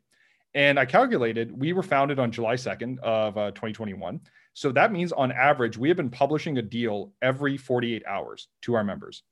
and 0.53 0.79
I 0.79 0.85
calculated 0.85 1.57
we 1.57 1.73
were 1.73 1.83
founded 1.83 2.19
on 2.19 2.31
July 2.31 2.55
2nd 2.55 2.99
of 2.99 3.37
uh, 3.37 3.51
2021. 3.51 4.21
So 4.53 4.71
that 4.71 4.91
means 4.91 5.11
on 5.11 5.31
average, 5.31 5.77
we 5.77 5.89
have 5.89 5.97
been 5.97 6.09
publishing 6.09 6.57
a 6.57 6.61
deal 6.61 7.13
every 7.21 7.57
48 7.57 8.03
hours 8.05 8.47
to 8.63 8.75
our 8.75 8.83
members. 8.83 9.23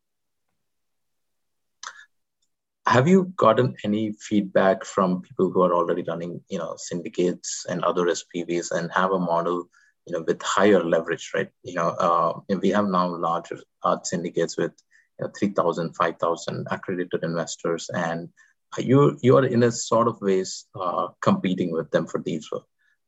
Have 2.88 3.08
you 3.08 3.34
gotten 3.36 3.76
any 3.84 4.14
feedback 4.14 4.86
from 4.86 5.22
people 5.22 5.52
who 5.52 5.62
are 5.62 5.74
already 5.74 6.04
running, 6.08 6.40
you 6.48 6.58
know, 6.58 6.76
syndicates 6.78 7.66
and 7.68 7.84
other 7.84 8.06
SPVs 8.06 8.72
and 8.72 8.90
have 8.94 9.12
a 9.12 9.20
model, 9.20 9.68
you 10.06 10.14
know, 10.14 10.24
with 10.26 10.42
higher 10.42 10.82
leverage, 10.82 11.32
right? 11.36 11.50
You 11.64 11.74
know, 11.74 11.90
uh, 11.90 12.40
we 12.62 12.70
have 12.70 12.88
now 12.88 13.14
larger 13.14 13.60
art 13.84 14.08
syndicates 14.08 14.58
with 14.58 14.72
you 15.20 15.26
know, 15.26 15.32
3,000, 15.38 15.96
5,000 15.98 16.68
accredited 16.72 17.24
investors 17.26 17.90
and 17.94 18.30
you 18.78 19.18
you 19.22 19.38
are 19.38 19.46
in 19.46 19.64
a 19.64 19.72
sort 19.72 20.08
of 20.08 20.22
ways 20.22 20.66
uh, 20.76 21.08
competing 21.22 21.72
with 21.72 21.90
them 21.92 22.08
for 22.08 22.20
deals. 22.20 22.50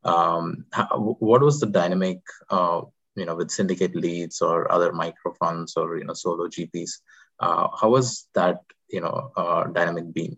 Um, 0.03 0.65
what 0.95 1.41
was 1.41 1.59
the 1.59 1.65
dynamic, 1.65 2.19
uh, 2.49 2.81
you 3.15 3.25
know, 3.25 3.35
with 3.35 3.51
syndicate 3.51 3.95
leads 3.95 4.41
or 4.41 4.71
other 4.71 4.93
micro 4.93 5.33
funds 5.33 5.75
or 5.75 5.97
you 5.97 6.05
know 6.05 6.13
solo 6.13 6.47
GPs? 6.47 7.01
Uh, 7.39 7.67
how 7.79 7.89
was 7.89 8.27
that 8.33 8.61
you 8.89 9.01
know 9.01 9.31
uh, 9.35 9.65
dynamic 9.65 10.13
been? 10.13 10.37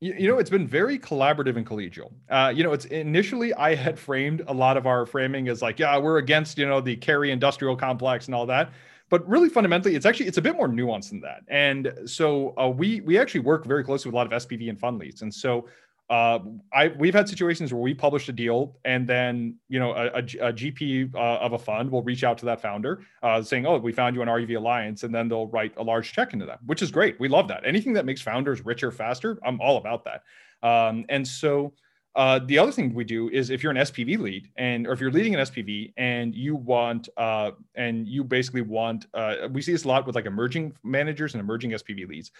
You, 0.00 0.14
you 0.18 0.28
know, 0.28 0.38
it's 0.38 0.50
been 0.50 0.66
very 0.66 0.98
collaborative 0.98 1.56
and 1.56 1.66
collegial. 1.66 2.12
Uh, 2.28 2.52
you 2.54 2.62
know, 2.62 2.72
it's 2.72 2.84
initially 2.86 3.54
I 3.54 3.74
had 3.74 3.98
framed 3.98 4.42
a 4.46 4.52
lot 4.52 4.76
of 4.76 4.86
our 4.86 5.06
framing 5.06 5.48
as 5.48 5.62
like, 5.62 5.78
yeah, 5.78 5.98
we're 5.98 6.18
against 6.18 6.58
you 6.58 6.66
know 6.66 6.80
the 6.80 6.96
carry 6.96 7.30
industrial 7.30 7.76
complex 7.76 8.26
and 8.26 8.34
all 8.34 8.46
that 8.46 8.70
but 9.10 9.26
really 9.28 9.48
fundamentally 9.48 9.94
it's 9.94 10.06
actually 10.06 10.26
it's 10.26 10.38
a 10.38 10.42
bit 10.42 10.56
more 10.56 10.68
nuanced 10.68 11.10
than 11.10 11.20
that 11.20 11.42
and 11.48 11.92
so 12.06 12.54
uh, 12.58 12.68
we 12.68 13.00
we 13.02 13.18
actually 13.18 13.40
work 13.40 13.64
very 13.64 13.84
closely 13.84 14.08
with 14.08 14.14
a 14.14 14.16
lot 14.16 14.32
of 14.32 14.42
spv 14.42 14.68
and 14.68 14.78
fund 14.78 14.98
leads 14.98 15.22
and 15.22 15.32
so 15.32 15.66
uh, 16.10 16.38
I 16.72 16.88
we've 16.88 17.14
had 17.14 17.28
situations 17.28 17.72
where 17.72 17.80
we 17.80 17.94
published 17.94 18.28
a 18.28 18.32
deal 18.32 18.76
and 18.84 19.06
then 19.06 19.56
you 19.68 19.80
know 19.80 19.92
a, 19.92 20.06
a, 20.08 20.18
a 20.18 20.52
GP 20.52 21.14
uh, 21.14 21.18
of 21.18 21.54
a 21.54 21.58
fund 21.58 21.90
will 21.90 22.02
reach 22.02 22.24
out 22.24 22.36
to 22.38 22.44
that 22.44 22.60
founder 22.60 23.00
uh, 23.22 23.40
saying, 23.40 23.64
"Oh, 23.64 23.78
we 23.78 23.90
found 23.90 24.14
you 24.14 24.20
an 24.20 24.28
RUV 24.28 24.56
alliance," 24.56 25.02
and 25.02 25.14
then 25.14 25.28
they'll 25.28 25.46
write 25.46 25.72
a 25.78 25.82
large 25.82 26.12
check 26.12 26.34
into 26.34 26.44
that, 26.44 26.58
which 26.66 26.82
is 26.82 26.90
great. 26.90 27.18
We 27.18 27.28
love 27.28 27.48
that. 27.48 27.64
Anything 27.64 27.94
that 27.94 28.04
makes 28.04 28.20
founders 28.20 28.62
richer 28.66 28.90
faster, 28.90 29.38
I'm 29.46 29.58
all 29.62 29.78
about 29.78 30.04
that. 30.04 30.22
Um, 30.62 31.06
and 31.08 31.26
so 31.26 31.72
uh, 32.16 32.38
the 32.46 32.58
other 32.58 32.70
thing 32.70 32.94
we 32.94 33.04
do 33.04 33.28
is 33.30 33.50
if 33.50 33.62
you're 33.62 33.72
an 33.72 33.78
SPV 33.78 34.18
lead 34.18 34.48
and 34.56 34.86
or 34.86 34.92
if 34.92 35.00
you're 35.00 35.10
leading 35.10 35.34
an 35.34 35.40
SPV 35.40 35.92
and 35.96 36.34
you 36.34 36.54
want 36.54 37.08
uh, 37.16 37.50
and 37.74 38.06
you 38.06 38.22
basically 38.22 38.62
want 38.62 39.06
uh, 39.14 39.48
we 39.50 39.60
see 39.60 39.72
this 39.72 39.84
a 39.84 39.88
lot 39.88 40.06
with 40.06 40.14
like 40.14 40.26
emerging 40.26 40.72
managers 40.84 41.34
and 41.34 41.40
emerging 41.40 41.72
SPV 41.72 42.06
leads. 42.08 42.30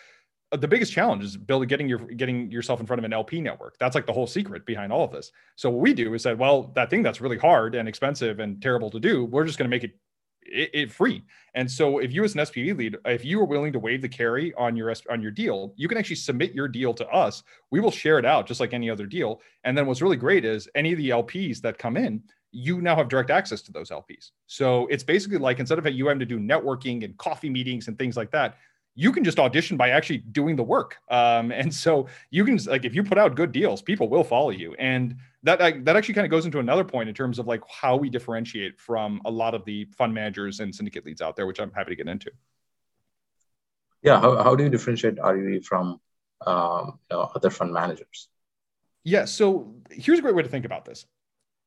Uh, 0.53 0.57
the 0.57 0.69
biggest 0.69 0.93
challenge 0.93 1.25
is 1.25 1.37
building 1.37 1.67
getting 1.67 1.89
your 1.89 1.99
getting 1.99 2.51
yourself 2.53 2.79
in 2.79 2.87
front 2.87 2.99
of 2.99 3.05
an 3.05 3.13
LP 3.13 3.41
network. 3.41 3.77
That's 3.79 3.97
like 3.97 4.07
the 4.07 4.13
whole 4.13 4.29
secret 4.29 4.65
behind 4.65 4.93
all 4.93 5.05
of 5.05 5.11
this. 5.11 5.33
So 5.57 5.71
what 5.71 5.81
we 5.81 5.93
do 5.93 6.15
is 6.15 6.23
that 6.23 6.39
well 6.39 6.71
that 6.77 6.89
thing 6.89 7.03
that's 7.03 7.21
really 7.21 7.39
hard 7.39 7.75
and 7.75 7.89
expensive 7.89 8.39
and 8.39 8.63
terrible 8.63 8.91
to 8.91 9.01
do, 9.01 9.25
we're 9.25 9.45
just 9.45 9.59
going 9.59 9.69
to 9.69 9.75
make 9.75 9.85
it 9.85 9.99
it, 10.45 10.71
it, 10.73 10.93
free. 10.93 11.23
And 11.55 11.71
so 11.71 11.99
if 11.99 12.13
you 12.13 12.25
as 12.25 12.35
an 12.35 12.41
SPV 12.41 12.77
lead, 12.77 12.97
if 13.05 13.25
you 13.25 13.41
are 13.41 13.45
willing 13.45 13.73
to 13.73 13.79
waive 13.79 14.03
the 14.03 14.09
carry 14.09 14.53
on 14.55 14.77
your 14.77 14.93
on 15.11 15.23
your 15.23 15.31
deal, 15.31 15.73
you 15.77 15.89
can 15.89 15.99
actually 15.99 16.17
submit 16.17 16.55
your 16.55 16.69
deal 16.69 16.95
to 16.95 17.09
us. 17.09 17.43
We 17.71 17.81
will 17.81 17.91
share 17.91 18.19
it 18.19 18.25
out 18.25 18.47
just 18.47 18.61
like 18.61 18.73
any 18.73 18.91
other 18.91 19.07
deal. 19.07 19.41
And 19.65 19.77
then 19.77 19.87
what's 19.87 20.03
really 20.03 20.17
great 20.17 20.45
is 20.45 20.69
any 20.75 20.93
of 20.93 20.99
the 20.99 21.11
LPs 21.11 21.61
that 21.63 21.79
come 21.79 21.97
in, 21.97 22.23
you 22.53 22.81
now 22.81 22.97
have 22.97 23.09
direct 23.09 23.31
access 23.31 23.63
to 23.63 23.73
those 23.73 23.91
LPs. 23.91 24.31
So 24.47 24.87
it's 24.87 25.03
basically 25.03 25.39
like 25.39 25.59
instead 25.59 25.79
of 25.79 25.87
you 25.87 26.07
having 26.07 26.21
to 26.21 26.27
do 26.27 26.39
networking 26.39 27.05
and 27.05 27.17
coffee 27.19 27.51
meetings 27.51 27.89
and 27.89 27.99
things 27.99 28.17
like 28.17 28.31
that, 28.31 28.57
you 28.95 29.11
can 29.11 29.25
just 29.25 29.39
audition 29.39 29.77
by 29.77 29.91
actually 29.91 30.19
doing 30.19 30.57
the 30.57 30.63
work. 30.63 30.99
Um, 31.11 31.51
and 31.51 31.73
so 31.75 32.07
you 32.31 32.45
can 32.45 32.59
like 32.67 32.85
if 32.85 32.95
you 32.95 33.03
put 33.03 33.19
out 33.19 33.35
good 33.35 33.53
deals, 33.53 33.83
people 33.83 34.09
will 34.09 34.25
follow 34.25 34.51
you. 34.51 34.75
And 34.79 35.17
that 35.45 35.85
that 35.85 35.97
actually 35.97 36.15
kind 36.15 36.25
of 36.25 36.31
goes 36.31 36.47
into 36.47 36.59
another 36.59 36.85
point 36.85 37.09
in 37.09 37.15
terms 37.15 37.39
of 37.39 37.47
like 37.47 37.63
how 37.69 37.97
we 37.97 38.11
differentiate 38.11 38.81
from 38.81 39.21
a 39.25 39.31
lot 39.31 39.55
of 39.55 39.65
the 39.65 39.85
fund 39.97 40.13
managers 40.13 40.61
and 40.61 40.75
syndicate 40.75 41.07
leads 41.07 41.23
out 41.23 41.37
there, 41.37 41.47
which 41.47 41.61
I'm 41.61 41.71
happy 41.71 41.91
to 41.91 41.97
get 41.97 42.09
into. 42.09 42.31
Yeah, 44.03 44.21
how, 44.21 44.43
how 44.43 44.57
do 44.57 44.65
you 44.65 44.71
differentiate 44.71 45.17
RUV 45.17 45.65
from 45.65 46.01
um, 46.47 46.99
you 47.11 47.17
know, 47.17 47.31
other 47.35 47.51
fund 47.51 47.73
managers? 47.73 48.29
Yeah, 49.03 49.27
so 49.27 49.75
here's 49.91 50.19
a 50.19 50.23
great 50.23 50.35
way 50.35 50.43
to 50.43 50.49
think 50.49 50.65
about 50.65 50.85
this. 50.85 51.07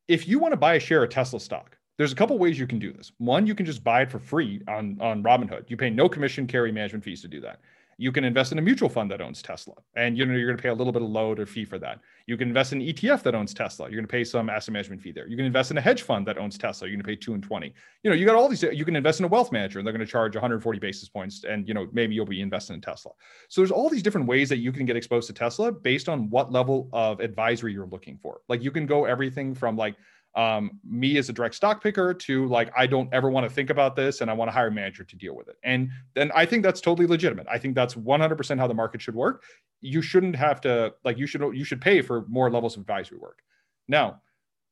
If 0.07 0.27
you 0.27 0.39
want 0.39 0.53
to 0.53 0.57
buy 0.57 0.75
a 0.75 0.79
share 0.79 1.03
of 1.03 1.09
Tesla 1.09 1.39
stock, 1.39 1.77
there's 1.97 2.11
a 2.11 2.15
couple 2.15 2.37
ways 2.37 2.59
you 2.59 2.67
can 2.67 2.79
do 2.79 2.93
this. 2.93 3.11
One, 3.17 3.47
you 3.47 3.55
can 3.55 3.65
just 3.65 3.83
buy 3.83 4.03
it 4.03 4.11
for 4.11 4.19
free 4.19 4.61
on, 4.67 4.97
on 5.01 5.23
Robinhood. 5.23 5.69
You 5.69 5.77
pay 5.77 5.89
no 5.89 6.07
commission 6.07 6.47
carry 6.47 6.71
management 6.71 7.03
fees 7.03 7.21
to 7.21 7.27
do 7.27 7.41
that. 7.41 7.59
You 7.99 8.11
can 8.11 8.23
invest 8.23 8.51
in 8.51 8.59
a 8.59 8.61
mutual 8.61 8.89
fund 8.89 9.09
that 9.11 9.21
owns 9.21 9.41
Tesla, 9.41 9.73
and 9.95 10.17
you 10.17 10.25
know 10.25 10.35
you're 10.35 10.47
going 10.47 10.57
to 10.57 10.61
pay 10.61 10.69
a 10.69 10.73
little 10.73 10.93
bit 10.93 11.01
of 11.01 11.09
load 11.09 11.39
or 11.39 11.45
fee 11.45 11.65
for 11.65 11.79
that. 11.79 11.99
You 12.27 12.37
can 12.37 12.47
invest 12.47 12.71
in 12.71 12.81
an 12.81 12.87
ETF 12.87 13.23
that 13.23 13.33
owns 13.33 13.53
Tesla. 13.53 13.87
You're 13.87 13.97
going 13.97 14.07
to 14.07 14.11
pay 14.11 14.23
some 14.23 14.49
asset 14.49 14.73
management 14.73 15.01
fee 15.01 15.11
there. 15.11 15.27
You 15.27 15.35
can 15.35 15.45
invest 15.45 15.71
in 15.71 15.77
a 15.77 15.81
hedge 15.81 16.03
fund 16.03 16.27
that 16.27 16.37
owns 16.37 16.57
Tesla. 16.57 16.87
You're 16.87 16.95
going 16.95 17.03
to 17.03 17.07
pay 17.07 17.15
two 17.15 17.33
and 17.33 17.41
twenty. 17.41 17.73
You 18.03 18.11
know, 18.11 18.15
you 18.15 18.25
got 18.25 18.35
all 18.35 18.47
these. 18.47 18.61
You 18.61 18.85
can 18.85 18.95
invest 18.95 19.19
in 19.19 19.25
a 19.25 19.29
wealth 19.29 19.51
manager, 19.51 19.79
and 19.79 19.85
they're 19.87 19.93
going 19.93 20.05
to 20.05 20.11
charge 20.11 20.35
140 20.35 20.79
basis 20.79 21.09
points, 21.09 21.43
and 21.43 21.67
you 21.67 21.73
know 21.73 21.87
maybe 21.91 22.13
you'll 22.13 22.25
be 22.25 22.41
investing 22.41 22.75
in 22.75 22.81
Tesla. 22.81 23.11
So 23.49 23.61
there's 23.61 23.71
all 23.71 23.89
these 23.89 24.03
different 24.03 24.27
ways 24.27 24.49
that 24.49 24.57
you 24.57 24.71
can 24.71 24.85
get 24.85 24.95
exposed 24.95 25.27
to 25.27 25.33
Tesla 25.33 25.71
based 25.71 26.07
on 26.07 26.29
what 26.29 26.51
level 26.51 26.89
of 26.93 27.19
advisory 27.19 27.73
you're 27.73 27.87
looking 27.87 28.17
for. 28.17 28.41
Like 28.47 28.63
you 28.63 28.71
can 28.71 28.85
go 28.85 29.05
everything 29.05 29.55
from 29.55 29.75
like 29.75 29.95
um, 30.37 30.79
me 30.87 31.17
as 31.17 31.29
a 31.29 31.33
direct 31.33 31.55
stock 31.55 31.81
picker 31.81 32.13
to 32.13 32.47
like 32.47 32.71
I 32.77 32.85
don't 32.85 33.11
ever 33.11 33.29
want 33.29 33.49
to 33.49 33.53
think 33.53 33.71
about 33.71 33.95
this 33.95 34.21
and 34.21 34.29
I 34.29 34.33
want 34.33 34.49
to 34.49 34.53
hire 34.53 34.67
a 34.67 34.71
manager 34.71 35.03
to 35.03 35.15
deal 35.15 35.35
with 35.35 35.47
it. 35.47 35.55
And 35.63 35.89
then 36.13 36.31
I 36.33 36.45
think 36.45 36.61
that's 36.61 36.79
totally 36.79 37.07
legitimate. 37.07 37.47
I 37.49 37.57
think 37.57 37.73
that's 37.73 37.95
100% 37.95 38.59
how 38.59 38.67
the 38.67 38.73
market 38.75 39.01
should 39.01 39.15
work. 39.15 39.43
You 39.81 40.03
shouldn't 40.03 40.35
have 40.35 40.61
to 40.61 40.93
like 41.03 41.17
you 41.17 41.25
should 41.25 41.41
you 41.57 41.63
should 41.63 41.81
pay 41.81 42.01
for 42.03 42.23
more 42.27 42.51
levels 42.51 42.75
of 42.75 42.81
advisory 42.81 43.17
work. 43.17 43.39
Now, 43.87 44.21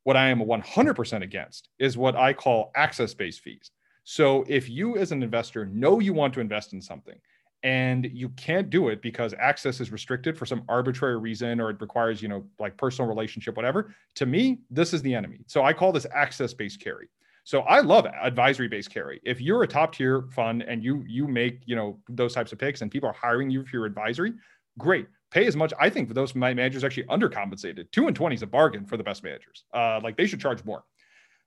what 0.04 0.16
I 0.16 0.28
am 0.28 0.40
100% 0.40 1.24
against 1.24 1.70
is 1.80 1.98
what 1.98 2.16
I 2.16 2.32
call 2.32 2.72
access-based 2.76 3.40
fees. 3.40 3.72
So 4.04 4.46
if 4.48 4.70
you 4.70 4.98
as 4.98 5.12
an 5.12 5.24
investor 5.24 5.66
know 5.66 6.00
you 6.00 6.14
want 6.14 6.36
to 6.36 6.42
invest 6.42 6.74
in 6.74 6.82
something 6.82 7.20
and 7.66 8.08
you 8.14 8.30
can't 8.30 8.70
do 8.70 8.90
it 8.90 9.02
because 9.02 9.34
access 9.40 9.82
is 9.82 9.92
restricted 9.92 10.38
for 10.38 10.46
some 10.46 10.64
arbitrary 10.70 11.18
reason 11.18 11.60
or 11.60 11.72
it 11.72 11.82
requires 11.82 12.22
you 12.22 12.28
know 12.30 12.46
like 12.60 12.78
personal 12.78 13.10
relationship 13.10 13.58
whatever. 13.58 13.94
To 14.16 14.26
me 14.28 14.60
this 14.70 14.94
is 14.94 15.02
the 15.02 15.14
enemy. 15.14 15.40
So 15.48 15.64
i 15.64 15.74
call 15.74 15.92
this 15.92 16.06
access 16.14 16.54
based 16.54 16.80
carry. 16.80 17.10
So 17.44 17.62
i 17.62 17.82
love 17.82 18.06
advisory 18.06 18.68
based 18.68 18.92
carry. 18.92 19.20
If 19.24 19.42
you're 19.42 19.64
a 19.64 19.68
top 19.68 19.96
tier 19.96 20.28
fund 20.32 20.62
and 20.62 20.84
you 20.84 21.04
you 21.08 21.28
make 21.28 21.64
you 21.66 21.76
know 21.76 22.00
those 22.08 22.34
types 22.36 22.52
of 22.54 22.60
picks 22.60 22.82
and 22.82 22.92
people 22.92 23.10
are 23.10 23.14
hiring 23.14 23.50
you 23.50 23.66
for 23.66 23.76
your 23.76 23.86
advisory 23.86 24.34
great. 24.78 25.08
Pay 25.32 25.48
as 25.48 25.56
much 25.56 25.74
i 25.80 25.90
think 25.90 26.14
those 26.14 26.36
managers 26.36 26.84
actually 26.84 27.08
undercompensated. 27.08 27.92
2 27.92 28.08
and 28.08 28.16
20 28.16 28.36
is 28.36 28.44
a 28.44 28.48
bargain 28.48 28.86
for 28.86 28.96
the 28.96 29.04
best 29.04 29.24
managers. 29.24 29.66
Uh, 29.74 30.00
like 30.04 30.16
they 30.16 30.28
should 30.28 30.40
charge 30.40 30.64
more 30.64 30.84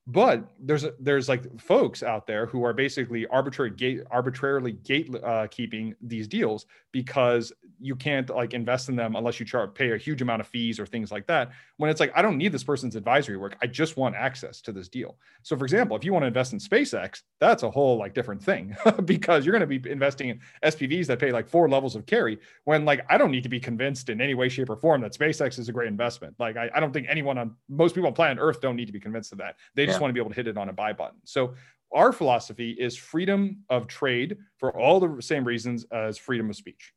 but 0.08 0.50
there's 0.58 0.86
there's 0.98 1.28
like 1.28 1.60
folks 1.60 2.02
out 2.02 2.26
there 2.26 2.46
who 2.46 2.64
are 2.64 2.72
basically 2.72 3.26
arbitrary 3.26 3.70
gate 3.70 4.00
arbitrarily 4.10 4.72
gate 4.72 5.14
uh, 5.22 5.46
keeping 5.50 5.94
these 6.00 6.26
deals 6.26 6.64
because 6.92 7.52
you 7.78 7.94
can't 7.94 8.30
like 8.30 8.54
invest 8.54 8.88
in 8.88 8.96
them 8.96 9.16
unless 9.16 9.38
you 9.38 9.44
charge 9.44 9.74
pay 9.74 9.92
a 9.92 9.98
huge 9.98 10.22
amount 10.22 10.40
of 10.40 10.48
fees 10.48 10.80
or 10.80 10.86
things 10.86 11.12
like 11.12 11.26
that. 11.26 11.50
When 11.76 11.90
it's 11.90 12.00
like 12.00 12.10
i 12.16 12.22
don't 12.22 12.38
need 12.38 12.52
this 12.52 12.64
person's 12.64 12.96
advisory 12.96 13.36
work. 13.36 13.56
I 13.62 13.66
just 13.66 13.98
want 13.98 14.16
access 14.16 14.62
to 14.62 14.72
this 14.72 14.88
deal. 14.88 15.18
So 15.42 15.58
for 15.58 15.64
example 15.64 15.94
if 15.94 16.04
you 16.04 16.14
want 16.14 16.22
to 16.22 16.28
invest 16.28 16.54
in 16.54 16.58
spacex 16.58 17.20
that's 17.38 17.62
a 17.62 17.70
whole 17.70 17.98
like 17.98 18.14
different 18.14 18.42
thing 18.42 18.74
because 19.04 19.44
you're 19.44 19.56
going 19.56 19.68
to 19.68 19.78
be 19.78 19.90
investing 19.90 20.30
in 20.30 20.40
spvs 20.64 21.06
that 21.06 21.18
pay 21.18 21.32
like 21.32 21.48
four 21.48 21.68
levels 21.68 21.94
of 21.94 22.06
carry 22.06 22.38
when 22.64 22.84
like 22.84 23.04
i 23.10 23.18
don't 23.18 23.30
need 23.30 23.42
to 23.42 23.48
be 23.48 23.60
convinced 23.60 24.08
in 24.08 24.20
any 24.20 24.34
way 24.34 24.48
shape 24.48 24.70
or 24.70 24.76
form 24.76 25.00
that 25.02 25.12
spacex 25.12 25.58
is 25.58 25.68
a 25.68 25.72
great 25.72 25.88
investment. 25.88 26.34
Like 26.38 26.56
i, 26.56 26.70
I 26.74 26.80
don't 26.80 26.92
think 26.92 27.06
anyone 27.10 27.36
on 27.36 27.54
most 27.68 27.94
people 27.94 28.08
on 28.08 28.14
planet 28.14 28.38
earth 28.40 28.60
don't 28.60 28.74
need 28.74 28.86
to 28.86 28.92
be 28.92 29.00
convinced 29.00 29.32
of 29.32 29.38
that. 29.38 29.56
They 29.74 29.84
just 29.84 29.97
just 29.98 30.02
want 30.02 30.10
to 30.10 30.14
be 30.14 30.20
able 30.20 30.30
to 30.30 30.36
hit 30.36 30.48
it 30.48 30.56
on 30.56 30.68
a 30.68 30.72
buy 30.72 30.92
button. 30.92 31.18
So 31.24 31.54
our 31.92 32.12
philosophy 32.12 32.70
is 32.70 32.96
freedom 32.96 33.64
of 33.68 33.88
trade 33.88 34.36
for 34.58 34.76
all 34.76 35.00
the 35.00 35.20
same 35.22 35.44
reasons 35.44 35.84
as 35.90 36.18
freedom 36.18 36.50
of 36.50 36.56
speech. 36.56 36.92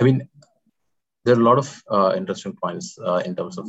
I 0.00 0.04
mean, 0.04 0.28
there 1.24 1.36
are 1.36 1.40
a 1.40 1.44
lot 1.44 1.58
of 1.58 1.82
uh, 1.88 2.14
interesting 2.16 2.56
points 2.60 2.98
uh, 2.98 3.22
in 3.24 3.36
terms 3.36 3.58
of 3.58 3.68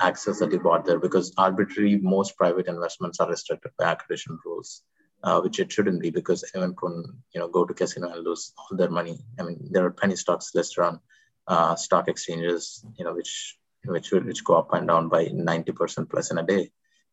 access 0.00 0.38
that 0.38 0.52
you 0.52 0.58
brought 0.58 0.86
there 0.86 0.98
because 0.98 1.34
arbitrarily 1.36 1.98
most 1.98 2.36
private 2.36 2.66
investments 2.66 3.20
are 3.20 3.28
restricted 3.28 3.72
by 3.78 3.94
accreditation 3.94 4.38
rules, 4.46 4.82
uh, 5.22 5.40
which 5.40 5.58
it 5.60 5.70
shouldn't 5.70 6.00
be 6.00 6.08
because 6.08 6.44
anyone 6.54 6.74
can 6.74 7.04
you 7.34 7.40
know 7.40 7.48
go 7.48 7.66
to 7.66 7.74
casino 7.74 8.08
and 8.10 8.24
lose 8.24 8.54
all 8.56 8.76
their 8.76 8.88
money. 8.88 9.18
I 9.38 9.42
mean, 9.42 9.68
there 9.70 9.84
are 9.84 9.90
penny 9.90 10.16
stocks 10.16 10.52
listed 10.54 10.84
on 10.84 11.00
uh, 11.46 11.74
stock 11.76 12.08
exchanges, 12.08 12.82
you 12.96 13.04
know, 13.04 13.14
which 13.14 13.58
which 13.86 14.10
will 14.10 14.22
which 14.22 14.44
go 14.44 14.56
up 14.56 14.72
and 14.72 14.88
down 14.88 15.08
by 15.08 15.26
90% 15.26 16.10
plus 16.10 16.30
in 16.30 16.38
a 16.38 16.42
day. 16.42 16.70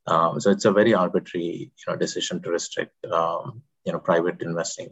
Um, 0.08 0.40
so 0.40 0.50
it's 0.50 0.66
a 0.66 0.72
very 0.72 0.94
arbitrary 0.94 1.72
you 1.78 1.86
know 1.88 1.96
decision 1.96 2.42
to 2.42 2.52
restrict 2.52 2.96
um, 3.06 3.62
you 3.86 3.92
know 3.92 4.00
private 4.00 4.42
investing 4.42 4.90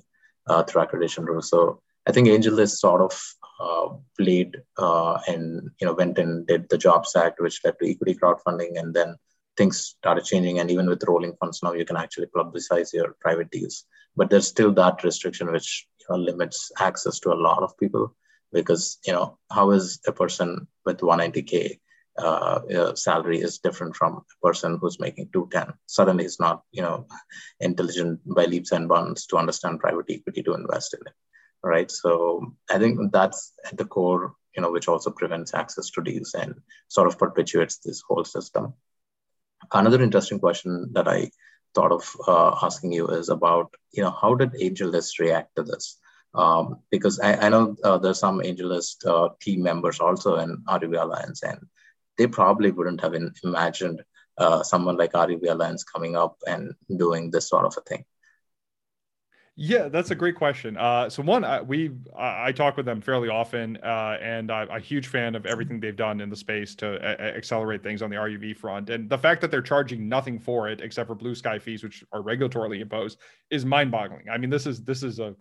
uh, 0.48 0.63
through 0.63 0.84
accreditation 0.84 1.26
rules. 1.26 1.50
So 1.50 1.82
I 2.08 2.12
think 2.12 2.28
AngelList 2.28 2.78
sort 2.78 3.02
of 3.02 3.22
uh, 3.60 3.96
played 4.18 4.58
uh, 4.78 5.20
and 5.28 5.70
you 5.80 5.88
know 5.88 5.94
went 5.94 6.18
and 6.18 6.46
did 6.48 6.70
the 6.70 6.78
Jobs 6.78 7.15
Act, 7.15 7.39
which 7.39 7.62
led 7.63 7.76
to 7.80 7.89
equity 7.89 8.15
crowdfunding, 8.15 8.80
and 8.80 8.94
then 8.94 9.15
things 9.58 9.96
started 10.00 10.26
changing. 10.26 10.60
And 10.60 10.72
even 10.72 10.88
with 10.88 11.04
rolling 11.08 11.36
funds 11.39 11.62
now, 11.62 11.74
you 11.74 11.86
can 11.86 11.98
actually 11.98 12.28
publicize 12.28 12.94
your 12.94 13.15
private 13.20 13.52
deals, 13.52 13.86
but 14.15 14.30
there's 14.30 14.48
still 14.48 14.72
that 14.74 15.04
restriction 15.04 15.52
which 15.52 15.88
you 16.00 16.06
know, 16.10 16.18
limits 16.18 16.72
access 16.80 17.20
to 17.22 17.32
a 17.32 17.42
lot 17.48 17.63
of 17.63 17.78
people 17.78 18.15
because 18.52 18.98
you 19.06 19.14
know 19.14 19.38
how 19.52 19.72
is 19.72 20.00
a 20.08 20.12
person 20.12 20.68
with 20.86 21.00
190k 21.00 21.80
uh, 22.18 22.60
uh, 22.76 22.96
salary 22.96 23.40
is 23.40 23.60
different 23.60 23.96
from 23.96 24.16
a 24.18 24.48
person 24.48 24.78
who's 24.80 25.00
making 25.00 25.30
210 25.32 25.74
suddenly 25.86 26.24
he's 26.24 26.40
not 26.40 26.64
you 26.72 26.82
know 26.82 27.08
intelligent 27.60 28.20
by 28.26 28.46
leaps 28.46 28.72
and 28.72 28.90
bounds 28.90 29.26
to 29.28 29.38
understand 29.38 29.80
private 29.80 30.06
equity 30.10 30.44
to 30.44 30.54
invest 30.54 30.94
in 30.94 31.02
it 31.06 31.14
right? 31.64 31.92
So 31.92 32.54
i 32.70 32.80
think 32.80 33.12
that's 33.12 33.54
at 33.66 33.78
the 33.78 33.86
core 33.86 34.34
you 34.56 34.62
know 34.62 34.72
which 34.72 34.88
also 34.88 35.12
prevents 35.12 35.54
access 35.54 35.90
to 35.92 36.02
deals 36.02 36.34
and 36.34 36.56
sort 36.88 37.08
of 37.08 37.18
perpetuates 37.18 37.78
this 37.78 38.02
whole 38.08 38.26
system. 38.26 38.74
Another 39.72 40.02
interesting 40.02 40.40
question 40.40 40.92
that 40.94 41.08
i 41.08 41.30
thought 41.76 41.92
of 41.92 42.16
uh, 42.28 42.56
asking 42.64 42.92
you 42.94 43.08
is 43.08 43.30
about 43.30 43.74
you 43.92 44.04
know 44.04 44.16
how 44.22 44.36
did 44.36 44.54
AngelList 44.54 45.20
react 45.20 45.56
to 45.56 45.64
this 45.64 45.98
Um, 46.34 46.80
because 46.92 47.20
I, 47.20 47.36
I 47.36 47.50
know 47.50 47.76
uh, 47.84 47.98
there's 47.98 48.20
some 48.20 48.39
AngelList 48.39 49.06
uh, 49.06 49.30
team 49.42 49.63
members 49.63 50.00
also 50.00 50.36
in 50.38 50.58
RUV 50.68 51.02
Alliance, 51.02 51.44
and 51.44 51.60
they 52.18 52.28
probably 52.28 52.72
wouldn't 52.72 53.02
have 53.02 53.15
imagined 53.44 54.04
uh, 54.38 54.63
someone 54.63 54.98
like 54.98 55.13
RUV 55.13 55.50
Alliance 55.50 55.84
coming 55.84 56.15
up 56.15 56.38
and 56.48 56.74
doing 56.98 57.32
this 57.32 57.50
sort 57.50 57.65
of 57.65 57.76
a 57.78 57.82
thing. 57.82 58.06
Yeah, 59.62 59.89
that's 59.89 60.10
a 60.10 60.15
great 60.15 60.36
question. 60.36 60.78
Uh, 60.78 61.10
so 61.10 61.22
one, 61.22 61.44
I, 61.44 61.62
we 61.62 61.92
I, 62.18 62.48
I, 62.48 62.52
talk 62.54 62.78
with 62.78 62.86
them 62.86 63.02
fairly 63.02 63.28
often, 63.28 63.78
uh, 63.84 64.18
and 64.22 64.50
I'm 64.50 64.70
a 64.70 64.80
huge 64.80 65.08
fan 65.08 65.36
of 65.36 65.46
everything 65.46 65.82
they've 65.82 65.94
done 65.98 66.22
in 66.22 66.30
the 66.30 66.36
space 66.38 66.76
to 66.76 66.96
a- 66.96 67.36
accelerate 67.36 67.84
things 67.84 68.02
on 68.02 68.10
the 68.10 68.15
RUV 68.15 68.56
front. 68.56 68.89
And 68.89 69.10
the 69.10 69.18
fact 69.18 69.42
that 69.42 69.52
they're 69.52 69.62
charging 69.62 70.08
nothing 70.08 70.39
for 70.39 70.70
it 70.70 70.80
except 70.80 71.08
for 71.08 71.15
blue 71.15 71.36
sky 71.36 71.60
fees, 71.60 71.84
which 71.84 72.06
are 72.13 72.22
regulatorily 72.22 72.80
imposed, 72.80 73.20
is 73.50 73.65
mind-boggling. 73.65 74.30
I 74.30 74.38
mean, 74.38 74.50
this 74.50 74.65
is 74.65 74.82
this 74.86 75.04
is 75.04 75.20
a 75.20 75.36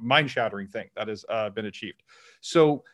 mind-shattering 0.00 0.68
thing 0.68 0.88
that 0.96 1.08
has 1.08 1.24
uh, 1.28 1.50
been 1.50 1.66
achieved. 1.66 2.02
So 2.40 2.84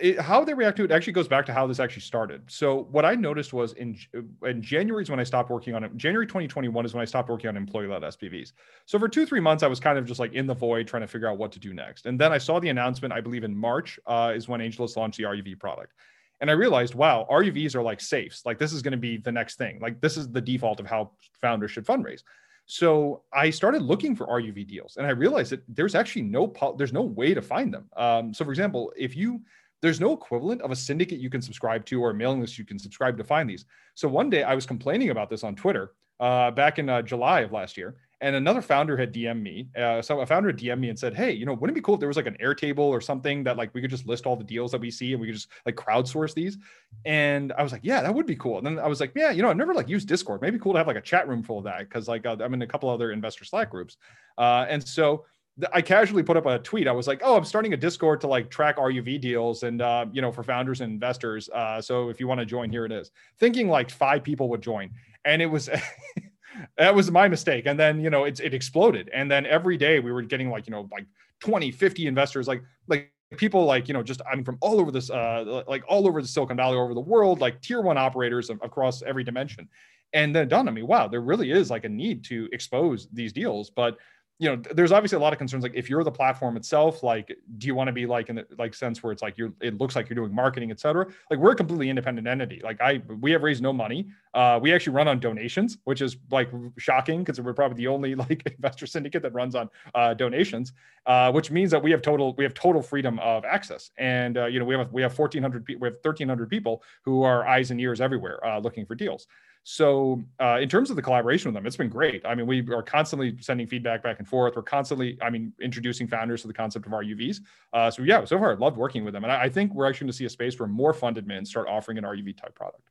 it, 0.00 0.20
how 0.20 0.44
they 0.44 0.54
react 0.54 0.76
to 0.76 0.84
it 0.84 0.90
actually 0.90 1.12
goes 1.12 1.28
back 1.28 1.46
to 1.46 1.52
how 1.52 1.66
this 1.66 1.80
actually 1.80 2.02
started. 2.02 2.42
So 2.48 2.86
what 2.90 3.04
I 3.04 3.14
noticed 3.14 3.52
was 3.52 3.72
in 3.74 3.96
in 4.44 4.62
January 4.62 5.02
is 5.02 5.10
when 5.10 5.20
I 5.20 5.24
stopped 5.24 5.50
working 5.50 5.74
on 5.74 5.84
it. 5.84 5.96
January 5.96 6.26
2021 6.26 6.84
is 6.84 6.94
when 6.94 7.02
I 7.02 7.04
stopped 7.04 7.28
working 7.28 7.48
on 7.48 7.56
employee-led 7.56 8.02
SPVs. 8.02 8.52
So 8.84 8.98
for 8.98 9.08
two 9.08 9.26
three 9.26 9.40
months, 9.40 9.62
I 9.62 9.68
was 9.68 9.80
kind 9.80 9.98
of 9.98 10.04
just 10.04 10.20
like 10.20 10.32
in 10.34 10.46
the 10.46 10.54
void 10.54 10.86
trying 10.86 11.02
to 11.02 11.06
figure 11.06 11.28
out 11.28 11.38
what 11.38 11.52
to 11.52 11.58
do 11.58 11.72
next. 11.72 12.06
And 12.06 12.20
then 12.20 12.32
I 12.32 12.38
saw 12.38 12.60
the 12.60 12.68
announcement. 12.68 13.12
I 13.12 13.20
believe 13.20 13.44
in 13.44 13.56
March 13.56 13.98
uh, 14.06 14.32
is 14.34 14.48
when 14.48 14.60
AngelList 14.60 14.96
launched 14.96 15.18
the 15.18 15.24
RUV 15.24 15.58
product. 15.58 15.92
And 16.40 16.50
I 16.50 16.52
realized, 16.52 16.94
wow, 16.94 17.26
RUVs 17.30 17.74
are 17.74 17.82
like 17.82 18.00
safes. 18.00 18.42
Like 18.44 18.58
this 18.58 18.74
is 18.74 18.82
going 18.82 18.92
to 18.92 18.98
be 18.98 19.16
the 19.16 19.32
next 19.32 19.56
thing. 19.56 19.78
Like 19.80 20.02
this 20.02 20.18
is 20.18 20.30
the 20.30 20.40
default 20.40 20.80
of 20.80 20.86
how 20.86 21.12
founders 21.40 21.70
should 21.70 21.86
fundraise. 21.86 22.22
So 22.66 23.22
I 23.32 23.50
started 23.50 23.82
looking 23.82 24.16
for 24.16 24.26
RUV 24.26 24.66
deals, 24.66 24.96
and 24.96 25.06
I 25.06 25.10
realized 25.10 25.52
that 25.52 25.62
there's 25.68 25.94
actually 25.94 26.22
no 26.22 26.52
there's 26.76 26.92
no 26.92 27.02
way 27.02 27.32
to 27.32 27.40
find 27.40 27.72
them. 27.72 27.88
Um, 27.96 28.34
so, 28.34 28.44
for 28.44 28.50
example, 28.50 28.92
if 28.96 29.16
you 29.16 29.40
there's 29.82 30.00
no 30.00 30.12
equivalent 30.12 30.62
of 30.62 30.70
a 30.70 30.76
syndicate 30.76 31.20
you 31.20 31.30
can 31.30 31.42
subscribe 31.42 31.84
to 31.86 32.00
or 32.00 32.10
a 32.10 32.14
mailing 32.14 32.40
list 32.40 32.58
you 32.58 32.64
can 32.64 32.78
subscribe 32.78 33.16
to 33.18 33.24
find 33.24 33.48
these. 33.48 33.66
So 33.94 34.08
one 34.08 34.30
day 34.30 34.42
I 34.42 34.54
was 34.54 34.66
complaining 34.66 35.10
about 35.10 35.30
this 35.30 35.44
on 35.44 35.54
Twitter 35.54 35.92
uh, 36.18 36.50
back 36.50 36.78
in 36.78 36.88
uh, 36.88 37.02
July 37.02 37.40
of 37.40 37.52
last 37.52 37.76
year, 37.76 37.96
and 38.20 38.34
another 38.34 38.62
founder 38.62 38.96
had 38.96 39.12
DM 39.12 39.42
me. 39.42 39.68
Uh, 39.78 40.00
so 40.00 40.20
a 40.20 40.26
founder 40.26 40.52
DM 40.52 40.78
me 40.80 40.88
and 40.88 40.98
said, 40.98 41.14
"Hey, 41.14 41.32
you 41.32 41.44
know, 41.44 41.52
wouldn't 41.52 41.76
it 41.76 41.80
be 41.80 41.84
cool 41.84 41.94
if 41.94 42.00
there 42.00 42.08
was 42.08 42.16
like 42.16 42.26
an 42.26 42.36
Airtable 42.42 42.78
or 42.78 43.00
something 43.00 43.44
that 43.44 43.56
like 43.56 43.74
we 43.74 43.80
could 43.80 43.90
just 43.90 44.06
list 44.06 44.26
all 44.26 44.36
the 44.36 44.44
deals 44.44 44.72
that 44.72 44.80
we 44.80 44.90
see 44.90 45.12
and 45.12 45.20
we 45.20 45.26
could 45.26 45.34
just 45.34 45.48
like 45.66 45.76
crowdsource 45.76 46.32
these?" 46.34 46.56
And 47.04 47.52
I 47.52 47.62
was 47.62 47.72
like, 47.72 47.82
"Yeah, 47.84 48.02
that 48.02 48.14
would 48.14 48.26
be 48.26 48.36
cool." 48.36 48.58
And 48.58 48.66
then 48.66 48.78
I 48.78 48.86
was 48.86 49.00
like, 49.00 49.12
"Yeah, 49.14 49.30
you 49.30 49.42
know, 49.42 49.50
I've 49.50 49.56
never 49.56 49.74
like 49.74 49.88
used 49.88 50.08
Discord. 50.08 50.40
Maybe 50.40 50.58
cool 50.58 50.72
to 50.72 50.78
have 50.78 50.86
like 50.86 50.96
a 50.96 51.02
chat 51.02 51.28
room 51.28 51.42
full 51.42 51.58
of 51.58 51.64
that 51.64 51.80
because 51.80 52.08
like 52.08 52.24
uh, 52.24 52.36
I'm 52.40 52.54
in 52.54 52.62
a 52.62 52.66
couple 52.66 52.88
other 52.88 53.12
investor 53.12 53.44
Slack 53.44 53.70
groups." 53.70 53.98
Uh, 54.38 54.64
and 54.68 54.86
so 54.86 55.24
I 55.72 55.80
casually 55.80 56.22
put 56.22 56.36
up 56.36 56.44
a 56.46 56.58
tweet. 56.58 56.86
I 56.86 56.92
was 56.92 57.06
like, 57.06 57.20
"Oh, 57.24 57.36
I'm 57.36 57.44
starting 57.44 57.72
a 57.72 57.76
Discord 57.76 58.20
to 58.22 58.26
like 58.26 58.50
track 58.50 58.76
RUV 58.76 59.20
deals 59.20 59.62
and 59.62 59.80
uh, 59.80 60.06
you 60.12 60.22
know 60.22 60.32
for 60.32 60.42
founders 60.42 60.80
and 60.80 60.92
investors. 60.92 61.48
Uh, 61.50 61.80
so 61.80 62.08
if 62.08 62.20
you 62.20 62.28
want 62.28 62.40
to 62.40 62.46
join, 62.46 62.70
here 62.70 62.84
it 62.84 62.92
is." 62.92 63.10
Thinking 63.38 63.68
like 63.68 63.90
five 63.90 64.22
people 64.22 64.48
would 64.50 64.62
join, 64.62 64.90
and 65.24 65.40
it 65.40 65.46
was 65.46 65.68
that 66.78 66.94
was 66.94 67.10
my 67.10 67.28
mistake. 67.28 67.66
And 67.66 67.78
then 67.78 68.00
you 68.00 68.10
know 68.10 68.24
it 68.24 68.40
it 68.40 68.54
exploded, 68.54 69.10
and 69.12 69.30
then 69.30 69.46
every 69.46 69.76
day 69.76 70.00
we 70.00 70.12
were 70.12 70.22
getting 70.22 70.50
like 70.50 70.66
you 70.66 70.72
know 70.72 70.88
like 70.92 71.06
20, 71.40 71.70
50 71.70 72.06
investors, 72.06 72.48
like 72.48 72.62
like 72.88 73.12
people 73.36 73.64
like 73.64 73.88
you 73.88 73.94
know 73.94 74.02
just 74.02 74.20
I 74.30 74.34
mean 74.34 74.44
from 74.44 74.58
all 74.60 74.80
over 74.80 74.90
this 74.90 75.10
uh 75.10 75.62
like 75.66 75.84
all 75.88 76.06
over 76.06 76.22
the 76.22 76.28
Silicon 76.28 76.56
Valley, 76.56 76.76
over 76.76 76.94
the 76.94 77.00
world, 77.00 77.40
like 77.40 77.60
tier 77.60 77.80
one 77.80 77.98
operators 77.98 78.50
across 78.50 79.02
every 79.02 79.24
dimension. 79.24 79.68
And 80.12 80.34
then 80.34 80.44
it 80.44 80.48
dawned 80.48 80.68
on 80.68 80.74
me, 80.74 80.82
wow, 80.82 81.08
there 81.08 81.20
really 81.20 81.50
is 81.50 81.70
like 81.70 81.84
a 81.84 81.88
need 81.88 82.24
to 82.26 82.48
expose 82.52 83.08
these 83.12 83.32
deals, 83.32 83.70
but 83.70 83.98
you 84.38 84.48
know 84.48 84.56
there's 84.74 84.92
obviously 84.92 85.16
a 85.16 85.18
lot 85.18 85.32
of 85.32 85.38
concerns 85.38 85.62
like 85.62 85.72
if 85.74 85.88
you're 85.88 86.04
the 86.04 86.10
platform 86.10 86.56
itself 86.56 87.02
like 87.02 87.34
do 87.56 87.66
you 87.66 87.74
want 87.74 87.88
to 87.88 87.92
be 87.92 88.04
like 88.04 88.28
in 88.28 88.36
the 88.36 88.46
like 88.58 88.74
sense 88.74 89.02
where 89.02 89.10
it's 89.10 89.22
like 89.22 89.38
you're 89.38 89.52
it 89.62 89.78
looks 89.78 89.96
like 89.96 90.08
you're 90.10 90.14
doing 90.14 90.34
marketing 90.34 90.70
et 90.70 90.78
cetera? 90.78 91.06
Like 91.30 91.38
we're 91.38 91.52
a 91.52 91.56
completely 91.56 91.88
independent 91.88 92.26
entity. 92.26 92.60
Like 92.62 92.80
i 92.80 93.00
we 93.20 93.30
have 93.30 93.42
raised 93.42 93.62
no 93.62 93.72
money. 93.72 94.08
Uh 94.34 94.58
we 94.60 94.74
actually 94.74 94.92
run 94.94 95.08
on 95.08 95.20
donations 95.20 95.78
which 95.84 96.02
is 96.02 96.16
like 96.30 96.50
shocking 96.76 97.20
because 97.20 97.40
we're 97.40 97.54
probably 97.54 97.78
the 97.78 97.86
only 97.86 98.14
like 98.26 98.42
investor 98.46 98.86
syndicate 98.86 99.22
that 99.22 99.32
runs 99.32 99.54
on 99.54 99.70
uh 99.94 100.12
donations 100.12 100.72
uh 101.06 101.32
which 101.32 101.50
means 101.50 101.70
that 101.70 101.82
we 101.82 101.90
have 101.90 102.02
total 102.02 102.34
we 102.34 102.44
have 102.44 102.54
total 102.54 102.82
freedom 102.82 103.18
of 103.20 103.44
access. 103.44 103.90
And 103.96 104.36
uh, 104.36 104.46
you 104.46 104.58
know 104.58 104.66
we 104.66 104.74
have 104.76 104.92
we 104.92 105.02
have 105.02 105.18
1400 105.18 105.64
people 105.64 105.80
we 105.80 105.86
have 105.86 105.94
1300 106.02 106.50
people 106.50 106.82
who 107.02 107.22
are 107.22 107.46
eyes 107.46 107.70
and 107.70 107.80
ears 107.80 108.00
everywhere 108.02 108.44
uh, 108.46 108.58
looking 108.58 108.84
for 108.84 108.94
deals 108.94 109.26
so, 109.68 110.22
uh, 110.40 110.58
in 110.60 110.68
terms 110.68 110.90
of 110.90 110.96
the 110.96 111.02
collaboration 111.02 111.48
with 111.48 111.56
them, 111.56 111.66
it's 111.66 111.76
been 111.76 111.88
great. 111.88 112.24
I 112.24 112.36
mean, 112.36 112.46
we 112.46 112.64
are 112.72 112.84
constantly 112.84 113.36
sending 113.40 113.66
feedback 113.66 114.00
back 114.00 114.20
and 114.20 114.28
forth. 114.28 114.54
We're 114.54 114.62
constantly, 114.62 115.18
I 115.20 115.28
mean, 115.28 115.52
introducing 115.60 116.06
founders 116.06 116.42
to 116.42 116.46
the 116.46 116.54
concept 116.54 116.86
of 116.86 116.92
RUVs. 116.92 117.40
Uh, 117.72 117.90
so, 117.90 118.02
yeah, 118.02 118.24
so 118.24 118.38
far, 118.38 118.52
I 118.52 118.54
loved 118.54 118.76
working 118.76 119.04
with 119.04 119.12
them. 119.12 119.24
And 119.24 119.32
I, 119.32 119.42
I 119.42 119.48
think 119.48 119.74
we're 119.74 119.88
actually 119.88 120.04
going 120.04 120.12
to 120.12 120.18
see 120.18 120.24
a 120.24 120.30
space 120.30 120.56
where 120.56 120.68
more 120.68 120.94
fund 120.94 121.16
admins 121.16 121.48
start 121.48 121.66
offering 121.66 121.98
an 121.98 122.04
RUV 122.04 122.40
type 122.40 122.54
product. 122.54 122.88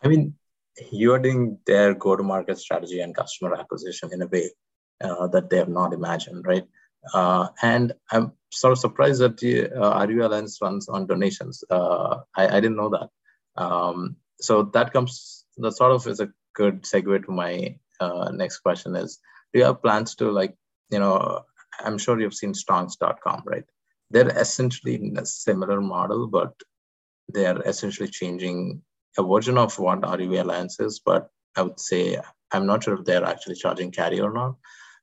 I 0.00 0.06
mean, 0.06 0.36
you're 0.92 1.18
doing 1.18 1.58
their 1.66 1.92
go 1.92 2.14
to 2.14 2.22
market 2.22 2.60
strategy 2.60 3.00
and 3.00 3.12
customer 3.12 3.56
acquisition 3.56 4.10
in 4.12 4.22
a 4.22 4.28
way 4.28 4.52
uh, 5.02 5.26
that 5.26 5.50
they 5.50 5.56
have 5.56 5.68
not 5.68 5.92
imagined, 5.92 6.46
right? 6.46 6.68
Uh, 7.12 7.48
and 7.62 7.92
I'm 8.12 8.30
sort 8.52 8.70
of 8.70 8.78
surprised 8.78 9.20
that 9.22 9.38
the 9.38 9.72
uh, 9.72 10.06
RUV 10.06 10.24
Alliance 10.24 10.56
runs 10.62 10.88
on 10.88 11.08
donations. 11.08 11.64
Uh, 11.68 12.18
I, 12.36 12.46
I, 12.46 12.60
didn't 12.60 12.76
know 12.76 12.90
that. 12.90 13.08
Um, 13.60 14.16
so 14.40 14.62
that 14.72 14.92
comes 14.92 15.43
that 15.62 15.76
sort 15.76 15.92
of 15.92 16.06
is 16.06 16.20
a 16.20 16.32
good 16.54 16.82
segue 16.82 17.24
to 17.24 17.32
my 17.32 17.76
uh, 18.00 18.30
next 18.32 18.58
question 18.58 18.94
is 18.96 19.18
do 19.52 19.60
you 19.60 19.64
have 19.64 19.82
plans 19.82 20.14
to 20.14 20.30
like 20.30 20.54
you 20.90 20.98
know 20.98 21.40
i'm 21.80 21.98
sure 21.98 22.20
you've 22.20 22.34
seen 22.34 22.52
stonks.com 22.52 23.42
right 23.46 23.64
they're 24.10 24.36
essentially 24.38 24.94
in 24.96 25.16
a 25.18 25.26
similar 25.26 25.80
model 25.80 26.26
but 26.26 26.52
they're 27.28 27.60
essentially 27.62 28.08
changing 28.08 28.82
a 29.16 29.22
version 29.22 29.58
of 29.58 29.78
what 29.78 30.00
RUV 30.00 30.40
Alliance 30.40 30.80
is, 30.80 31.00
but 31.00 31.28
I 31.56 31.62
would 31.62 31.80
say 31.80 32.18
I'm 32.52 32.66
not 32.66 32.84
sure 32.84 32.94
if 32.94 33.04
they're 33.04 33.24
actually 33.24 33.54
charging 33.56 33.90
carry 33.90 34.20
or 34.20 34.32
not. 34.32 34.56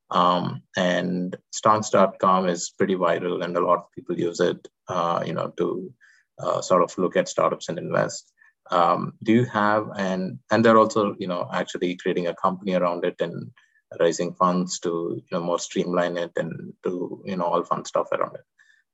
Um, 0.10 0.64
and 0.76 1.36
stonks.com 1.54 2.50
is 2.50 2.74
pretty 2.78 2.96
viral 2.96 3.44
and 3.44 3.56
a 3.56 3.66
lot 3.66 3.80
of 3.80 3.92
people 3.96 4.20
use 4.20 4.42
it, 4.42 4.68
uh, 4.90 5.24
you 5.26 5.34
know, 5.34 5.54
to 5.58 5.94
uh, 6.38 6.62
sort 6.62 6.84
of 6.84 6.98
look 6.98 7.16
at 7.16 7.30
startups 7.30 7.70
and 7.70 7.78
invest 7.78 8.32
um, 8.72 9.14
do 9.24 9.34
you 9.34 9.46
have 9.46 9.90
and 9.98 10.40
and 10.52 10.64
they're 10.64 10.78
also 10.78 11.16
you 11.20 11.28
know 11.28 11.50
actually 11.54 11.96
creating 11.96 12.28
a 12.28 12.36
company 12.36 12.74
around 12.74 13.06
it 13.06 13.16
and 13.20 13.52
raising 14.00 14.34
funds 14.34 14.80
to 14.80 14.90
you 15.16 15.32
know 15.32 15.44
more 15.44 15.60
streamline 15.60 16.18
it 16.18 16.32
and 16.38 16.74
do 16.84 17.22
you 17.26 17.36
know 17.36 17.46
all 17.46 17.64
fun 17.64 17.84
stuff 17.86 18.08
around 18.12 18.36
it 18.36 18.46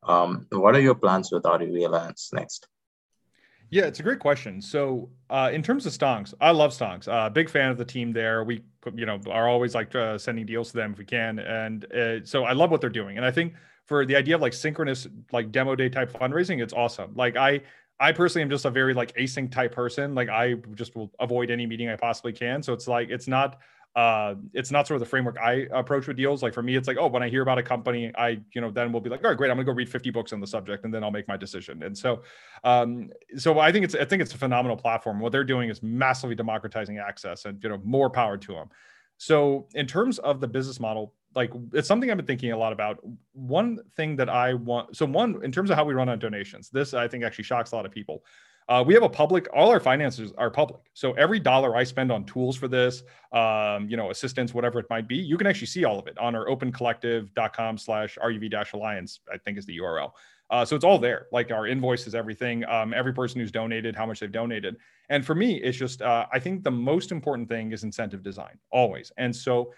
um, 0.04 0.48
what 0.52 0.76
are 0.76 0.80
your 0.80 0.96
plans 0.96 1.32
with 1.32 1.44
RUV 1.44 1.86
Alliance 1.86 2.30
next 2.34 2.68
yeah, 3.70 3.84
it's 3.84 4.00
a 4.00 4.04
great 4.04 4.20
question. 4.20 4.62
So, 4.62 5.10
uh, 5.30 5.50
in 5.52 5.62
terms 5.62 5.86
of 5.86 5.92
Stonks, 5.92 6.34
I 6.40 6.52
love 6.52 6.72
Stonks. 6.72 7.08
Uh, 7.08 7.30
big 7.30 7.50
fan 7.50 7.70
of 7.70 7.78
the 7.78 7.84
team 7.84 8.13
there. 8.13 8.46
We, 8.46 8.63
you 8.94 9.06
know, 9.06 9.20
are 9.30 9.50
always 9.50 9.76
like 9.76 9.94
uh, 9.94 10.18
sending 10.18 10.46
deals 10.46 10.72
to 10.72 10.78
them 10.78 10.94
if 10.94 10.98
we 10.98 11.06
can, 11.06 11.40
and 11.40 11.84
uh, 11.94 12.24
so 12.24 12.46
I 12.46 12.54
love 12.54 12.72
what 12.72 12.80
they're 12.80 12.90
doing. 12.90 13.18
And 13.18 13.26
I 13.26 13.32
think 13.32 13.56
for 13.86 14.06
the 14.06 14.16
idea 14.16 14.36
of 14.36 14.42
like 14.42 14.54
synchronous, 14.54 15.08
like 15.34 15.52
demo 15.52 15.76
day 15.76 15.90
type 15.90 16.13
fundraising, 16.13 16.62
it's 16.63 16.74
awesome. 16.74 17.12
Like 17.16 17.36
I, 17.36 17.62
I 17.99 18.12
personally 18.12 18.43
am 18.43 18.49
just 18.49 18.65
a 18.65 18.69
very 18.69 18.93
like 18.93 19.13
async 19.15 19.51
type 19.51 19.73
person. 19.73 20.13
Like 20.13 20.29
I 20.29 20.55
just 20.75 20.95
will 20.95 21.12
avoid 21.19 21.49
any 21.49 21.65
meeting 21.65 21.89
I 21.89 21.95
possibly 21.95 22.33
can. 22.33 22.62
So 22.62 22.73
it's 22.73 22.88
like 22.88 23.10
it's 23.10 23.27
not 23.27 23.60
uh 23.95 24.36
it's 24.53 24.69
not 24.69 24.86
sort 24.86 24.97
of 24.97 24.99
the 24.99 25.10
framework 25.10 25.38
I 25.39 25.67
approach 25.71 26.07
with 26.07 26.17
deals. 26.17 26.43
Like 26.43 26.53
for 26.53 26.62
me, 26.62 26.75
it's 26.75 26.88
like, 26.88 26.97
oh, 26.99 27.07
when 27.07 27.23
I 27.23 27.29
hear 27.29 27.41
about 27.41 27.57
a 27.57 27.63
company, 27.63 28.12
I, 28.15 28.39
you 28.53 28.62
know, 28.62 28.69
then 28.69 28.91
we'll 28.91 29.01
be 29.01 29.10
like, 29.10 29.23
all 29.23 29.31
right, 29.31 29.38
great, 29.38 29.49
I'm 29.49 29.57
gonna 29.57 29.65
go 29.65 29.71
read 29.71 29.89
50 29.89 30.12
books 30.12 30.31
on 30.31 30.39
the 30.39 30.45
subject 30.45 30.86
and 30.86 30.93
then 30.93 31.03
I'll 31.03 31.12
make 31.12 31.27
my 31.27 31.38
decision. 31.38 31.81
And 31.81 31.97
so 31.97 32.21
um 32.63 33.10
so 33.38 33.60
I 33.60 33.71
think 33.71 33.86
it's 33.86 33.95
I 33.95 34.05
think 34.05 34.21
it's 34.21 34.33
a 34.33 34.38
phenomenal 34.38 34.77
platform. 34.77 35.19
What 35.19 35.31
they're 35.31 35.43
doing 35.43 35.69
is 35.69 35.81
massively 35.81 36.36
democratizing 36.36 36.99
access 36.99 37.45
and 37.45 37.62
you 37.63 37.69
know 37.69 37.81
more 37.83 38.10
power 38.10 38.38
to 38.38 38.53
them. 38.53 38.69
So 39.17 39.67
in 39.73 39.88
terms 39.88 40.19
of 40.19 40.39
the 40.39 40.47
business 40.47 40.79
model, 40.79 41.13
like 41.38 41.54
it's 41.71 41.88
something 41.88 42.10
I've 42.10 42.17
been 42.17 42.26
thinking 42.26 42.52
a 42.52 42.58
lot 42.58 42.73
about. 42.73 43.00
One 43.34 43.80
thing 43.95 44.15
that 44.15 44.28
I 44.28 44.56
want, 44.56 44.97
so 44.97 45.06
one 45.06 45.39
in 45.43 45.52
terms 45.52 45.69
of 45.69 45.78
how 45.78 45.86
we 45.86 45.93
run 45.93 46.10
on 46.10 46.17
donations, 46.17 46.69
this 46.69 46.95
I 46.95 47.08
think 47.08 47.23
actually 47.23 47.43
shocks 47.43 47.71
a 47.71 47.76
lot 47.76 47.86
of 47.86 47.91
people. 47.91 48.23
Uh, 48.67 48.84
we 48.86 48.93
have 48.93 49.04
a 49.04 49.10
public, 49.10 49.47
all 49.54 49.69
our 49.69 49.80
finances 49.80 50.34
are 50.38 50.50
public. 50.50 50.82
So 50.93 51.13
every 51.13 51.39
dollar 51.39 51.78
I 51.78 51.86
spend 51.86 52.12
on 52.12 52.26
tools 52.26 52.58
for 52.58 52.67
this, 52.67 53.04
um, 53.32 53.88
you 53.88 53.95
know, 53.95 54.10
assistance, 54.10 54.54
whatever 54.54 54.78
it 54.80 54.88
might 54.89 55.08
be, 55.08 55.15
you 55.15 55.38
can 55.38 55.47
actually 55.47 55.67
see 55.67 55.86
all 55.86 55.97
of 56.00 56.08
it 56.08 56.17
on 56.17 56.36
our 56.36 56.47
opencollective.com 56.47 57.77
slash 57.77 58.17
RUV 58.21 58.52
dash 58.52 58.73
alliance, 58.73 59.21
I 59.31 59.38
think 59.38 59.58
is 59.58 59.65
the 59.65 59.77
URL. 59.77 60.12
Uh, 60.50 60.65
so 60.65 60.75
it's 60.75 60.83
all 60.83 60.98
there, 60.98 61.27
like 61.31 61.52
our 61.52 61.67
invoices, 61.67 62.13
everything, 62.13 62.65
um, 62.65 62.94
every 62.94 63.13
person 63.13 63.40
who's 63.40 63.52
donated, 63.52 63.96
how 63.96 64.06
much 64.06 64.19
they've 64.19 64.31
donated. 64.31 64.75
And 65.08 65.25
for 65.25 65.35
me, 65.35 65.62
it's 65.62 65.77
just, 65.77 66.02
uh, 66.02 66.25
I 66.33 66.40
think 66.40 66.63
the 66.63 66.71
most 66.71 67.13
important 67.13 67.48
thing 67.48 67.71
is 67.71 67.83
incentive 67.83 68.23
design 68.23 68.58
always. 68.71 69.13
And 69.17 69.33
so 69.33 69.71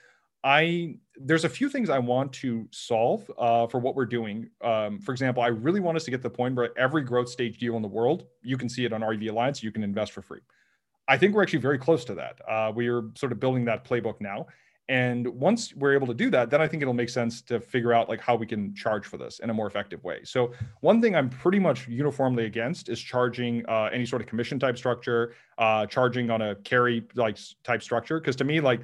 I 0.44 0.96
there's 1.20 1.44
a 1.44 1.50
few 1.50 1.70
things 1.70 1.90
I 1.90 2.00
want 2.00 2.32
to 2.34 2.68
solve 2.72 3.30
uh, 3.38 3.68
for 3.68 3.80
what 3.80 3.96
we're 3.96 4.06
doing. 4.06 4.50
Um, 4.64 5.00
for 5.00 5.12
example, 5.12 5.44
I 5.44 5.48
really 5.48 5.82
want 5.82 5.98
us 5.98 6.06
to 6.06 6.12
get 6.12 6.18
to 6.18 6.24
the 6.24 6.30
point 6.30 6.56
where 6.56 6.78
every 6.78 7.04
growth 7.04 7.30
stage 7.30 7.58
deal 7.58 7.76
in 7.76 7.82
the 7.82 7.90
world, 7.90 8.26
you 8.42 8.58
can 8.58 8.70
see 8.70 8.86
it 8.86 8.94
on 8.94 9.02
RUV 9.02 9.30
Alliance, 9.30 9.62
you 9.62 9.72
can 9.72 9.84
invest 9.84 10.14
for 10.14 10.22
free. 10.22 10.40
I 11.10 11.18
think 11.18 11.34
we're 11.34 11.44
actually 11.44 11.60
very 11.60 11.78
close 11.78 12.06
to 12.06 12.16
that. 12.16 12.40
Uh, 12.48 12.72
we 12.74 12.88
are 12.88 13.04
sort 13.16 13.32
of 13.32 13.40
building 13.40 13.66
that 13.66 13.84
playbook 13.84 14.22
now. 14.22 14.48
And 14.88 15.28
once 15.28 15.76
we're 15.76 15.94
able 15.94 16.08
to 16.08 16.16
do 16.16 16.32
that, 16.32 16.50
then 16.50 16.62
I 16.62 16.68
think 16.68 16.82
it'll 16.82 16.96
make 16.96 17.10
sense 17.10 17.44
to 17.44 17.60
figure 17.60 17.94
out 17.94 18.10
like 18.10 18.20
how 18.20 18.36
we 18.36 18.48
can 18.48 18.74
charge 18.74 19.06
for 19.06 19.18
this 19.18 19.38
in 19.40 19.52
a 19.52 19.54
more 19.54 19.68
effective 19.68 20.04
way. 20.04 20.22
So 20.24 20.52
one 20.82 21.00
thing 21.00 21.16
I'm 21.16 21.30
pretty 21.30 21.60
much 21.60 21.88
uniformly 21.88 22.46
against 22.46 22.90
is 22.90 23.00
charging 23.00 23.64
uh, 23.68 23.90
any 23.94 24.06
sort 24.06 24.24
of 24.24 24.28
commission 24.28 24.58
type 24.60 24.80
structure, 24.80 25.36
uh, 25.60 25.86
charging 25.86 26.32
on 26.32 26.42
a 26.42 26.56
carry 26.56 27.08
like 27.14 27.38
type 27.64 27.84
structure. 27.84 28.20
Because 28.20 28.36
to 28.38 28.44
me, 28.44 28.62
like 28.62 28.82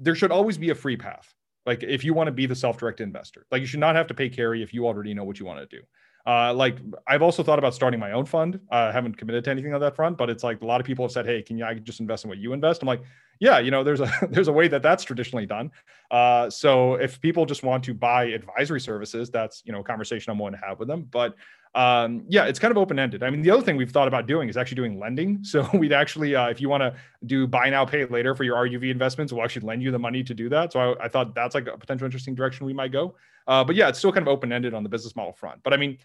there 0.00 0.14
should 0.14 0.32
always 0.32 0.58
be 0.58 0.70
a 0.70 0.74
free 0.74 0.96
path. 0.96 1.32
Like 1.66 1.82
if 1.82 2.02
you 2.04 2.14
want 2.14 2.26
to 2.26 2.32
be 2.32 2.46
the 2.46 2.56
self-directed 2.56 3.04
investor, 3.04 3.46
like 3.52 3.60
you 3.60 3.66
should 3.66 3.80
not 3.80 3.94
have 3.94 4.06
to 4.08 4.14
pay 4.14 4.28
carry 4.28 4.62
if 4.62 4.74
you 4.74 4.86
already 4.86 5.14
know 5.14 5.24
what 5.24 5.38
you 5.38 5.46
want 5.46 5.60
to 5.60 5.76
do. 5.76 5.82
Uh, 6.26 6.52
like 6.52 6.78
I've 7.06 7.22
also 7.22 7.42
thought 7.42 7.58
about 7.58 7.74
starting 7.74 7.98
my 7.98 8.12
own 8.12 8.26
fund. 8.26 8.60
I 8.70 8.88
uh, 8.88 8.92
haven't 8.92 9.16
committed 9.16 9.44
to 9.44 9.50
anything 9.50 9.72
on 9.72 9.80
that 9.80 9.96
front, 9.96 10.18
but 10.18 10.28
it's 10.28 10.44
like 10.44 10.60
a 10.60 10.66
lot 10.66 10.80
of 10.80 10.86
people 10.86 11.04
have 11.04 11.12
said, 11.12 11.24
"Hey, 11.24 11.42
can 11.42 11.56
you 11.56 11.64
I 11.64 11.74
just 11.74 12.00
invest 12.00 12.24
in 12.24 12.28
what 12.28 12.38
you 12.38 12.52
invest?" 12.52 12.82
I'm 12.82 12.88
like, 12.88 13.02
yeah, 13.40 13.58
you 13.58 13.70
know, 13.70 13.82
there's 13.82 14.00
a 14.00 14.12
there's 14.30 14.48
a 14.48 14.52
way 14.52 14.68
that 14.68 14.82
that's 14.82 15.02
traditionally 15.02 15.46
done. 15.46 15.70
Uh, 16.10 16.50
so 16.50 16.94
if 16.94 17.20
people 17.20 17.46
just 17.46 17.62
want 17.62 17.84
to 17.84 17.94
buy 17.94 18.24
advisory 18.24 18.80
services, 18.80 19.30
that's 19.30 19.62
you 19.64 19.72
know 19.72 19.80
a 19.80 19.84
conversation 19.84 20.30
I'm 20.30 20.38
willing 20.38 20.54
to 20.54 20.66
have 20.66 20.78
with 20.78 20.88
them. 20.88 21.06
But 21.10 21.34
um, 21.74 22.24
yeah, 22.28 22.44
it's 22.44 22.58
kind 22.58 22.72
of 22.72 22.78
open 22.78 22.98
ended. 22.98 23.22
I 23.22 23.30
mean, 23.30 23.42
the 23.42 23.50
other 23.50 23.62
thing 23.62 23.76
we've 23.76 23.90
thought 23.90 24.08
about 24.08 24.26
doing 24.26 24.48
is 24.48 24.56
actually 24.56 24.76
doing 24.76 24.98
lending. 24.98 25.44
So 25.50 25.68
we'd 25.74 25.92
actually, 25.92 26.34
uh, 26.34 26.48
if 26.48 26.60
you 26.60 26.68
want 26.68 26.82
to 26.82 26.94
do 27.26 27.46
buy 27.46 27.70
now, 27.70 27.84
pay 27.84 28.04
later 28.04 28.34
for 28.34 28.44
your 28.44 28.56
RUV 28.56 28.90
investments, 28.90 29.32
we'll 29.32 29.44
actually 29.44 29.66
lend 29.66 29.82
you 29.82 29.90
the 29.90 29.98
money 29.98 30.22
to 30.22 30.34
do 30.34 30.48
that. 30.48 30.72
So 30.72 30.94
I, 30.94 31.04
I 31.04 31.08
thought 31.08 31.34
that's 31.34 31.54
like 31.54 31.66
a 31.66 31.76
potential 31.76 32.04
interesting 32.04 32.34
direction 32.34 32.66
we 32.66 32.72
might 32.72 32.92
go. 32.92 33.14
Uh, 33.46 33.64
but 33.64 33.74
yeah, 33.76 33.88
it's 33.88 33.98
still 33.98 34.12
kind 34.12 34.26
of 34.26 34.32
open 34.32 34.52
ended 34.52 34.74
on 34.74 34.82
the 34.82 34.88
business 34.88 35.16
model 35.16 35.32
front. 35.32 35.62
But 35.62 35.72
I 35.72 35.76
mean, 35.76 35.98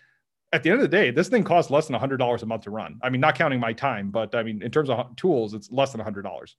at 0.53 0.63
the 0.63 0.69
end 0.69 0.79
of 0.79 0.89
the 0.89 0.95
day, 0.95 1.11
this 1.11 1.27
thing 1.27 1.43
costs 1.43 1.69
less 1.71 1.87
than 1.87 1.99
$100 1.99 2.41
a 2.41 2.45
month 2.45 2.63
to 2.63 2.71
run. 2.71 2.99
I 3.03 3.09
mean, 3.09 3.21
not 3.21 3.35
counting 3.35 3.59
my 3.59 3.73
time, 3.73 4.09
but 4.09 4.33
I 4.33 4.43
mean, 4.43 4.61
in 4.61 4.71
terms 4.71 4.89
of 4.89 5.15
tools, 5.15 5.53
it's 5.53 5.71
less 5.71 5.91
than 5.91 6.01
$100. 6.01 6.55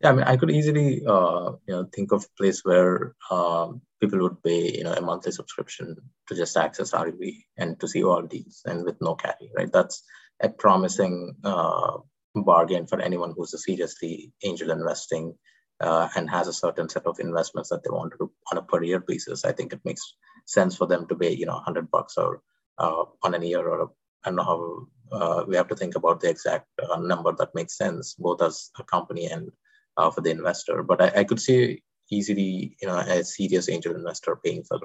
Yeah, 0.00 0.10
I 0.10 0.12
mean, 0.12 0.24
I 0.24 0.36
could 0.36 0.50
easily, 0.50 1.02
uh, 1.06 1.52
you 1.66 1.74
know, 1.74 1.88
think 1.94 2.12
of 2.12 2.24
a 2.24 2.36
place 2.36 2.62
where 2.64 3.14
um, 3.30 3.80
people 4.00 4.20
would 4.20 4.42
pay, 4.42 4.76
you 4.76 4.84
know, 4.84 4.92
a 4.92 5.00
monthly 5.00 5.32
subscription 5.32 5.96
to 6.28 6.34
just 6.34 6.56
access 6.56 6.92
RUV 6.92 7.46
and 7.56 7.80
to 7.80 7.88
see 7.88 8.04
all 8.04 8.26
these 8.26 8.60
and 8.66 8.84
with 8.84 9.00
no 9.00 9.14
carry, 9.14 9.50
right? 9.56 9.72
That's 9.72 10.02
a 10.42 10.50
promising 10.50 11.36
uh, 11.44 11.98
bargain 12.34 12.86
for 12.86 13.00
anyone 13.00 13.32
who's 13.34 13.54
a 13.54 13.58
seriously 13.58 14.32
angel 14.44 14.70
investing 14.70 15.34
uh, 15.80 16.08
and 16.14 16.28
has 16.28 16.46
a 16.48 16.52
certain 16.52 16.90
set 16.90 17.06
of 17.06 17.18
investments 17.18 17.70
that 17.70 17.82
they 17.82 17.90
want 17.90 18.12
to 18.12 18.18
do 18.18 18.30
on 18.52 18.58
a 18.58 18.62
per 18.62 18.82
year 18.82 19.00
basis. 19.00 19.46
I 19.46 19.52
think 19.52 19.72
it 19.72 19.80
makes 19.84 20.02
sense 20.44 20.76
for 20.76 20.86
them 20.86 21.06
to 21.08 21.16
pay, 21.16 21.32
you 21.32 21.46
know, 21.46 21.54
100 21.54 21.90
bucks 21.90 22.18
or 22.18 22.42
uh, 22.78 23.04
on 23.22 23.34
an 23.34 23.42
year 23.42 23.66
or 23.66 23.90
I 24.24 24.28
don't 24.28 24.36
know 24.36 24.42
how 24.42 24.86
uh, 25.16 25.44
we 25.48 25.56
have 25.56 25.68
to 25.68 25.76
think 25.76 25.94
about 25.94 26.20
the 26.20 26.28
exact 26.28 26.66
uh, 26.82 26.98
number 26.98 27.32
that 27.38 27.54
makes 27.54 27.78
sense, 27.78 28.14
both 28.18 28.42
as 28.42 28.70
a 28.78 28.84
company 28.84 29.26
and 29.26 29.50
uh, 29.96 30.10
for 30.10 30.20
the 30.20 30.30
investor. 30.30 30.82
But 30.82 31.00
I, 31.02 31.20
I, 31.20 31.24
could 31.24 31.40
see 31.40 31.82
easily, 32.10 32.76
you 32.80 32.88
know, 32.88 32.98
a 32.98 33.24
serious 33.24 33.68
angel 33.68 33.94
investor 33.94 34.36
paying 34.44 34.64
for 34.64 34.80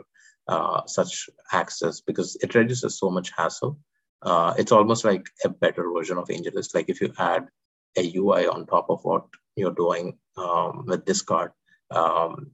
uh, 0.47 0.81
such 0.85 1.29
access 1.51 2.01
because 2.01 2.37
it 2.41 2.55
reduces 2.55 2.97
so 2.97 3.09
much 3.09 3.31
hassle. 3.37 3.77
Uh, 4.21 4.53
it's 4.57 4.71
almost 4.71 5.03
like 5.03 5.27
a 5.43 5.49
better 5.49 5.91
version 5.91 6.17
of 6.17 6.27
AngelList. 6.27 6.75
Like 6.75 6.89
if 6.89 7.01
you 7.01 7.13
add 7.17 7.47
a 7.97 8.13
UI 8.15 8.47
on 8.47 8.65
top 8.65 8.89
of 8.89 9.03
what 9.03 9.25
you're 9.55 9.73
doing 9.73 10.17
um, 10.37 10.85
with 10.87 11.05
Discord, 11.05 11.51
um, 11.89 12.51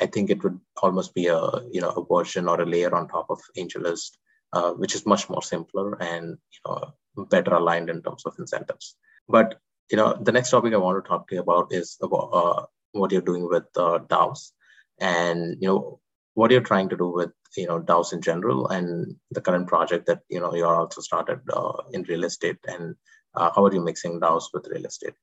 I 0.00 0.06
think 0.06 0.30
it 0.30 0.42
would 0.42 0.58
almost 0.82 1.14
be 1.14 1.26
a 1.26 1.40
you 1.70 1.80
know 1.80 1.90
a 1.90 2.04
version 2.04 2.48
or 2.48 2.60
a 2.60 2.66
layer 2.66 2.94
on 2.94 3.08
top 3.08 3.26
of 3.28 3.40
AngelList, 3.56 4.16
uh, 4.52 4.72
which 4.72 4.94
is 4.94 5.06
much 5.06 5.28
more 5.28 5.42
simpler 5.42 6.00
and 6.02 6.38
you 6.52 6.60
know 6.66 6.94
better 7.26 7.54
aligned 7.54 7.90
in 7.90 8.02
terms 8.02 8.24
of 8.24 8.34
incentives. 8.38 8.96
But 9.28 9.60
you 9.90 9.96
know, 9.96 10.16
the 10.20 10.32
next 10.32 10.50
topic 10.50 10.72
I 10.72 10.78
want 10.78 11.02
to 11.02 11.08
talk 11.08 11.28
to 11.28 11.34
you 11.34 11.40
about 11.40 11.72
is 11.72 11.98
about 12.02 12.30
uh, 12.32 12.66
what 12.92 13.12
you're 13.12 13.20
doing 13.20 13.48
with 13.48 13.64
uh, 13.76 13.98
DAOs, 13.98 14.52
and 15.00 15.56
you 15.60 15.68
know 15.68 16.00
what 16.34 16.50
you're 16.50 16.60
trying 16.60 16.88
to 16.90 16.96
do 16.96 17.08
with 17.08 17.30
you 17.56 17.66
know 17.66 17.80
DAOs 17.80 18.12
in 18.12 18.22
general, 18.22 18.68
and 18.68 19.16
the 19.30 19.40
current 19.40 19.68
project 19.68 20.06
that 20.06 20.20
you 20.28 20.40
know 20.40 20.54
you're 20.54 20.74
also 20.74 21.00
started 21.00 21.40
uh, 21.52 21.82
in 21.92 22.02
real 22.04 22.24
estate, 22.24 22.58
and 22.66 22.94
uh, 23.34 23.50
how 23.54 23.64
are 23.66 23.74
you 23.74 23.80
mixing 23.80 24.20
DAOs 24.20 24.44
with 24.52 24.68
real 24.68 24.86
estate? 24.86 25.14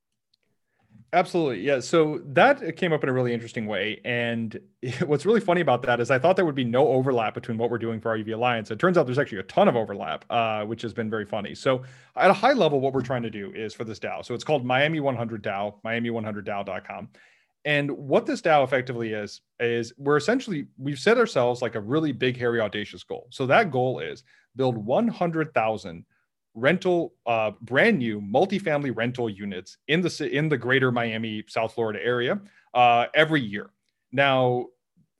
Absolutely. 1.12 1.60
Yeah. 1.62 1.80
So 1.80 2.20
that 2.24 2.76
came 2.76 2.92
up 2.92 3.02
in 3.02 3.08
a 3.08 3.12
really 3.12 3.34
interesting 3.34 3.66
way. 3.66 4.00
And 4.04 4.60
what's 5.06 5.26
really 5.26 5.40
funny 5.40 5.60
about 5.60 5.82
that 5.82 5.98
is 5.98 6.10
I 6.10 6.20
thought 6.20 6.36
there 6.36 6.44
would 6.44 6.54
be 6.54 6.64
no 6.64 6.86
overlap 6.88 7.34
between 7.34 7.58
what 7.58 7.68
we're 7.68 7.78
doing 7.78 8.00
for 8.00 8.16
RUV 8.16 8.32
Alliance. 8.34 8.70
It 8.70 8.78
turns 8.78 8.96
out 8.96 9.06
there's 9.06 9.18
actually 9.18 9.38
a 9.38 9.44
ton 9.44 9.66
of 9.66 9.74
overlap, 9.74 10.24
uh, 10.30 10.64
which 10.64 10.82
has 10.82 10.94
been 10.94 11.10
very 11.10 11.26
funny. 11.26 11.54
So, 11.54 11.82
at 12.16 12.30
a 12.30 12.34
high 12.34 12.52
level, 12.52 12.80
what 12.80 12.92
we're 12.92 13.02
trying 13.02 13.22
to 13.22 13.30
do 13.30 13.52
is 13.54 13.74
for 13.74 13.84
this 13.84 13.98
DAO. 13.98 14.24
So, 14.24 14.34
it's 14.34 14.44
called 14.44 14.64
Miami 14.64 15.00
100 15.00 15.42
DAO, 15.42 15.74
Miami100DAO.com. 15.84 17.08
And 17.64 17.90
what 17.90 18.24
this 18.24 18.40
DAO 18.40 18.62
effectively 18.64 19.12
is, 19.12 19.40
is 19.58 19.92
we're 19.98 20.16
essentially, 20.16 20.68
we've 20.78 20.98
set 20.98 21.18
ourselves 21.18 21.60
like 21.60 21.74
a 21.74 21.80
really 21.80 22.12
big, 22.12 22.38
hairy, 22.38 22.60
audacious 22.60 23.02
goal. 23.02 23.26
So, 23.30 23.46
that 23.46 23.72
goal 23.72 23.98
is 23.98 24.22
build 24.54 24.76
100,000 24.76 26.04
rental 26.54 27.14
uh, 27.26 27.52
brand 27.62 27.98
new 27.98 28.20
multifamily 28.20 28.94
rental 28.94 29.30
units 29.30 29.78
in 29.88 30.00
the 30.00 30.28
in 30.32 30.48
the 30.48 30.58
greater 30.58 30.90
Miami 30.90 31.44
South 31.48 31.74
Florida 31.74 32.04
area 32.04 32.40
uh, 32.74 33.06
every 33.14 33.40
year. 33.40 33.70
Now 34.12 34.66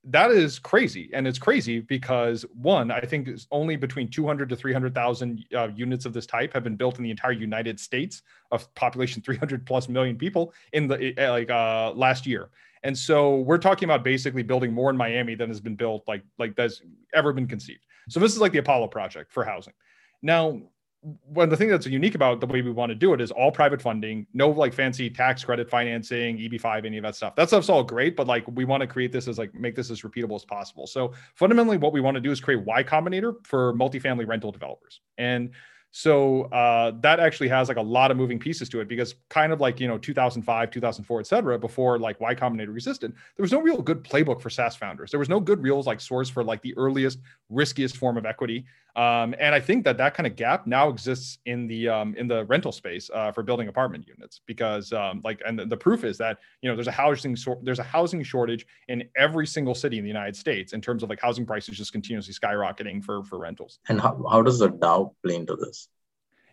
that 0.05 0.31
is 0.31 0.59
crazy 0.59 1.11
and 1.13 1.29
it's 1.29 1.39
crazy 1.39 1.81
because 1.81 2.47
one 2.55 2.91
i 2.91 3.01
think 3.01 3.29
it's 3.29 3.47
only 3.51 3.77
between 3.77 4.09
200 4.09 4.49
to 4.49 4.57
300000 4.57 5.45
uh, 5.55 5.69
units 5.75 6.07
of 6.07 6.13
this 6.15 6.25
type 6.27 6.53
have 6.55 6.65
been 6.65 6.77
built 6.77 6.97
in 6.97 7.05
the 7.05 7.11
entire 7.11 7.33
united 7.33 7.79
states 7.79 8.23
of 8.51 8.73
population 8.75 9.21
300 9.21 9.67
plus 9.67 9.89
million 9.89 10.17
people 10.17 10.55
in 10.73 10.89
the 10.89 11.15
uh, 11.23 11.31
like 11.31 11.51
uh, 11.51 11.93
last 11.93 12.27
year. 12.27 12.49
And 12.83 12.97
so 12.97 13.41
we're 13.41 13.59
talking 13.59 13.87
about 13.87 14.03
basically 14.03 14.43
building 14.43 14.73
more 14.73 14.89
in 14.89 14.97
miami 14.97 15.35
than 15.35 15.51
has 15.51 15.61
been 15.61 15.77
built 15.77 16.03
like 16.09 16.23
like 16.39 16.57
that's 16.57 16.81
ever 17.13 17.35
been 17.35 17.47
conceived. 17.47 17.85
So 18.09 18.21
this 18.21 18.33
is 18.33 18.39
like 18.39 18.53
the 18.53 18.59
apollo 18.59 18.89
project 18.89 19.31
for 19.31 19.45
housing. 19.45 19.75
Now 20.23 20.63
one 21.03 21.49
the 21.49 21.57
thing 21.57 21.69
that's 21.69 21.87
unique 21.87 22.15
about 22.15 22.41
the 22.41 22.47
way 22.47 22.61
we 22.61 22.71
want 22.71 22.91
to 22.91 22.95
do 22.95 23.15
it 23.15 23.21
is 23.21 23.31
all 23.31 23.51
private 23.51 23.81
funding, 23.81 24.27
no 24.35 24.51
like 24.51 24.75
fancy 24.75 25.09
tax 25.09 25.43
credit 25.43 25.71
financing, 25.71 26.37
EB5, 26.37 26.85
any 26.85 26.99
of 26.99 27.05
that 27.05 27.17
stuff. 27.17 27.35
That 27.37 27.49
stuff's 27.49 27.71
all 27.71 27.83
great, 27.83 28.17
but 28.17 28.27
like 28.27 28.45
we 28.49 28.67
want 28.67 28.83
to 28.83 28.87
create 28.87 29.11
this 29.11 29.27
as 29.27 29.39
like 29.39 29.55
make 29.55 29.75
this 29.75 29.91
as 29.91 30.03
repeatable 30.03 30.37
as 30.37 30.45
possible. 30.45 30.87
So 30.87 31.13
fundamentally, 31.35 31.79
what 31.79 31.93
we 31.93 32.03
want 32.03 32.17
to 32.17 32.21
do 32.21 32.31
is 32.31 32.41
create 32.41 32.65
Y 32.67 32.83
Combinator 32.83 33.35
for 33.47 33.73
multifamily 33.75 34.27
rental 34.27 34.53
developers. 34.53 35.01
And 35.17 35.51
so 35.93 36.45
uh, 36.45 36.93
that 37.01 37.19
actually 37.19 37.49
has 37.49 37.69
like 37.69 37.77
a 37.77 37.83
lot 37.83 38.11
of 38.11 38.17
moving 38.17 38.39
pieces 38.39 38.69
to 38.69 38.81
it 38.81 38.87
because 38.87 39.17
kind 39.29 39.53
of 39.53 39.61
like 39.61 39.81
you 39.81 39.89
know 39.89 39.99
2005, 39.99 40.71
2004, 40.71 41.21
et 41.21 41.27
cetera, 41.27 41.59
before 41.59 41.99
like 41.99 42.21
Y 42.21 42.35
Combinator 42.35 42.75
existed, 42.75 43.13
there 43.37 43.43
was 43.43 43.53
no 43.53 43.61
real 43.61 43.83
good 43.83 44.05
playbook 44.05 44.41
for 44.41 44.51
SaaS 44.51 44.77
founders. 44.77 45.11
There 45.11 45.19
was 45.19 45.29
no 45.29 45.41
good 45.41 45.63
real 45.63 45.83
like 45.83 46.01
source 46.01 46.29
for 46.29 46.45
like 46.45 46.63
the 46.63 46.77
earliest, 46.77 47.19
riskiest 47.49 47.97
form 47.97 48.17
of 48.17 48.27
equity. 48.27 48.67
Um, 48.97 49.35
and 49.39 49.55
I 49.55 49.61
think 49.61 49.85
that 49.85 49.97
that 49.99 50.15
kind 50.15 50.27
of 50.27 50.37
gap 50.37 50.67
now 50.67 50.89
exists 50.89 51.39
in 51.47 51.67
the 51.67 51.89
um, 51.89 52.15
in 52.17 52.27
the 52.27 52.45
rental 52.47 52.73
space 52.73 53.11
uh, 53.15 53.33
for 53.33 53.43
building 53.43 53.69
apartment 53.69 54.07
units 54.07 54.41
because 54.47 54.93
um, 54.93 55.21
like 55.25 55.41
and 55.47 55.59
the, 55.59 55.67
the, 55.67 55.77
proof 55.77 56.05
is 56.05 56.19
that 56.19 56.39
you 56.63 56.69
know 56.69 56.77
there's 56.77 56.89
a 56.89 56.93
housing 56.93 57.37
there's 57.63 57.79
a 57.79 57.85
housing 57.85 58.23
shortage 58.23 58.67
in 58.89 59.09
every 59.17 59.47
single 59.47 59.75
city 59.75 59.99
in 59.99 60.05
the 60.05 60.09
United 60.09 60.37
States 60.37 60.73
in 60.73 60.81
terms 60.81 61.03
of 61.03 61.09
like 61.09 61.21
housing 61.21 61.47
prices 61.47 61.77
just 61.77 61.93
continuously 61.93 62.35
skyrocketing 62.35 63.03
for 63.03 63.23
for 63.25 63.39
rentals. 63.39 63.79
And 63.89 64.01
how, 64.01 64.23
how 64.31 64.43
does 64.43 64.59
the 64.59 64.69
DAO 64.69 65.15
play 65.25 65.37
into 65.37 65.57
this? 65.57 65.89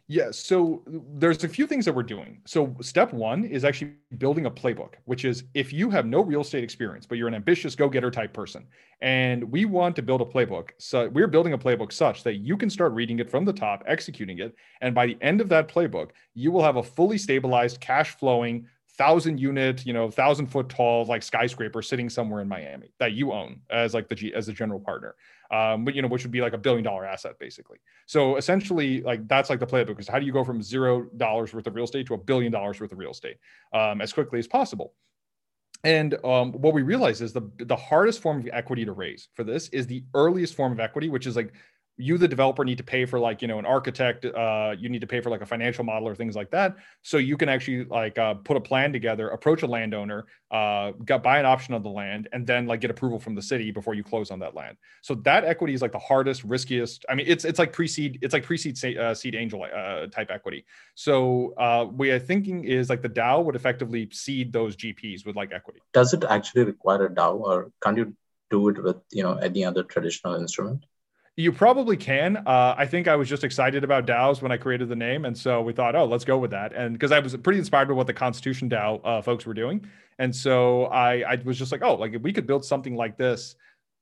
Yeah, 0.09 0.31
so 0.31 0.83
there's 0.87 1.43
a 1.43 1.49
few 1.49 1.67
things 1.67 1.83
that 1.83 1.93
we're 1.93 2.01
doing. 2.01 2.39
So 2.45 2.73
step 2.79 3.11
one 3.11 3.43
is 3.43 3.65
actually 3.65 3.95
building 4.17 4.45
a 4.45 4.51
playbook, 4.51 4.93
which 5.03 5.25
is 5.25 5.43
if 5.53 5.73
you 5.73 5.89
have 5.89 6.05
no 6.05 6.21
real 6.21 6.41
estate 6.41 6.63
experience, 6.63 7.05
but 7.05 7.17
you're 7.17 7.27
an 7.27 7.33
ambitious 7.33 7.75
go-getter 7.75 8.09
type 8.09 8.31
person, 8.31 8.65
and 9.01 9.43
we 9.51 9.65
want 9.65 9.97
to 9.97 10.01
build 10.01 10.21
a 10.21 10.25
playbook. 10.25 10.69
So 10.77 11.09
we're 11.09 11.27
building 11.27 11.51
a 11.51 11.57
playbook 11.57 11.91
such 11.91 12.23
that 12.23 12.35
you 12.35 12.55
can 12.55 12.69
start 12.69 12.93
reading 12.93 13.19
it 13.19 13.29
from 13.29 13.43
the 13.43 13.51
top, 13.51 13.83
executing 13.85 14.39
it, 14.39 14.55
and 14.79 14.95
by 14.95 15.07
the 15.07 15.17
end 15.19 15.41
of 15.41 15.49
that 15.49 15.67
playbook, 15.67 16.11
you 16.33 16.53
will 16.53 16.63
have 16.63 16.77
a 16.77 16.83
fully 16.83 17.17
stabilized, 17.17 17.81
cash 17.81 18.15
flowing, 18.15 18.65
thousand 18.97 19.39
unit, 19.39 19.85
you 19.85 19.93
know, 19.93 20.09
thousand 20.09 20.47
foot 20.47 20.69
tall 20.69 21.05
like 21.05 21.23
skyscraper 21.23 21.81
sitting 21.81 22.09
somewhere 22.09 22.41
in 22.41 22.47
Miami 22.47 22.91
that 22.99 23.13
you 23.13 23.31
own 23.31 23.61
as 23.69 23.93
like 23.93 24.09
the 24.09 24.15
G 24.15 24.33
as 24.33 24.47
a 24.49 24.53
general 24.53 24.79
partner. 24.79 25.15
Um, 25.51 25.85
but 25.85 25.95
you 25.95 26.01
know, 26.01 26.07
which 26.07 26.23
would 26.23 26.31
be 26.31 26.41
like 26.41 26.53
a 26.53 26.57
billion 26.57 26.83
dollar 26.83 27.05
asset 27.05 27.39
basically. 27.39 27.77
So 28.05 28.35
essentially, 28.35 29.01
like 29.01 29.27
that's 29.27 29.49
like 29.49 29.59
the 29.59 29.67
playbook 29.67 29.99
is 29.99 30.07
how 30.07 30.19
do 30.19 30.25
you 30.25 30.33
go 30.33 30.43
from 30.43 30.61
zero 30.61 31.03
dollars 31.17 31.53
worth 31.53 31.67
of 31.67 31.75
real 31.75 31.85
estate 31.85 32.07
to 32.07 32.15
a 32.15 32.17
billion 32.17 32.51
dollars 32.51 32.79
worth 32.79 32.91
of 32.91 32.97
real 32.97 33.11
estate 33.11 33.37
um, 33.73 34.01
as 34.01 34.11
quickly 34.11 34.39
as 34.39 34.47
possible. 34.47 34.93
And 35.83 36.15
um, 36.25 36.53
what 36.53 36.73
we 36.73 36.81
realize 36.81 37.21
is 37.21 37.33
the 37.33 37.49
the 37.57 37.75
hardest 37.75 38.21
form 38.21 38.39
of 38.39 38.49
equity 38.51 38.83
to 38.85 38.93
raise 38.93 39.29
for 39.35 39.43
this 39.43 39.69
is 39.69 39.85
the 39.87 40.03
earliest 40.15 40.55
form 40.55 40.71
of 40.71 40.79
equity, 40.79 41.07
which 41.07 41.27
is 41.27 41.35
like 41.35 41.53
you 41.97 42.17
the 42.17 42.27
developer 42.27 42.63
need 42.63 42.77
to 42.77 42.83
pay 42.83 43.05
for 43.05 43.19
like 43.19 43.41
you 43.41 43.47
know 43.47 43.57
an 43.57 43.65
architect 43.65 44.23
uh, 44.25 44.75
you 44.77 44.87
need 44.87 45.01
to 45.01 45.07
pay 45.07 45.19
for 45.19 45.29
like 45.29 45.41
a 45.41 45.45
financial 45.45 45.83
model 45.83 46.07
or 46.07 46.15
things 46.15 46.35
like 46.35 46.51
that. 46.51 46.75
So 47.01 47.17
you 47.17 47.37
can 47.37 47.49
actually 47.49 47.85
like 47.85 48.17
uh, 48.17 48.35
put 48.35 48.55
a 48.55 48.61
plan 48.61 48.93
together 48.93 49.29
approach 49.29 49.63
a 49.63 49.67
landowner 49.67 50.27
uh, 50.51 50.91
get, 51.05 51.23
buy 51.23 51.39
an 51.39 51.45
option 51.45 51.73
on 51.73 51.81
the 51.81 51.89
land 51.89 52.29
and 52.31 52.45
then 52.45 52.67
like 52.67 52.81
get 52.81 52.91
approval 52.91 53.19
from 53.19 53.35
the 53.35 53.41
city 53.41 53.71
before 53.71 53.95
you 53.95 54.03
close 54.03 54.31
on 54.31 54.39
that 54.39 54.53
land. 54.53 54.77
So 55.01 55.15
that 55.15 55.43
equity 55.43 55.73
is 55.73 55.81
like 55.81 55.91
the 55.91 55.99
hardest 55.99 56.43
riskiest 56.43 57.05
i 57.09 57.15
mean 57.15 57.25
it's 57.27 57.45
it's 57.45 57.59
like 57.59 57.73
pre-seed 57.73 58.19
it's 58.21 58.33
like 58.33 58.43
pre-seed 58.43 58.97
uh, 58.97 59.13
seed 59.13 59.35
angel 59.35 59.63
uh, 59.63 60.07
type 60.07 60.29
equity. 60.29 60.65
So 60.95 61.53
uh, 61.57 61.87
we 61.91 62.11
are 62.11 62.19
thinking 62.19 62.63
is 62.63 62.89
like 62.89 63.01
the 63.01 63.09
dao 63.09 63.43
would 63.43 63.55
effectively 63.55 64.09
seed 64.11 64.53
those 64.53 64.75
gps 64.75 65.25
with 65.25 65.35
like 65.35 65.51
equity. 65.51 65.81
Does 65.93 66.13
it 66.13 66.23
actually 66.29 66.65
require 66.65 67.05
a 67.05 67.09
dao 67.09 67.39
or 67.39 67.71
can't 67.81 67.97
you 67.97 68.15
do 68.49 68.69
it 68.69 68.81
with 68.81 68.97
you 69.11 69.23
know 69.23 69.35
any 69.37 69.65
other 69.65 69.83
traditional 69.83 70.35
instrument 70.35 70.85
you 71.37 71.51
probably 71.51 71.95
can. 71.95 72.37
Uh, 72.37 72.73
I 72.75 72.87
think 72.87 73.07
I 73.07 73.15
was 73.15 73.29
just 73.29 73.43
excited 73.43 73.83
about 73.83 74.07
DAOs 74.07 74.41
when 74.41 74.51
I 74.51 74.57
created 74.57 74.89
the 74.89 74.95
name, 74.95 75.23
and 75.23 75.37
so 75.37 75.61
we 75.61 75.71
thought, 75.71 75.95
oh, 75.95 76.05
let's 76.05 76.25
go 76.25 76.39
with 76.39 76.49
that. 76.51 76.73
And 76.73 76.93
because 76.93 77.11
I 77.11 77.19
was 77.19 77.35
pretty 77.37 77.59
inspired 77.59 77.87
by 77.87 77.93
what 77.93 78.07
the 78.07 78.13
Constitution 78.13 78.67
DAO 78.67 78.99
uh, 79.03 79.21
folks 79.21 79.45
were 79.45 79.53
doing, 79.53 79.85
and 80.17 80.35
so 80.35 80.85
I, 80.85 81.33
I 81.33 81.41
was 81.45 81.59
just 81.59 81.71
like, 81.71 81.83
oh, 81.83 81.93
like 81.93 82.13
if 82.13 82.23
we 82.23 82.33
could 82.33 82.47
build 82.47 82.65
something 82.65 82.95
like 82.95 83.17
this 83.17 83.55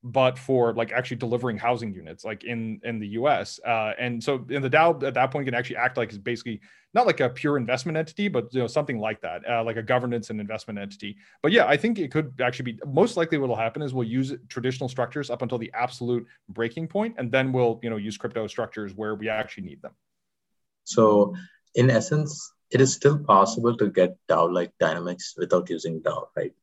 but 0.06 0.38
for 0.38 0.72
like 0.74 0.92
actually 0.92 1.18
delivering 1.18 1.58
housing 1.58 1.92
units 1.92 2.24
like 2.24 2.44
in 2.44 2.80
in 2.84 3.00
the 3.00 3.08
US. 3.20 3.60
Uh, 3.66 3.94
and 3.98 4.24
so 4.24 4.46
in 4.50 4.62
the 4.62 4.70
DAO 4.70 5.02
at 5.04 5.16
that 5.16 5.32
point 5.32 5.46
can 5.46 5.56
actually 5.56 5.78
act 5.78 5.98
like 5.98 6.10
it's 6.10 6.18
basically 6.20 6.62
not 6.94 7.08
like 7.08 7.20
a 7.20 7.28
pure 7.28 7.58
investment 7.58 7.98
entity, 7.98 8.28
but 8.28 8.54
you 8.54 8.60
know 8.60 8.68
something 8.68 9.00
like 9.00 9.20
that, 9.22 9.42
uh, 9.50 9.64
like 9.64 9.78
a 9.78 9.82
governance 9.82 10.30
and 10.30 10.40
investment 10.40 10.78
entity. 10.78 11.18
But 11.42 11.52
yeah, 11.52 11.66
I 11.66 11.76
think 11.76 11.98
it 11.98 12.12
could 12.12 12.40
actually 12.40 12.74
be 12.74 12.80
most 12.86 13.18
likely 13.18 13.40
what 13.40 13.50
will 13.50 13.56
happen 13.56 13.82
is 13.82 13.96
we'll 13.96 14.08
use 14.08 14.32
traditional 14.48 14.88
structures 14.88 15.32
up 15.32 15.42
until 15.42 15.58
the 15.58 15.72
absolute 15.74 16.28
breaking 16.50 16.88
point, 16.88 17.16
and 17.18 17.32
then 17.32 17.52
we'll 17.52 17.80
you 17.82 17.90
know 17.90 17.98
use 17.98 18.16
crypto 18.16 18.46
structures 18.46 18.94
where 18.94 19.16
we 19.16 19.28
actually 19.28 19.64
need 19.64 19.82
them. 19.82 19.94
So 20.84 21.34
in 21.74 21.90
essence, 21.90 22.54
it 22.70 22.80
is 22.80 22.94
still 22.94 23.18
possible 23.18 23.76
to 23.78 23.90
get 23.90 24.18
DAO 24.30 24.54
like 24.54 24.72
dynamics 24.80 25.34
without 25.36 25.68
using 25.68 26.02
DAO, 26.02 26.28
right? 26.38 26.54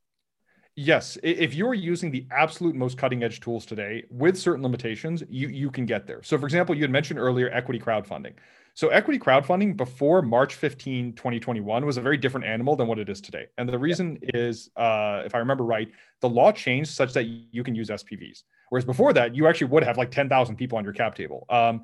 Yes, 0.74 1.18
if 1.22 1.54
you're 1.54 1.74
using 1.74 2.10
the 2.10 2.26
absolute 2.30 2.74
most 2.74 2.96
cutting 2.96 3.22
edge 3.22 3.40
tools 3.40 3.66
today 3.66 4.04
with 4.10 4.38
certain 4.38 4.62
limitations, 4.62 5.22
you 5.28 5.48
you 5.48 5.70
can 5.70 5.84
get 5.84 6.06
there. 6.06 6.22
So 6.22 6.38
for 6.38 6.46
example, 6.46 6.74
you 6.74 6.82
had 6.82 6.90
mentioned 6.90 7.18
earlier 7.18 7.50
equity 7.50 7.78
crowdfunding. 7.78 8.32
So 8.74 8.88
equity 8.88 9.18
crowdfunding 9.18 9.76
before 9.76 10.22
March 10.22 10.54
15, 10.54 11.12
2021 11.12 11.84
was 11.84 11.98
a 11.98 12.00
very 12.00 12.16
different 12.16 12.46
animal 12.46 12.74
than 12.74 12.86
what 12.86 12.98
it 12.98 13.10
is 13.10 13.20
today. 13.20 13.48
And 13.58 13.68
the 13.68 13.78
reason 13.78 14.18
yeah. 14.22 14.30
is 14.32 14.70
uh, 14.76 15.22
if 15.26 15.34
I 15.34 15.38
remember 15.38 15.64
right, 15.64 15.90
the 16.20 16.28
law 16.30 16.52
changed 16.52 16.90
such 16.90 17.12
that 17.12 17.24
you 17.24 17.62
can 17.62 17.74
use 17.74 17.90
SPVs. 17.90 18.44
Whereas 18.70 18.86
before 18.86 19.12
that, 19.12 19.34
you 19.34 19.46
actually 19.46 19.66
would 19.66 19.84
have 19.84 19.98
like 19.98 20.10
10,000 20.10 20.56
people 20.56 20.78
on 20.78 20.84
your 20.84 20.94
cap 20.94 21.14
table. 21.14 21.44
Um, 21.50 21.82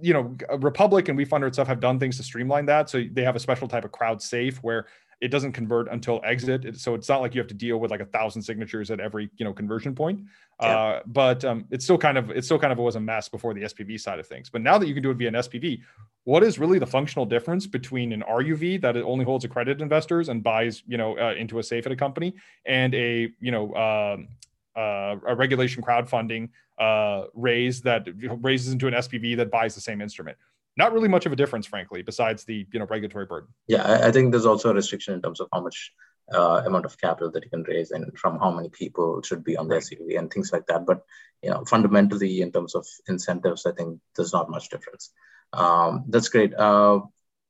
you 0.00 0.12
know, 0.12 0.36
Republic 0.58 1.08
and 1.08 1.16
WeFunder 1.16 1.52
stuff 1.52 1.68
have 1.68 1.78
done 1.78 2.00
things 2.00 2.16
to 2.16 2.24
streamline 2.24 2.66
that. 2.66 2.90
So 2.90 3.04
they 3.12 3.22
have 3.22 3.36
a 3.36 3.40
special 3.40 3.68
type 3.68 3.84
of 3.84 3.92
crowd 3.92 4.20
safe 4.20 4.58
where 4.62 4.86
it 5.20 5.28
doesn't 5.28 5.52
convert 5.52 5.90
until 5.90 6.20
exit. 6.24 6.78
so 6.78 6.94
it's 6.94 7.08
not 7.08 7.20
like 7.20 7.34
you 7.34 7.40
have 7.40 7.48
to 7.48 7.54
deal 7.54 7.78
with 7.78 7.90
like 7.90 8.00
a 8.00 8.06
thousand 8.06 8.42
signatures 8.42 8.90
at 8.90 9.00
every 9.00 9.30
you 9.36 9.44
know 9.44 9.52
conversion 9.52 9.94
point. 9.94 10.20
Yeah. 10.60 10.68
Uh, 10.68 11.00
but 11.06 11.44
um, 11.44 11.64
it's 11.70 11.84
still 11.84 11.98
kind 11.98 12.16
of 12.16 12.30
it 12.30 12.44
still 12.44 12.58
kind 12.58 12.72
of 12.72 12.78
was 12.78 12.96
a 12.96 13.00
mess 13.00 13.28
before 13.28 13.54
the 13.54 13.62
SPV 13.62 14.00
side 14.00 14.18
of 14.18 14.26
things. 14.26 14.48
But 14.50 14.62
now 14.62 14.78
that 14.78 14.86
you 14.86 14.94
can 14.94 15.02
do 15.02 15.10
it 15.10 15.14
via 15.14 15.28
an 15.28 15.34
SPV, 15.34 15.80
what 16.24 16.42
is 16.42 16.58
really 16.58 16.78
the 16.78 16.86
functional 16.86 17.26
difference 17.26 17.66
between 17.66 18.12
an 18.12 18.22
RUV 18.28 18.80
that 18.80 18.96
it 18.96 19.04
only 19.04 19.24
holds 19.24 19.44
accredited 19.44 19.82
investors 19.82 20.28
and 20.28 20.42
buys 20.42 20.82
you 20.86 20.98
know 20.98 21.18
uh, 21.18 21.34
into 21.34 21.58
a 21.58 21.62
safe 21.62 21.86
at 21.86 21.92
a 21.92 21.96
company 21.96 22.34
and 22.64 22.94
a 22.94 23.28
you 23.40 23.50
know 23.50 23.74
um, 23.74 24.28
uh, 24.76 25.16
a 25.26 25.34
regulation 25.34 25.82
crowdfunding 25.82 26.48
uh, 26.78 27.24
raise 27.34 27.80
that 27.82 28.06
raises 28.40 28.72
into 28.72 28.86
an 28.86 28.94
SPV 28.94 29.36
that 29.36 29.50
buys 29.50 29.74
the 29.74 29.80
same 29.80 30.00
instrument? 30.00 30.38
Not 30.78 30.92
really 30.92 31.08
much 31.08 31.26
of 31.26 31.32
a 31.32 31.36
difference, 31.36 31.66
frankly, 31.66 32.02
besides 32.02 32.44
the 32.44 32.66
you 32.72 32.78
know 32.78 32.86
regulatory 32.86 33.26
burden. 33.26 33.48
Yeah, 33.66 33.82
I, 33.82 34.08
I 34.08 34.12
think 34.12 34.30
there's 34.30 34.46
also 34.46 34.70
a 34.70 34.74
restriction 34.74 35.12
in 35.14 35.20
terms 35.20 35.40
of 35.40 35.48
how 35.52 35.60
much 35.60 35.92
uh, 36.32 36.62
amount 36.64 36.84
of 36.84 36.98
capital 36.98 37.30
that 37.32 37.44
you 37.44 37.50
can 37.50 37.64
raise 37.64 37.90
and 37.90 38.16
from 38.16 38.38
how 38.38 38.50
many 38.50 38.68
people 38.68 39.20
should 39.22 39.42
be 39.42 39.56
on 39.56 39.68
the 39.68 39.74
SUV 39.74 40.18
and 40.18 40.32
things 40.32 40.52
like 40.52 40.66
that. 40.68 40.86
But 40.86 41.02
you 41.42 41.50
know, 41.50 41.64
fundamentally, 41.64 42.40
in 42.40 42.52
terms 42.52 42.74
of 42.74 42.86
incentives, 43.08 43.66
I 43.66 43.72
think 43.72 44.00
there's 44.16 44.32
not 44.32 44.50
much 44.50 44.70
difference. 44.70 45.10
Um, 45.52 46.04
that's 46.08 46.28
great. 46.28 46.54
Uh, 46.54 47.00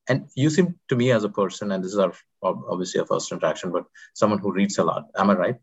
and 0.09 0.29
you 0.35 0.49
seem 0.49 0.79
to 0.89 0.97
me 0.97 1.13
as 1.13 1.25
a 1.25 1.29
person, 1.29 1.71
and 1.71 1.85
this 1.85 1.93
is 1.93 1.99
our 1.99 2.15
obviously 2.43 3.01
a 3.01 3.05
first 3.05 3.31
interaction, 3.31 3.73
but 3.73 3.85
someone 4.15 4.39
who 4.39 4.53
reads 4.53 4.79
a 4.79 4.85
lot. 4.85 5.09
Am 5.17 5.29
I 5.29 5.35
right? 5.35 5.57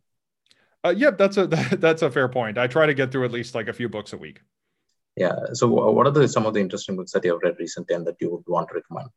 Uh, 0.83 0.93
yep, 0.95 1.17
that's 1.17 1.37
a 1.37 1.47
that's 1.79 2.03
a 2.03 2.11
fair 2.11 2.29
point. 2.29 2.59
I 2.59 2.67
try 2.67 2.85
to 2.85 2.93
get 2.93 3.11
through 3.11 3.25
at 3.25 3.31
least 3.31 3.55
like 3.55 3.67
a 3.67 3.73
few 3.73 3.89
books 3.89 4.13
a 4.13 4.17
week. 4.17 4.41
Yeah. 5.15 5.35
So, 5.53 5.67
what 5.67 6.07
are 6.07 6.11
the 6.11 6.27
some 6.27 6.45
of 6.45 6.53
the 6.53 6.59
interesting 6.59 6.95
books 6.95 7.11
that 7.13 7.23
you 7.23 7.31
have 7.31 7.41
read 7.41 7.55
recently 7.57 7.95
and 7.95 8.05
that 8.07 8.17
you 8.19 8.31
would 8.31 8.43
want 8.47 8.69
to 8.69 8.75
recommend? 8.75 9.09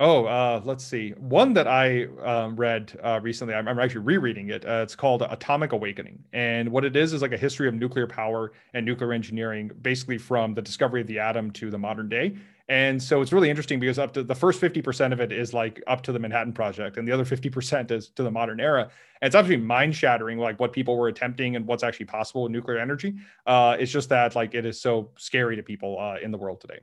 Oh, 0.00 0.24
uh, 0.24 0.60
let's 0.64 0.82
see. 0.82 1.10
One 1.10 1.52
that 1.54 1.68
I 1.68 2.06
um, 2.22 2.56
read 2.56 2.98
uh, 3.00 3.20
recently, 3.22 3.54
I'm, 3.54 3.68
I'm, 3.68 3.78
actually 3.78 4.00
rereading 4.00 4.48
it. 4.48 4.64
Uh, 4.64 4.80
it's 4.82 4.96
called 4.96 5.22
Atomic 5.22 5.70
Awakening. 5.70 6.18
And 6.32 6.68
what 6.70 6.84
it 6.84 6.96
is 6.96 7.12
is 7.12 7.22
like 7.22 7.30
a 7.30 7.36
history 7.36 7.68
of 7.68 7.74
nuclear 7.74 8.08
power 8.08 8.52
and 8.72 8.84
nuclear 8.84 9.12
engineering, 9.12 9.70
basically 9.82 10.18
from 10.18 10.52
the 10.52 10.62
discovery 10.62 11.00
of 11.00 11.06
the 11.06 11.20
atom 11.20 11.52
to 11.52 11.70
the 11.70 11.78
modern 11.78 12.08
day. 12.08 12.34
And 12.68 13.02
so 13.02 13.20
it's 13.20 13.32
really 13.32 13.50
interesting 13.50 13.78
because 13.78 13.98
up 13.98 14.14
to 14.14 14.22
the 14.22 14.34
first 14.34 14.60
50% 14.60 15.12
of 15.12 15.20
it 15.20 15.32
is 15.32 15.52
like 15.52 15.82
up 15.86 16.02
to 16.04 16.12
the 16.12 16.18
Manhattan 16.18 16.52
Project, 16.52 16.96
and 16.96 17.06
the 17.06 17.12
other 17.12 17.24
50% 17.24 17.90
is 17.90 18.08
to 18.10 18.22
the 18.22 18.30
modern 18.30 18.58
era. 18.58 18.88
And 19.20 19.26
it's 19.26 19.34
actually 19.34 19.58
mind 19.58 19.94
shattering, 19.94 20.38
like 20.38 20.58
what 20.58 20.72
people 20.72 20.96
were 20.96 21.08
attempting 21.08 21.56
and 21.56 21.66
what's 21.66 21.82
actually 21.82 22.06
possible 22.06 22.44
with 22.44 22.52
nuclear 22.52 22.78
energy. 22.78 23.16
Uh, 23.46 23.76
it's 23.78 23.92
just 23.92 24.08
that 24.08 24.34
like 24.34 24.54
it 24.54 24.64
is 24.64 24.80
so 24.80 25.10
scary 25.18 25.56
to 25.56 25.62
people 25.62 25.98
uh, 26.00 26.16
in 26.22 26.30
the 26.30 26.38
world 26.38 26.60
today. 26.60 26.80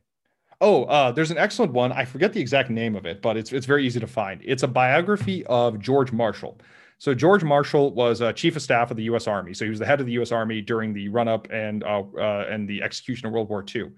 Oh, 0.64 0.84
uh, 0.84 1.12
there's 1.12 1.32
an 1.32 1.40
excellent 1.40 1.74
one. 1.74 1.92
I 1.92 2.06
forget 2.06 2.34
the 2.34 2.42
exact 2.42 2.70
name 2.70 2.96
of 2.96 3.08
it, 3.08 3.24
but 3.24 3.36
it's 3.36 3.52
it's 3.52 3.66
very 3.66 3.84
easy 3.84 4.00
to 4.00 4.08
find. 4.08 4.40
It's 4.46 4.62
a 4.62 4.68
biography 4.68 5.44
of 5.48 5.80
George 5.80 6.12
Marshall. 6.12 6.60
So 7.00 7.16
George 7.16 7.44
Marshall 7.44 7.96
was 7.96 8.22
a 8.22 8.32
chief 8.32 8.56
of 8.56 8.62
staff 8.62 8.92
of 8.92 8.98
the 8.98 9.04
U.S. 9.06 9.26
Army. 9.26 9.56
So 9.56 9.66
he 9.66 9.72
was 9.72 9.80
the 9.80 9.88
head 9.88 10.00
of 10.00 10.06
the 10.06 10.12
U.S. 10.14 10.32
Army 10.32 10.62
during 10.62 10.94
the 10.94 11.10
run-up 11.10 11.48
and 11.50 11.84
uh, 11.84 12.04
uh, 12.16 12.46
and 12.48 12.70
the 12.70 12.84
execution 12.84 13.26
of 13.26 13.34
World 13.34 13.50
War 13.50 13.66
II 13.76 13.90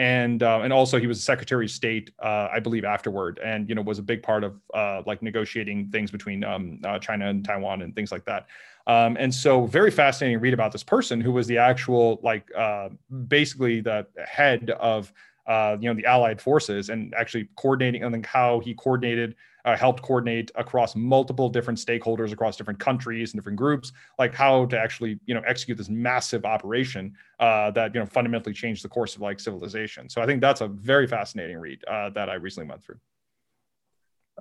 and 0.00 0.42
uh, 0.42 0.60
and 0.62 0.72
also 0.72 0.98
he 0.98 1.06
was 1.06 1.22
Secretary 1.22 1.66
of 1.66 1.70
State, 1.70 2.10
uh, 2.20 2.48
I 2.50 2.58
believe, 2.58 2.86
afterward, 2.86 3.38
and 3.44 3.68
you 3.68 3.74
know 3.74 3.82
was 3.82 3.98
a 3.98 4.02
big 4.02 4.22
part 4.22 4.44
of 4.44 4.58
uh, 4.72 5.02
like 5.04 5.20
negotiating 5.20 5.90
things 5.90 6.10
between 6.10 6.42
um, 6.42 6.80
uh, 6.84 6.98
China 6.98 7.28
and 7.28 7.44
Taiwan 7.44 7.82
and 7.82 7.94
things 7.94 8.10
like 8.10 8.24
that. 8.24 8.46
Um, 8.86 9.18
and 9.20 9.32
so, 9.32 9.66
very 9.66 9.90
fascinating 9.90 10.38
to 10.38 10.42
read 10.42 10.54
about 10.54 10.72
this 10.72 10.82
person 10.82 11.20
who 11.20 11.32
was 11.32 11.46
the 11.46 11.58
actual 11.58 12.18
like 12.22 12.50
uh, 12.56 12.88
basically 13.28 13.82
the 13.82 14.06
head 14.26 14.70
of 14.80 15.12
uh, 15.46 15.76
you 15.78 15.90
know 15.90 15.94
the 15.94 16.06
Allied 16.06 16.40
forces 16.40 16.88
and 16.88 17.12
actually 17.14 17.50
coordinating 17.56 18.02
and 18.02 18.24
how 18.24 18.60
he 18.60 18.72
coordinated 18.72 19.36
uh, 19.64 19.76
helped 19.76 20.02
coordinate 20.02 20.50
across 20.54 20.96
multiple 20.96 21.48
different 21.48 21.78
stakeholders 21.78 22.32
across 22.32 22.56
different 22.56 22.78
countries 22.78 23.32
and 23.32 23.40
different 23.40 23.58
groups, 23.58 23.92
like 24.18 24.34
how 24.34 24.66
to 24.66 24.78
actually 24.78 25.18
you 25.26 25.34
know 25.34 25.42
execute 25.46 25.78
this 25.78 25.88
massive 25.88 26.44
operation 26.44 27.14
uh, 27.38 27.70
that 27.72 27.94
you 27.94 28.00
know 28.00 28.06
fundamentally 28.06 28.54
changed 28.54 28.84
the 28.84 28.88
course 28.88 29.14
of 29.16 29.22
like 29.22 29.40
civilization. 29.40 30.08
So 30.08 30.22
I 30.22 30.26
think 30.26 30.40
that's 30.40 30.60
a 30.60 30.68
very 30.68 31.06
fascinating 31.06 31.58
read 31.58 31.84
uh, 31.84 32.10
that 32.10 32.28
I 32.28 32.34
recently 32.34 32.68
went 32.68 32.84
through. 32.84 32.98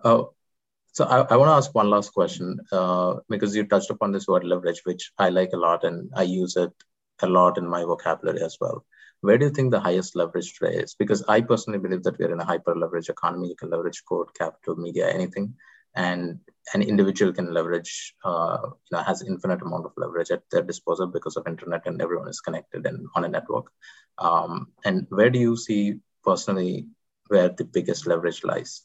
Oh, 0.04 0.34
so 0.94 1.06
I, 1.06 1.22
I 1.22 1.36
want 1.36 1.50
to 1.50 1.54
ask 1.54 1.74
one 1.76 1.90
last 1.90 2.14
question 2.14 2.60
uh, 2.72 3.16
because 3.30 3.56
you 3.56 3.66
touched 3.66 3.90
upon 3.90 4.12
this 4.12 4.28
word 4.28 4.44
leverage, 4.44 4.82
which 4.86 5.12
I 5.18 5.30
like 5.30 5.52
a 5.54 5.58
lot 5.58 5.84
and 5.84 6.10
I 6.16 6.24
use 6.24 6.56
it 6.56 6.72
a 7.22 7.28
lot 7.28 7.58
in 7.58 7.68
my 7.68 7.84
vocabulary 7.84 8.42
as 8.42 8.58
well 8.60 8.86
where 9.22 9.38
do 9.38 9.46
you 9.46 9.52
think 9.52 9.72
the 9.72 9.80
highest 9.80 10.16
leverage 10.16 10.58
today 10.58 10.76
is? 10.76 10.96
Because 10.96 11.24
I 11.28 11.42
personally 11.42 11.80
believe 11.80 12.04
that 12.04 12.18
we're 12.18 12.32
in 12.32 12.40
a 12.40 12.46
hyper 12.46 12.76
leverage 12.76 13.10
economy. 13.10 13.50
You 13.50 13.56
can 13.56 13.70
leverage 13.70 14.04
code, 14.08 14.34
capital, 14.34 14.76
media, 14.76 15.10
anything, 15.10 15.56
and 15.96 16.40
an 16.74 16.82
individual 16.82 17.34
can 17.34 17.54
leverage, 17.54 18.16
uh, 18.24 18.60
you 18.64 18.98
know, 18.98 19.04
has 19.04 19.22
infinite 19.22 19.62
amount 19.62 19.86
of 19.86 19.92
leverage 19.98 20.32
at 20.32 20.44
their 20.52 20.62
disposal 20.62 21.08
because 21.08 21.36
of 21.36 21.48
internet 21.48 21.86
and 21.86 22.02
everyone 22.02 22.30
is 22.30 22.40
connected 22.40 22.86
and 22.86 23.08
on 23.16 23.26
a 23.26 23.28
network. 23.28 23.72
Um, 24.18 24.68
and 24.86 25.08
where 25.10 25.30
do 25.30 25.40
you 25.40 25.58
see 25.58 26.00
personally 26.24 26.88
where 27.28 27.50
the 27.50 27.66
biggest 27.66 28.08
leverage 28.08 28.44
lies? 28.44 28.84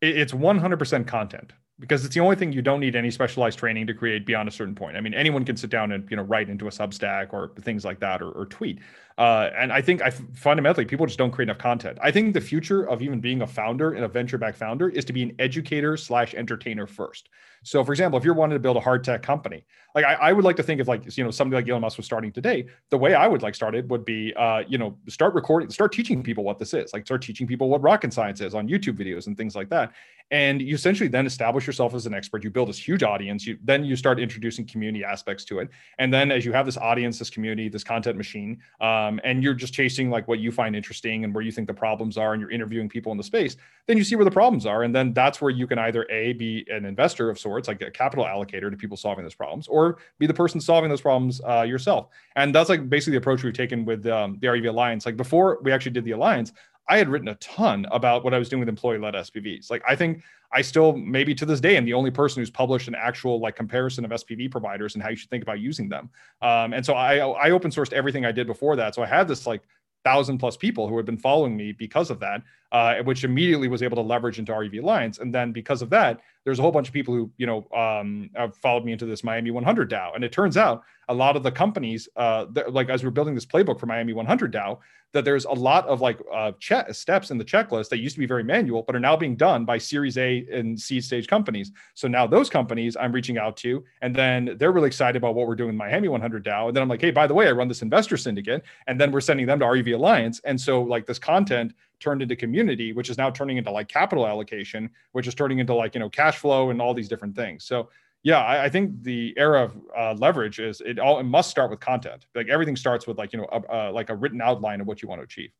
It's 0.00 0.32
100% 0.32 1.06
content 1.06 1.52
because 1.80 2.04
it's 2.04 2.14
the 2.14 2.20
only 2.20 2.36
thing 2.36 2.52
you 2.52 2.62
don't 2.62 2.80
need 2.80 2.94
any 2.94 3.10
specialized 3.10 3.58
training 3.58 3.86
to 3.86 3.94
create 3.94 4.26
beyond 4.26 4.48
a 4.48 4.52
certain 4.52 4.74
point. 4.74 4.96
I 4.96 5.00
mean, 5.00 5.14
anyone 5.14 5.44
can 5.44 5.56
sit 5.56 5.70
down 5.70 5.92
and 5.92 6.08
you 6.10 6.16
know 6.16 6.22
write 6.22 6.48
into 6.48 6.66
a 6.66 6.70
Substack 6.70 7.32
or 7.32 7.52
things 7.60 7.84
like 7.84 8.00
that 8.00 8.22
or, 8.22 8.30
or 8.30 8.46
tweet. 8.46 8.78
Uh, 9.16 9.50
and 9.56 9.72
I 9.72 9.80
think 9.80 10.02
I 10.02 10.10
fundamentally 10.10 10.84
people 10.84 11.06
just 11.06 11.18
don't 11.18 11.30
create 11.30 11.48
enough 11.48 11.58
content. 11.58 11.98
I 12.02 12.10
think 12.10 12.34
the 12.34 12.40
future 12.40 12.82
of 12.84 13.00
even 13.00 13.20
being 13.20 13.42
a 13.42 13.46
founder 13.46 13.92
and 13.92 14.04
a 14.04 14.08
venture 14.08 14.38
back 14.38 14.56
founder 14.56 14.88
is 14.88 15.04
to 15.04 15.12
be 15.12 15.22
an 15.22 15.34
educator 15.38 15.96
slash 15.96 16.34
entertainer 16.34 16.86
first. 16.86 17.28
So, 17.64 17.82
for 17.82 17.92
example, 17.92 18.18
if 18.18 18.24
you're 18.24 18.34
wanting 18.34 18.56
to 18.56 18.60
build 18.60 18.76
a 18.76 18.80
hard 18.80 19.02
tech 19.02 19.22
company, 19.22 19.64
like 19.94 20.04
I, 20.04 20.14
I, 20.14 20.32
would 20.32 20.44
like 20.44 20.56
to 20.56 20.62
think 20.62 20.80
of 20.80 20.88
like 20.88 21.16
you 21.16 21.24
know 21.24 21.30
somebody 21.30 21.62
like 21.62 21.70
Elon 21.70 21.80
Musk 21.80 21.96
was 21.96 22.04
starting 22.04 22.30
today. 22.30 22.66
The 22.90 22.98
way 22.98 23.14
I 23.14 23.26
would 23.26 23.42
like 23.42 23.54
started 23.54 23.88
would 23.90 24.04
be 24.04 24.34
uh, 24.34 24.64
you 24.68 24.76
know 24.76 24.98
start 25.08 25.34
recording, 25.34 25.70
start 25.70 25.92
teaching 25.92 26.22
people 26.22 26.44
what 26.44 26.58
this 26.58 26.74
is, 26.74 26.92
like 26.92 27.06
start 27.06 27.22
teaching 27.22 27.46
people 27.46 27.70
what 27.70 27.82
rocket 27.82 28.12
science 28.12 28.40
is 28.42 28.54
on 28.54 28.68
YouTube 28.68 28.98
videos 28.98 29.28
and 29.28 29.36
things 29.36 29.56
like 29.56 29.70
that. 29.70 29.92
And 30.30 30.60
you 30.60 30.74
essentially 30.74 31.08
then 31.08 31.26
establish 31.26 31.66
yourself 31.66 31.94
as 31.94 32.06
an 32.06 32.14
expert. 32.14 32.44
You 32.44 32.50
build 32.50 32.68
this 32.68 32.78
huge 32.78 33.02
audience. 33.02 33.46
You 33.46 33.58
then 33.64 33.84
you 33.84 33.96
start 33.96 34.20
introducing 34.20 34.66
community 34.66 35.02
aspects 35.02 35.44
to 35.46 35.60
it, 35.60 35.70
and 35.98 36.12
then 36.12 36.30
as 36.30 36.44
you 36.44 36.52
have 36.52 36.66
this 36.66 36.76
audience, 36.76 37.18
this 37.18 37.30
community, 37.30 37.70
this 37.70 37.84
content 37.84 38.18
machine. 38.18 38.60
Uh, 38.80 39.03
um, 39.04 39.20
and 39.24 39.42
you're 39.42 39.54
just 39.54 39.74
chasing 39.74 40.10
like 40.10 40.28
what 40.28 40.38
you 40.38 40.50
find 40.50 40.74
interesting 40.74 41.24
and 41.24 41.34
where 41.34 41.42
you 41.42 41.52
think 41.52 41.66
the 41.66 41.74
problems 41.74 42.16
are, 42.16 42.32
and 42.32 42.40
you're 42.40 42.50
interviewing 42.50 42.88
people 42.88 43.12
in 43.12 43.18
the 43.18 43.24
space, 43.24 43.56
then 43.86 43.96
you 43.96 44.04
see 44.04 44.16
where 44.16 44.24
the 44.24 44.30
problems 44.30 44.66
are, 44.66 44.82
and 44.82 44.94
then 44.94 45.12
that's 45.12 45.40
where 45.40 45.50
you 45.50 45.66
can 45.66 45.78
either 45.78 46.06
a 46.10 46.32
be 46.34 46.66
an 46.70 46.84
investor 46.84 47.30
of 47.30 47.38
sorts, 47.38 47.68
like 47.68 47.82
a 47.82 47.90
capital 47.90 48.24
allocator 48.24 48.70
to 48.70 48.76
people 48.76 48.96
solving 48.96 49.24
those 49.24 49.34
problems, 49.34 49.68
or 49.68 49.98
be 50.18 50.26
the 50.26 50.34
person 50.34 50.60
solving 50.60 50.90
those 50.90 51.00
problems 51.00 51.40
uh, 51.48 51.62
yourself. 51.62 52.08
And 52.36 52.54
that's 52.54 52.68
like 52.68 52.88
basically 52.88 53.12
the 53.12 53.18
approach 53.18 53.42
we've 53.42 53.54
taken 53.54 53.84
with 53.84 54.06
um, 54.06 54.38
the 54.40 54.46
RUV 54.46 54.68
Alliance. 54.68 55.06
Like 55.06 55.16
before 55.16 55.58
we 55.62 55.72
actually 55.72 55.92
did 55.92 56.04
the 56.04 56.12
alliance, 56.12 56.52
I 56.88 56.98
had 56.98 57.08
written 57.08 57.28
a 57.28 57.34
ton 57.36 57.86
about 57.90 58.24
what 58.24 58.34
I 58.34 58.38
was 58.38 58.48
doing 58.48 58.60
with 58.60 58.68
employee-led 58.68 59.14
SPVs. 59.14 59.70
Like 59.70 59.82
I 59.88 59.96
think 59.96 60.22
I 60.52 60.62
still 60.62 60.96
maybe 60.96 61.34
to 61.34 61.46
this 61.46 61.60
day 61.60 61.76
am 61.76 61.84
the 61.84 61.94
only 61.94 62.10
person 62.10 62.40
who's 62.40 62.50
published 62.50 62.88
an 62.88 62.94
actual 62.94 63.40
like 63.40 63.56
comparison 63.56 64.04
of 64.04 64.10
SPV 64.10 64.50
providers 64.50 64.94
and 64.94 65.02
how 65.02 65.08
you 65.10 65.16
should 65.16 65.30
think 65.30 65.42
about 65.42 65.60
using 65.60 65.88
them. 65.88 66.10
Um, 66.42 66.72
and 66.72 66.84
so 66.84 66.94
I 66.94 67.16
I 67.16 67.50
open 67.50 67.70
sourced 67.70 67.92
everything 67.92 68.24
I 68.24 68.32
did 68.32 68.46
before 68.46 68.76
that. 68.76 68.94
So 68.94 69.02
I 69.02 69.06
had 69.06 69.28
this 69.28 69.46
like 69.46 69.62
thousand 70.04 70.38
plus 70.38 70.56
people 70.56 70.86
who 70.86 70.96
had 70.96 71.06
been 71.06 71.16
following 71.16 71.56
me 71.56 71.72
because 71.72 72.10
of 72.10 72.20
that, 72.20 72.42
uh, 72.72 72.96
which 73.04 73.24
immediately 73.24 73.68
was 73.68 73.82
able 73.82 73.96
to 73.96 74.02
leverage 74.02 74.38
into 74.38 74.52
RUV 74.52 74.82
Alliance. 74.82 75.18
And 75.18 75.34
then 75.34 75.52
because 75.52 75.82
of 75.82 75.90
that, 75.90 76.20
there's 76.44 76.58
a 76.58 76.62
whole 76.62 76.72
bunch 76.72 76.88
of 76.88 76.94
people 76.94 77.14
who 77.14 77.30
you 77.36 77.46
know 77.46 77.66
um, 77.76 78.30
have 78.34 78.56
followed 78.56 78.84
me 78.84 78.92
into 78.92 79.06
this 79.06 79.24
Miami 79.24 79.50
100 79.50 79.90
DAO. 79.90 80.14
And 80.14 80.24
it 80.24 80.32
turns 80.32 80.56
out 80.56 80.82
a 81.08 81.14
lot 81.14 81.36
of 81.36 81.42
the 81.42 81.52
companies, 81.52 82.08
uh, 82.16 82.46
that, 82.52 82.72
like 82.72 82.88
as 82.88 83.04
we're 83.04 83.10
building 83.10 83.34
this 83.34 83.46
playbook 83.46 83.78
for 83.78 83.86
Miami 83.86 84.12
100 84.12 84.52
DAO, 84.52 84.78
that 85.12 85.24
there's 85.24 85.44
a 85.44 85.52
lot 85.52 85.86
of 85.86 86.00
like 86.00 86.18
uh, 86.32 86.52
che- 86.58 86.92
steps 86.92 87.30
in 87.30 87.38
the 87.38 87.44
checklist 87.44 87.88
that 87.88 87.98
used 87.98 88.16
to 88.16 88.20
be 88.20 88.26
very 88.26 88.42
manual, 88.42 88.82
but 88.82 88.96
are 88.96 89.00
now 89.00 89.16
being 89.16 89.36
done 89.36 89.64
by 89.64 89.78
Series 89.78 90.18
A 90.18 90.44
and 90.52 90.78
seed 90.78 91.04
stage 91.04 91.28
companies. 91.28 91.70
So 91.94 92.08
now 92.08 92.26
those 92.26 92.50
companies 92.50 92.96
I'm 92.96 93.12
reaching 93.12 93.38
out 93.38 93.56
to, 93.58 93.84
and 94.02 94.14
then 94.14 94.56
they're 94.58 94.72
really 94.72 94.88
excited 94.88 95.16
about 95.16 95.36
what 95.36 95.46
we're 95.46 95.54
doing 95.54 95.70
in 95.70 95.76
Miami 95.76 96.08
100 96.08 96.44
DAO. 96.44 96.66
And 96.66 96.76
then 96.76 96.82
I'm 96.82 96.88
like, 96.88 97.00
hey, 97.00 97.12
by 97.12 97.26
the 97.26 97.34
way, 97.34 97.46
I 97.46 97.52
run 97.52 97.68
this 97.68 97.82
investor 97.82 98.16
syndicate, 98.16 98.64
and 98.88 99.00
then 99.00 99.12
we're 99.12 99.20
sending 99.20 99.46
them 99.46 99.60
to 99.60 99.64
RUV 99.64 99.94
Alliance. 99.94 100.40
And 100.44 100.60
so 100.60 100.82
like 100.82 101.06
this 101.06 101.20
content 101.20 101.74
turned 102.04 102.22
into 102.22 102.36
community, 102.36 102.92
which 102.92 103.10
is 103.10 103.18
now 103.18 103.30
turning 103.30 103.56
into 103.56 103.70
like 103.70 103.88
capital 103.88 104.26
allocation, 104.26 104.90
which 105.12 105.26
is 105.26 105.34
turning 105.34 105.58
into 105.58 105.74
like 105.74 105.94
you 105.94 106.00
know 106.00 106.10
cash 106.10 106.36
flow 106.36 106.70
and 106.70 106.80
all 106.80 106.94
these 106.94 107.08
different 107.08 107.34
things. 107.34 107.64
So 107.64 107.88
yeah, 108.22 108.42
I, 108.42 108.64
I, 108.64 108.68
think 108.68 109.02
the 109.02 109.34
era 109.36 109.64
of 109.64 109.76
uh, 109.96 110.14
leverage 110.14 110.58
is 110.58 110.80
it 110.80 110.98
all 110.98 111.18
it 111.18 111.24
must 111.24 111.50
start 111.50 111.70
with 111.70 111.80
content. 111.80 112.26
Like 112.34 112.48
everything 112.48 112.76
starts 112.76 113.06
with 113.06 113.18
like 113.18 113.32
you 113.32 113.40
know 113.40 113.48
a, 113.50 113.90
like 113.90 114.10
a 114.10 114.14
written 114.14 114.40
outline 114.40 114.80
of 114.80 114.86
what 114.86 115.02
you 115.02 115.08
want 115.08 115.20
to 115.20 115.24
achieve. 115.24 115.50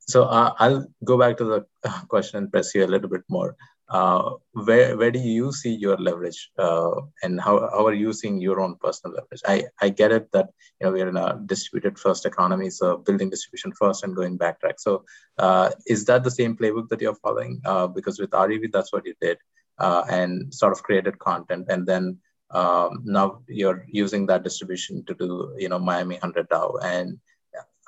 So 0.00 0.24
uh, 0.24 0.52
I'll 0.58 0.86
go 1.04 1.18
back 1.18 1.36
to 1.38 1.44
the 1.44 1.90
question 2.08 2.38
and 2.38 2.50
press 2.50 2.74
you 2.74 2.84
a 2.84 2.86
little 2.86 3.08
bit 3.08 3.22
more. 3.28 3.56
Uh, 3.88 4.32
where 4.52 4.96
where 4.96 5.12
do 5.12 5.20
you 5.20 5.52
see 5.52 5.72
your 5.72 5.96
leverage, 5.96 6.50
uh, 6.58 7.00
and 7.22 7.40
how, 7.40 7.60
how 7.70 7.86
are 7.86 7.94
you 7.94 8.12
seeing 8.12 8.40
your 8.40 8.60
own 8.60 8.74
personal 8.80 9.14
leverage? 9.14 9.42
I, 9.46 9.66
I 9.80 9.90
get 9.90 10.10
it 10.10 10.32
that 10.32 10.48
you 10.80 10.86
know 10.86 10.92
we're 10.92 11.08
in 11.08 11.16
a 11.16 11.40
distributed 11.46 11.96
first 11.96 12.26
economy, 12.26 12.70
so 12.70 12.96
building 12.96 13.30
distribution 13.30 13.72
first 13.72 14.02
and 14.02 14.16
going 14.16 14.38
backtrack. 14.38 14.78
So 14.78 15.04
uh, 15.38 15.70
is 15.86 16.04
that 16.06 16.24
the 16.24 16.32
same 16.32 16.56
playbook 16.56 16.88
that 16.88 17.00
you're 17.00 17.14
following? 17.14 17.60
Uh, 17.64 17.86
because 17.86 18.18
with 18.18 18.30
RUV, 18.30 18.72
that's 18.72 18.92
what 18.92 19.06
you 19.06 19.14
did 19.20 19.38
uh, 19.78 20.04
and 20.08 20.52
sort 20.52 20.72
of 20.72 20.82
created 20.82 21.18
content 21.18 21.66
and 21.68 21.86
then 21.86 22.18
um, 22.50 23.02
now 23.04 23.42
you're 23.48 23.84
using 23.88 24.26
that 24.26 24.44
distribution 24.44 25.04
to 25.04 25.14
do 25.14 25.54
you 25.58 25.68
know 25.68 25.78
miami 25.78 26.14
100 26.14 26.48
dao 26.48 26.78
and 26.82 27.18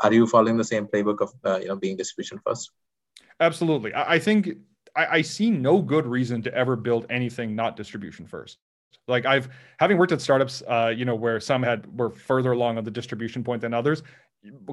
are 0.03 0.12
you 0.12 0.26
following 0.26 0.57
the 0.57 0.64
same 0.64 0.86
playbook 0.86 1.20
of 1.20 1.32
uh, 1.44 1.59
you 1.59 1.68
know 1.68 1.76
being 1.76 1.96
distribution 1.96 2.40
first 2.44 2.70
absolutely 3.40 3.94
i, 3.94 4.18
think 4.18 4.51
I, 4.99 5.07
I 5.16 5.22
see 5.22 5.51
no 5.51 5.80
good 5.80 6.07
reason 6.07 6.42
to 6.42 6.55
ever 6.55 6.76
build 6.76 7.07
anything 7.09 7.55
not 7.55 7.76
distribution 7.76 8.26
first 8.26 8.59
like 9.07 9.24
I've 9.24 9.49
having 9.78 9.96
worked 9.96 10.12
at 10.12 10.20
startups, 10.20 10.62
uh, 10.68 10.92
you 10.94 11.07
know, 11.07 11.14
where 11.14 11.40
some 11.40 11.62
had 11.62 11.86
were 11.99 12.11
further 12.11 12.53
along 12.53 12.76
on 12.76 12.84
the 12.84 12.90
distribution 12.90 13.42
point 13.42 13.62
than 13.62 13.72
others 13.72 14.03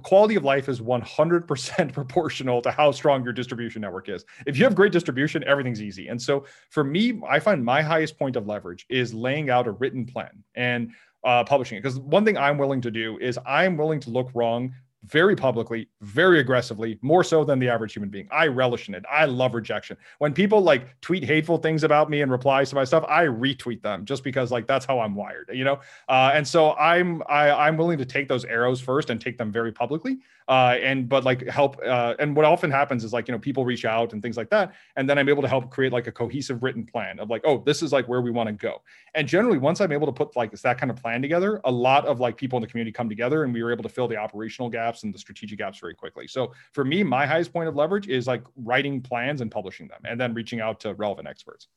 quality 0.03 0.36
of 0.36 0.43
life 0.43 0.69
is 0.69 0.80
100% 0.80 1.93
proportional 1.93 2.61
to 2.61 2.71
how 2.71 2.91
strong 2.91 3.23
your 3.23 3.34
distribution 3.34 3.82
network 3.82 4.09
is. 4.09 4.26
If 4.45 4.57
you 4.57 4.63
have 4.63 4.76
great 4.76 4.91
distribution, 4.91 5.43
everything's 5.45 5.82
easy. 5.82 6.07
And 6.07 6.21
so 6.21 6.45
for 6.69 6.84
me, 6.84 7.19
I 7.28 7.39
find 7.39 7.63
my 7.63 7.82
highest 7.82 8.17
point 8.17 8.36
of 8.36 8.47
leverage 8.47 8.86
is 8.89 9.13
laying 9.13 9.49
out 9.49 9.67
a 9.67 9.71
written 9.71 10.05
plan 10.05 10.43
and 10.55 10.91
uh, 11.23 11.43
publishing 11.43 11.78
it. 11.78 11.82
Because 11.82 11.99
one 11.99 12.23
thing 12.23 12.38
I'm 12.38 12.57
willing 12.57 12.82
to 12.82 12.91
do 12.91 13.17
is 13.19 13.39
I'm 13.45 13.78
willing 13.78 13.99
to 14.01 14.11
look 14.11 14.30
wrong 14.36 14.73
very 15.06 15.36
publicly, 15.36 15.89
very 16.01 16.39
aggressively, 16.39 16.97
more 17.01 17.24
so 17.24 17.43
than 17.43 17.60
the 17.60 17.70
average 17.70 17.93
human 17.93 18.10
being. 18.10 18.28
I 18.32 18.47
relish 18.47 18.88
in 18.88 18.95
it. 18.95 19.03
I 19.12 19.26
love 19.26 19.53
rejection. 19.53 19.97
When 20.20 20.34
people 20.34 20.62
like 20.62 20.99
tweet 21.01 21.24
hateful 21.24 21.58
things 21.58 21.84
about 21.84 22.10
me 22.10 22.22
and 22.22 22.32
replies 22.32 22.70
to 22.70 22.76
my 22.76 22.84
stuff, 22.84 23.06
I 23.08 23.26
retweet 23.26 23.82
them 23.82 24.06
just 24.06 24.24
because 24.24 24.51
like 24.51 24.68
that's 24.68 24.86
how 24.86 24.99
I'm 24.99 25.16
wired, 25.16 25.49
you 25.53 25.64
know. 25.64 25.80
Uh, 26.10 26.32
and 26.34 26.47
so 26.47 26.74
I'm 26.74 27.22
I, 27.28 27.51
I'm 27.51 27.78
willing 27.78 27.97
to 27.99 28.06
take 28.06 28.28
those 28.28 28.45
arrows 28.45 28.82
first 28.82 29.10
and 29.10 29.20
take 29.20 29.38
them 29.38 29.51
very 29.51 29.72
publicly 29.72 30.18
uh, 30.48 30.78
and 30.82 31.10
but 31.10 31.24
like 31.24 31.48
help 31.48 31.78
uh, 31.84 32.14
and 32.20 32.36
what 32.36 32.46
often 32.46 32.70
happens 32.70 33.04
is 33.04 33.12
like 33.12 33.28
you 33.28 33.32
know 33.32 33.39
people 33.39 33.66
reach 33.66 33.84
out 33.84 34.14
and 34.14 34.22
things 34.22 34.38
like 34.38 34.50
that 34.50 34.74
and 34.96 35.10
then 35.10 35.18
i'm 35.18 35.28
able 35.28 35.41
to 35.41 35.48
help 35.48 35.72
create 35.72 35.91
like 35.91 36.06
a 36.08 36.12
cohesive 36.12 36.62
written 36.62 36.86
plan 36.86 37.20
of 37.20 37.30
like 37.30 37.41
oh 37.46 37.64
this 37.66 37.82
is 37.82 37.91
like 37.91 38.08
where 38.08 38.22
we 38.22 38.30
want 38.32 38.48
to 38.48 38.54
go. 38.54 38.82
And 39.16 39.28
generally 39.28 39.58
once 39.58 39.82
i'm 39.82 39.91
able 39.91 40.06
to 40.06 40.14
put 40.14 40.36
like 40.36 40.52
that 40.52 40.78
kind 40.78 40.91
of 40.91 40.98
plan 40.98 41.22
together 41.22 41.62
a 41.66 41.72
lot 41.72 42.06
of 42.06 42.20
like 42.20 42.38
people 42.38 42.58
in 42.58 42.62
the 42.62 42.68
community 42.68 42.91
come 42.91 43.10
together 43.10 43.43
and 43.43 43.54
we 43.54 43.64
were 43.64 43.72
able 43.72 43.84
to 43.84 43.89
fill 43.89 44.08
the 44.08 44.18
operational 44.18 44.70
gaps 44.70 45.04
and 45.04 45.14
the 45.14 45.20
strategic 45.20 45.58
gaps 45.58 45.80
very 45.80 45.93
quickly. 45.93 46.28
So 46.28 46.54
for 46.74 46.86
me 46.86 47.04
my 47.04 47.26
highest 47.26 47.52
point 47.52 47.68
of 47.68 47.76
leverage 47.76 48.08
is 48.08 48.28
like 48.28 48.43
writing 48.56 49.02
plans 49.02 49.41
and 49.41 49.50
publishing 49.50 49.88
them 49.88 50.02
and 50.06 50.20
then 50.20 50.34
reaching 50.34 50.62
out 50.62 50.80
to 50.82 50.93
relevant 50.93 51.28
experts. 51.28 51.68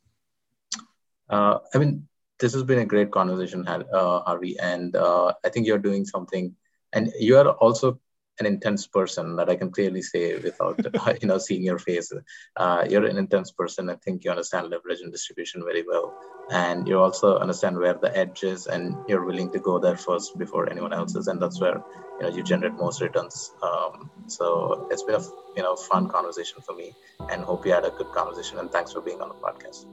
Uh, 1.31 1.59
i 1.75 1.79
mean 1.79 2.07
this 2.39 2.53
has 2.53 2.63
been 2.63 2.79
a 2.79 2.85
great 2.85 3.11
conversation 3.11 3.67
uh, 3.67 4.21
harvey 4.21 4.59
and 4.61 4.97
uh, 4.97 5.33
i 5.45 5.49
think 5.49 5.67
you're 5.67 5.79
doing 5.79 6.05
something 6.05 6.55
and 6.93 7.13
you 7.19 7.37
are 7.37 7.51
also 7.51 7.99
an 8.41 8.47
intense 8.47 8.87
person 8.87 9.37
that 9.37 9.49
I 9.49 9.57
can 9.57 9.71
clearly 9.71 10.03
say 10.03 10.37
without 10.39 10.79
you 11.23 11.29
know 11.29 11.39
seeing 11.39 11.63
your 11.63 11.79
face. 11.79 12.13
Uh, 12.57 12.87
you're 12.89 13.07
an 13.07 13.19
intense 13.19 13.51
person. 13.51 13.91
I 13.91 13.97
think 13.97 14.25
you 14.25 14.31
understand 14.31 14.71
leverage 14.71 15.01
and 15.01 15.13
distribution 15.13 15.65
very 15.65 15.85
well, 15.87 16.15
and 16.51 16.87
you 16.87 16.99
also 16.99 17.39
understand 17.39 17.79
where 17.79 17.95
the 17.95 18.17
edge 18.17 18.43
is, 18.43 18.67
and 18.67 18.97
you're 19.09 19.25
willing 19.25 19.51
to 19.53 19.59
go 19.59 19.79
there 19.79 19.97
first 19.97 20.39
before 20.39 20.71
anyone 20.71 20.93
else 20.93 21.15
is, 21.15 21.29
and 21.29 21.41
that's 21.41 21.61
where 21.61 21.83
you 22.21 22.23
know 22.23 22.29
you 22.29 22.43
generate 22.43 22.75
most 22.75 23.01
returns. 23.01 23.53
Um, 23.63 24.11
so 24.27 24.89
it's 24.91 25.03
been 25.03 25.17
a 25.17 25.25
you 25.57 25.63
know 25.63 25.77
fun 25.77 26.09
conversation 26.09 26.61
for 26.63 26.75
me, 26.75 26.93
and 27.31 27.43
hope 27.43 27.67
you 27.67 27.73
had 27.73 27.85
a 27.85 27.91
good 27.91 28.13
conversation. 28.13 28.59
And 28.59 28.71
thanks 28.71 28.93
for 28.93 29.01
being 29.01 29.21
on 29.21 29.29
the 29.29 29.35
podcast. 29.35 29.87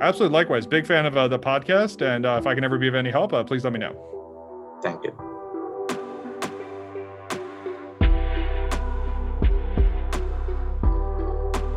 Absolutely, 0.00 0.34
likewise. 0.34 0.66
Big 0.66 0.86
fan 0.86 1.04
of 1.06 1.16
uh, 1.16 1.28
the 1.28 1.38
podcast, 1.38 2.00
and 2.00 2.24
uh, 2.24 2.38
if 2.40 2.46
I 2.46 2.54
can 2.54 2.64
ever 2.64 2.78
be 2.78 2.88
of 2.88 2.94
any 2.94 3.10
help, 3.10 3.32
uh, 3.32 3.44
please 3.44 3.64
let 3.64 3.72
me 3.72 3.78
know. 3.78 3.94
Thank 4.82 5.04
you. 5.04 5.39